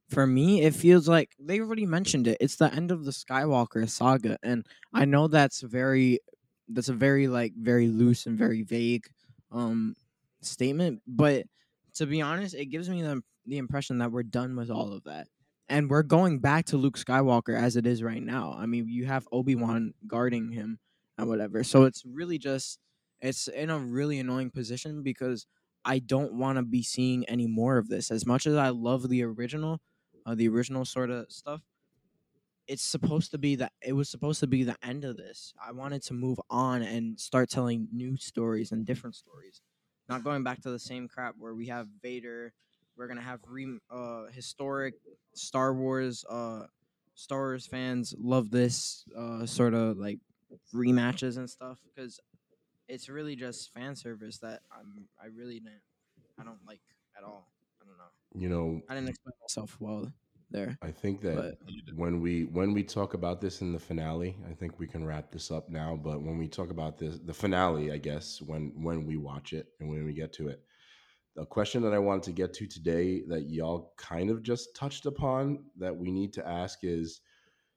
[0.08, 2.38] For me, it feels like they already mentioned it.
[2.40, 6.20] It's the end of the Skywalker saga, and I know that's very,
[6.68, 9.06] that's a very like very loose and very vague,
[9.50, 9.96] um,
[10.42, 11.02] statement.
[11.06, 11.46] But
[11.94, 15.04] to be honest, it gives me the the impression that we're done with all of
[15.04, 15.28] that,
[15.68, 18.54] and we're going back to Luke Skywalker as it is right now.
[18.56, 20.78] I mean, you have Obi Wan guarding him
[21.18, 22.78] and whatever, so it's really just
[23.20, 25.46] it's in a really annoying position because
[25.84, 28.10] I don't want to be seeing any more of this.
[28.10, 29.80] As much as I love the original,
[30.26, 31.62] uh, the original sort of stuff,
[32.66, 35.52] it's supposed to be that it was supposed to be the end of this.
[35.62, 39.60] I wanted to move on and start telling new stories and different stories,
[40.08, 42.54] not going back to the same crap where we have Vader.
[42.96, 44.94] We're gonna have re- uh, historic
[45.34, 46.24] Star Wars.
[46.28, 46.64] Uh,
[47.14, 50.18] Star Wars fans love this uh, sort of like
[50.74, 52.20] rematches and stuff because
[52.88, 55.80] it's really just fan service that I'm I really didn't
[56.38, 56.80] I don't like
[57.16, 57.52] at all.
[57.80, 58.40] I don't know.
[58.40, 60.12] You know, I didn't explain myself well
[60.50, 60.78] there.
[60.82, 64.54] I think that But when we when we talk about this in the finale, I
[64.54, 65.96] think we can wrap this up now.
[65.96, 69.68] But when we talk about this, the finale, I guess when when we watch it
[69.80, 70.62] and when we get to it,
[71.34, 75.06] the question that I wanted to get to today that y'all kind of just touched
[75.06, 77.20] upon that we need to ask is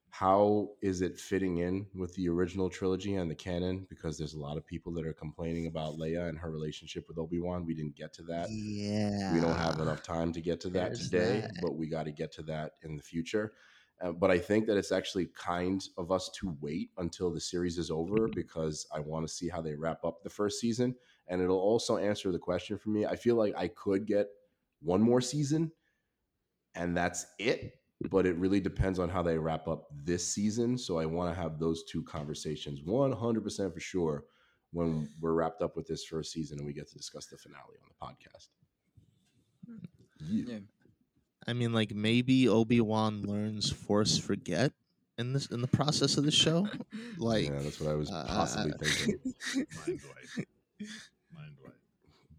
[0.10, 3.86] how is it fitting in with the original trilogy and the canon?
[3.90, 7.18] Because there's a lot of people that are complaining about Leia and her relationship with
[7.18, 7.66] Obi Wan.
[7.66, 9.34] We didn't get to that Yeah.
[9.34, 11.56] we don't have enough time to get to that There's today, that.
[11.62, 13.54] but we got to get to that in the future.
[14.00, 17.78] Uh, but I think that it's actually kind of us to wait until the series
[17.80, 20.96] is over because I want to see how they wrap up the first season.
[21.28, 23.06] And it'll also answer the question for me.
[23.06, 24.28] I feel like I could get
[24.82, 25.72] one more season
[26.76, 27.74] and that's it.
[28.12, 30.78] But it really depends on how they wrap up this season.
[30.78, 34.26] So I want to have those two conversations 100% for sure
[34.72, 37.78] when we're wrapped up with this first season and we get to discuss the finale
[37.82, 38.48] on the podcast.
[40.20, 40.54] Yeah.
[40.54, 40.60] yeah.
[41.48, 44.74] I mean, like maybe Obi Wan learns Force Forget
[45.18, 46.68] in this in the process of the show.
[47.20, 49.34] Like, yeah, that's what I was uh, possibly thinking.
[49.56, 50.48] Mind Dwight.
[51.34, 51.74] Mind Dwight.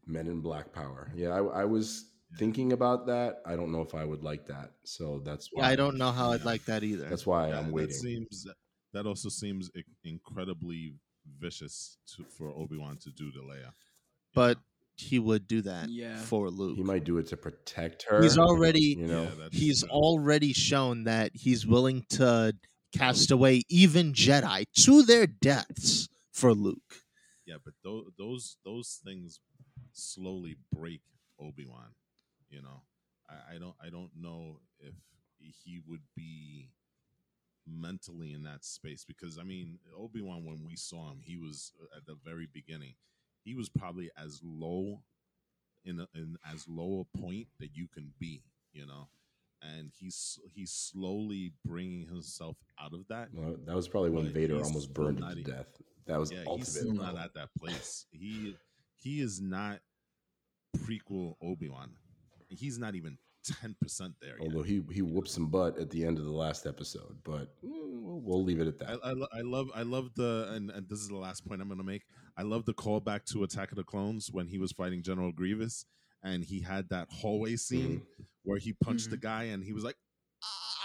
[0.09, 1.11] Men in Black Power.
[1.15, 2.07] Yeah, I, I was
[2.39, 3.41] thinking about that.
[3.47, 4.71] I don't know if I would like that.
[4.85, 7.05] So that's why I don't know how I'd like that either.
[7.09, 7.95] That's why Yeah, I'm That waiting.
[7.95, 8.47] seems
[8.95, 9.71] that also seems
[10.05, 10.95] incredibly
[11.39, 13.73] vicious to, for Obi Wan to do to Leia.
[14.35, 14.63] but know?
[14.97, 16.17] he would do that Yeah.
[16.17, 16.77] for Luke.
[16.77, 18.23] He might do it to protect her.
[18.23, 19.25] He's already you know.
[19.39, 19.91] Yeah, he's true.
[19.91, 22.55] already shown that he's willing to
[22.93, 27.03] cast away even Jedi to their deaths for Luke.
[27.47, 29.41] yeah, but those those those things
[29.99, 31.03] slowly break
[31.41, 31.95] Obi Wan.
[32.51, 32.83] You know,
[33.29, 34.95] I, I don't I don't know if
[35.41, 36.71] he would be
[37.67, 41.73] mentally in that space because I mean Obi Wan when we saw him he was
[41.81, 42.95] uh, at the very beginning
[43.45, 45.03] he was probably as low
[45.85, 48.43] in, a, in as low a point that you can be
[48.73, 49.09] you know
[49.63, 54.35] and he's he's slowly bringing himself out of that Well, that was probably when But
[54.35, 55.67] Vader almost burned him to death.
[56.07, 56.59] That was yeah, ultimate.
[56.59, 58.07] he's still not at that place.
[58.11, 58.57] He
[58.97, 59.81] he is not
[60.79, 61.91] prequel Obi Wan.
[62.49, 64.41] He's not even ten percent there yet.
[64.41, 68.01] Although he he whooped some butt at the end of the last episode, but mm,
[68.03, 68.99] we'll, we'll leave it at that.
[69.05, 71.69] I, I, I love I love the and, and this is the last point I'm
[71.69, 72.03] going to make.
[72.37, 75.85] I love the callback to Attack of the Clones when he was fighting General Grievous
[76.23, 78.03] and he had that hallway scene
[78.45, 79.97] where he punched the guy and he was like,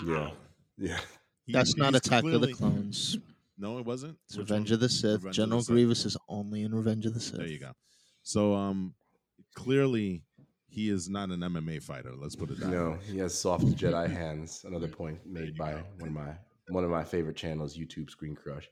[0.02, 0.11] Mm-hmm.
[0.11, 0.30] Yeah.
[0.78, 0.99] Yeah,
[1.45, 3.18] He- That's not he's Attack of the Clones.
[3.57, 4.18] No, it wasn't.
[4.28, 5.24] It's Revenge of the Sith.
[5.24, 5.74] Revenge of the General Sith.
[5.74, 7.38] Grievous is only in Revenge of the Sith.
[7.38, 7.72] There you go.
[8.24, 8.95] So um,
[9.54, 10.24] clearly
[10.68, 12.12] he is not an MMA fighter.
[12.16, 12.96] Let's put it that no, way.
[12.96, 14.66] No, he has soft Jedi hands.
[14.68, 15.84] Another point made by go.
[16.00, 16.36] one of my
[16.70, 18.70] one of my favorite channels, YouTube Screen Crush.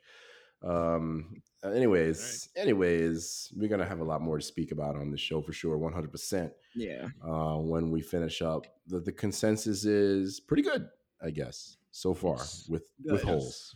[0.64, 1.42] Um.
[1.64, 5.54] Anyways, anyways, we're gonna have a lot more to speak about on this show for
[5.54, 6.52] sure, one hundred percent.
[6.76, 7.08] Yeah.
[7.24, 10.88] Uh, when we finish up, the the consensus is pretty good,
[11.22, 12.38] I guess, so far
[12.68, 13.12] with Good.
[13.12, 13.76] with holes.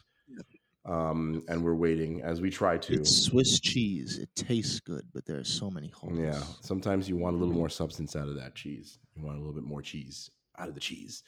[0.86, 2.94] Um, and we're waiting as we try to.
[2.94, 4.20] It's Swiss cheese.
[4.20, 6.18] It tastes good, but there are so many holes.
[6.18, 9.00] Yeah, sometimes you want a little more substance out of that cheese.
[9.16, 11.24] You want a little bit more cheese out of the cheese.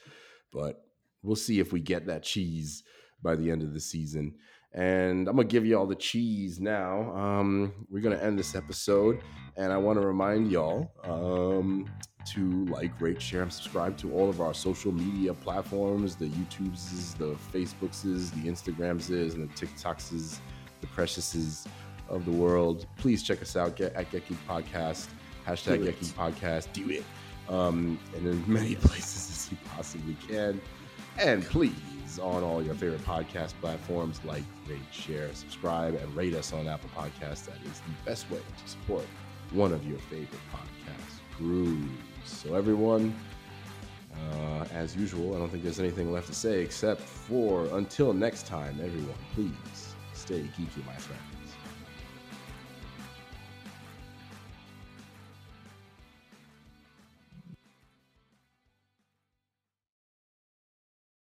[0.52, 0.84] But
[1.22, 2.84] we'll see if we get that cheese
[3.22, 4.34] by the end of the season.
[4.72, 7.14] And I'm going to give you all the cheese now.
[7.16, 9.20] Um, we're going to end this episode.
[9.56, 11.90] And I want to remind y'all um,
[12.32, 17.16] to like, rate, share, and subscribe to all of our social media platforms the YouTubes,
[17.16, 20.38] the Facebooks, the Instagrams, and the TikToks,
[20.80, 21.66] the Preciouses
[22.08, 22.86] of the world.
[22.96, 25.08] Please check us out get, at Get Geek Podcast,
[25.46, 26.00] hashtag Get.
[26.00, 26.72] Geek Podcast.
[26.72, 27.04] Do it.
[27.48, 30.60] Um, and in many places as you possibly can.
[31.18, 31.72] And please,
[32.22, 36.90] on all your favorite podcast platforms, like, rate, share, subscribe, and rate us on Apple
[36.96, 37.46] Podcasts.
[37.46, 39.04] That is the best way to support
[39.50, 41.90] one of your favorite podcast crews.
[42.28, 43.14] So, everyone,
[44.14, 48.46] uh, as usual, I don't think there's anything left to say except for until next
[48.46, 51.27] time, everyone, please stay geeky, my friends.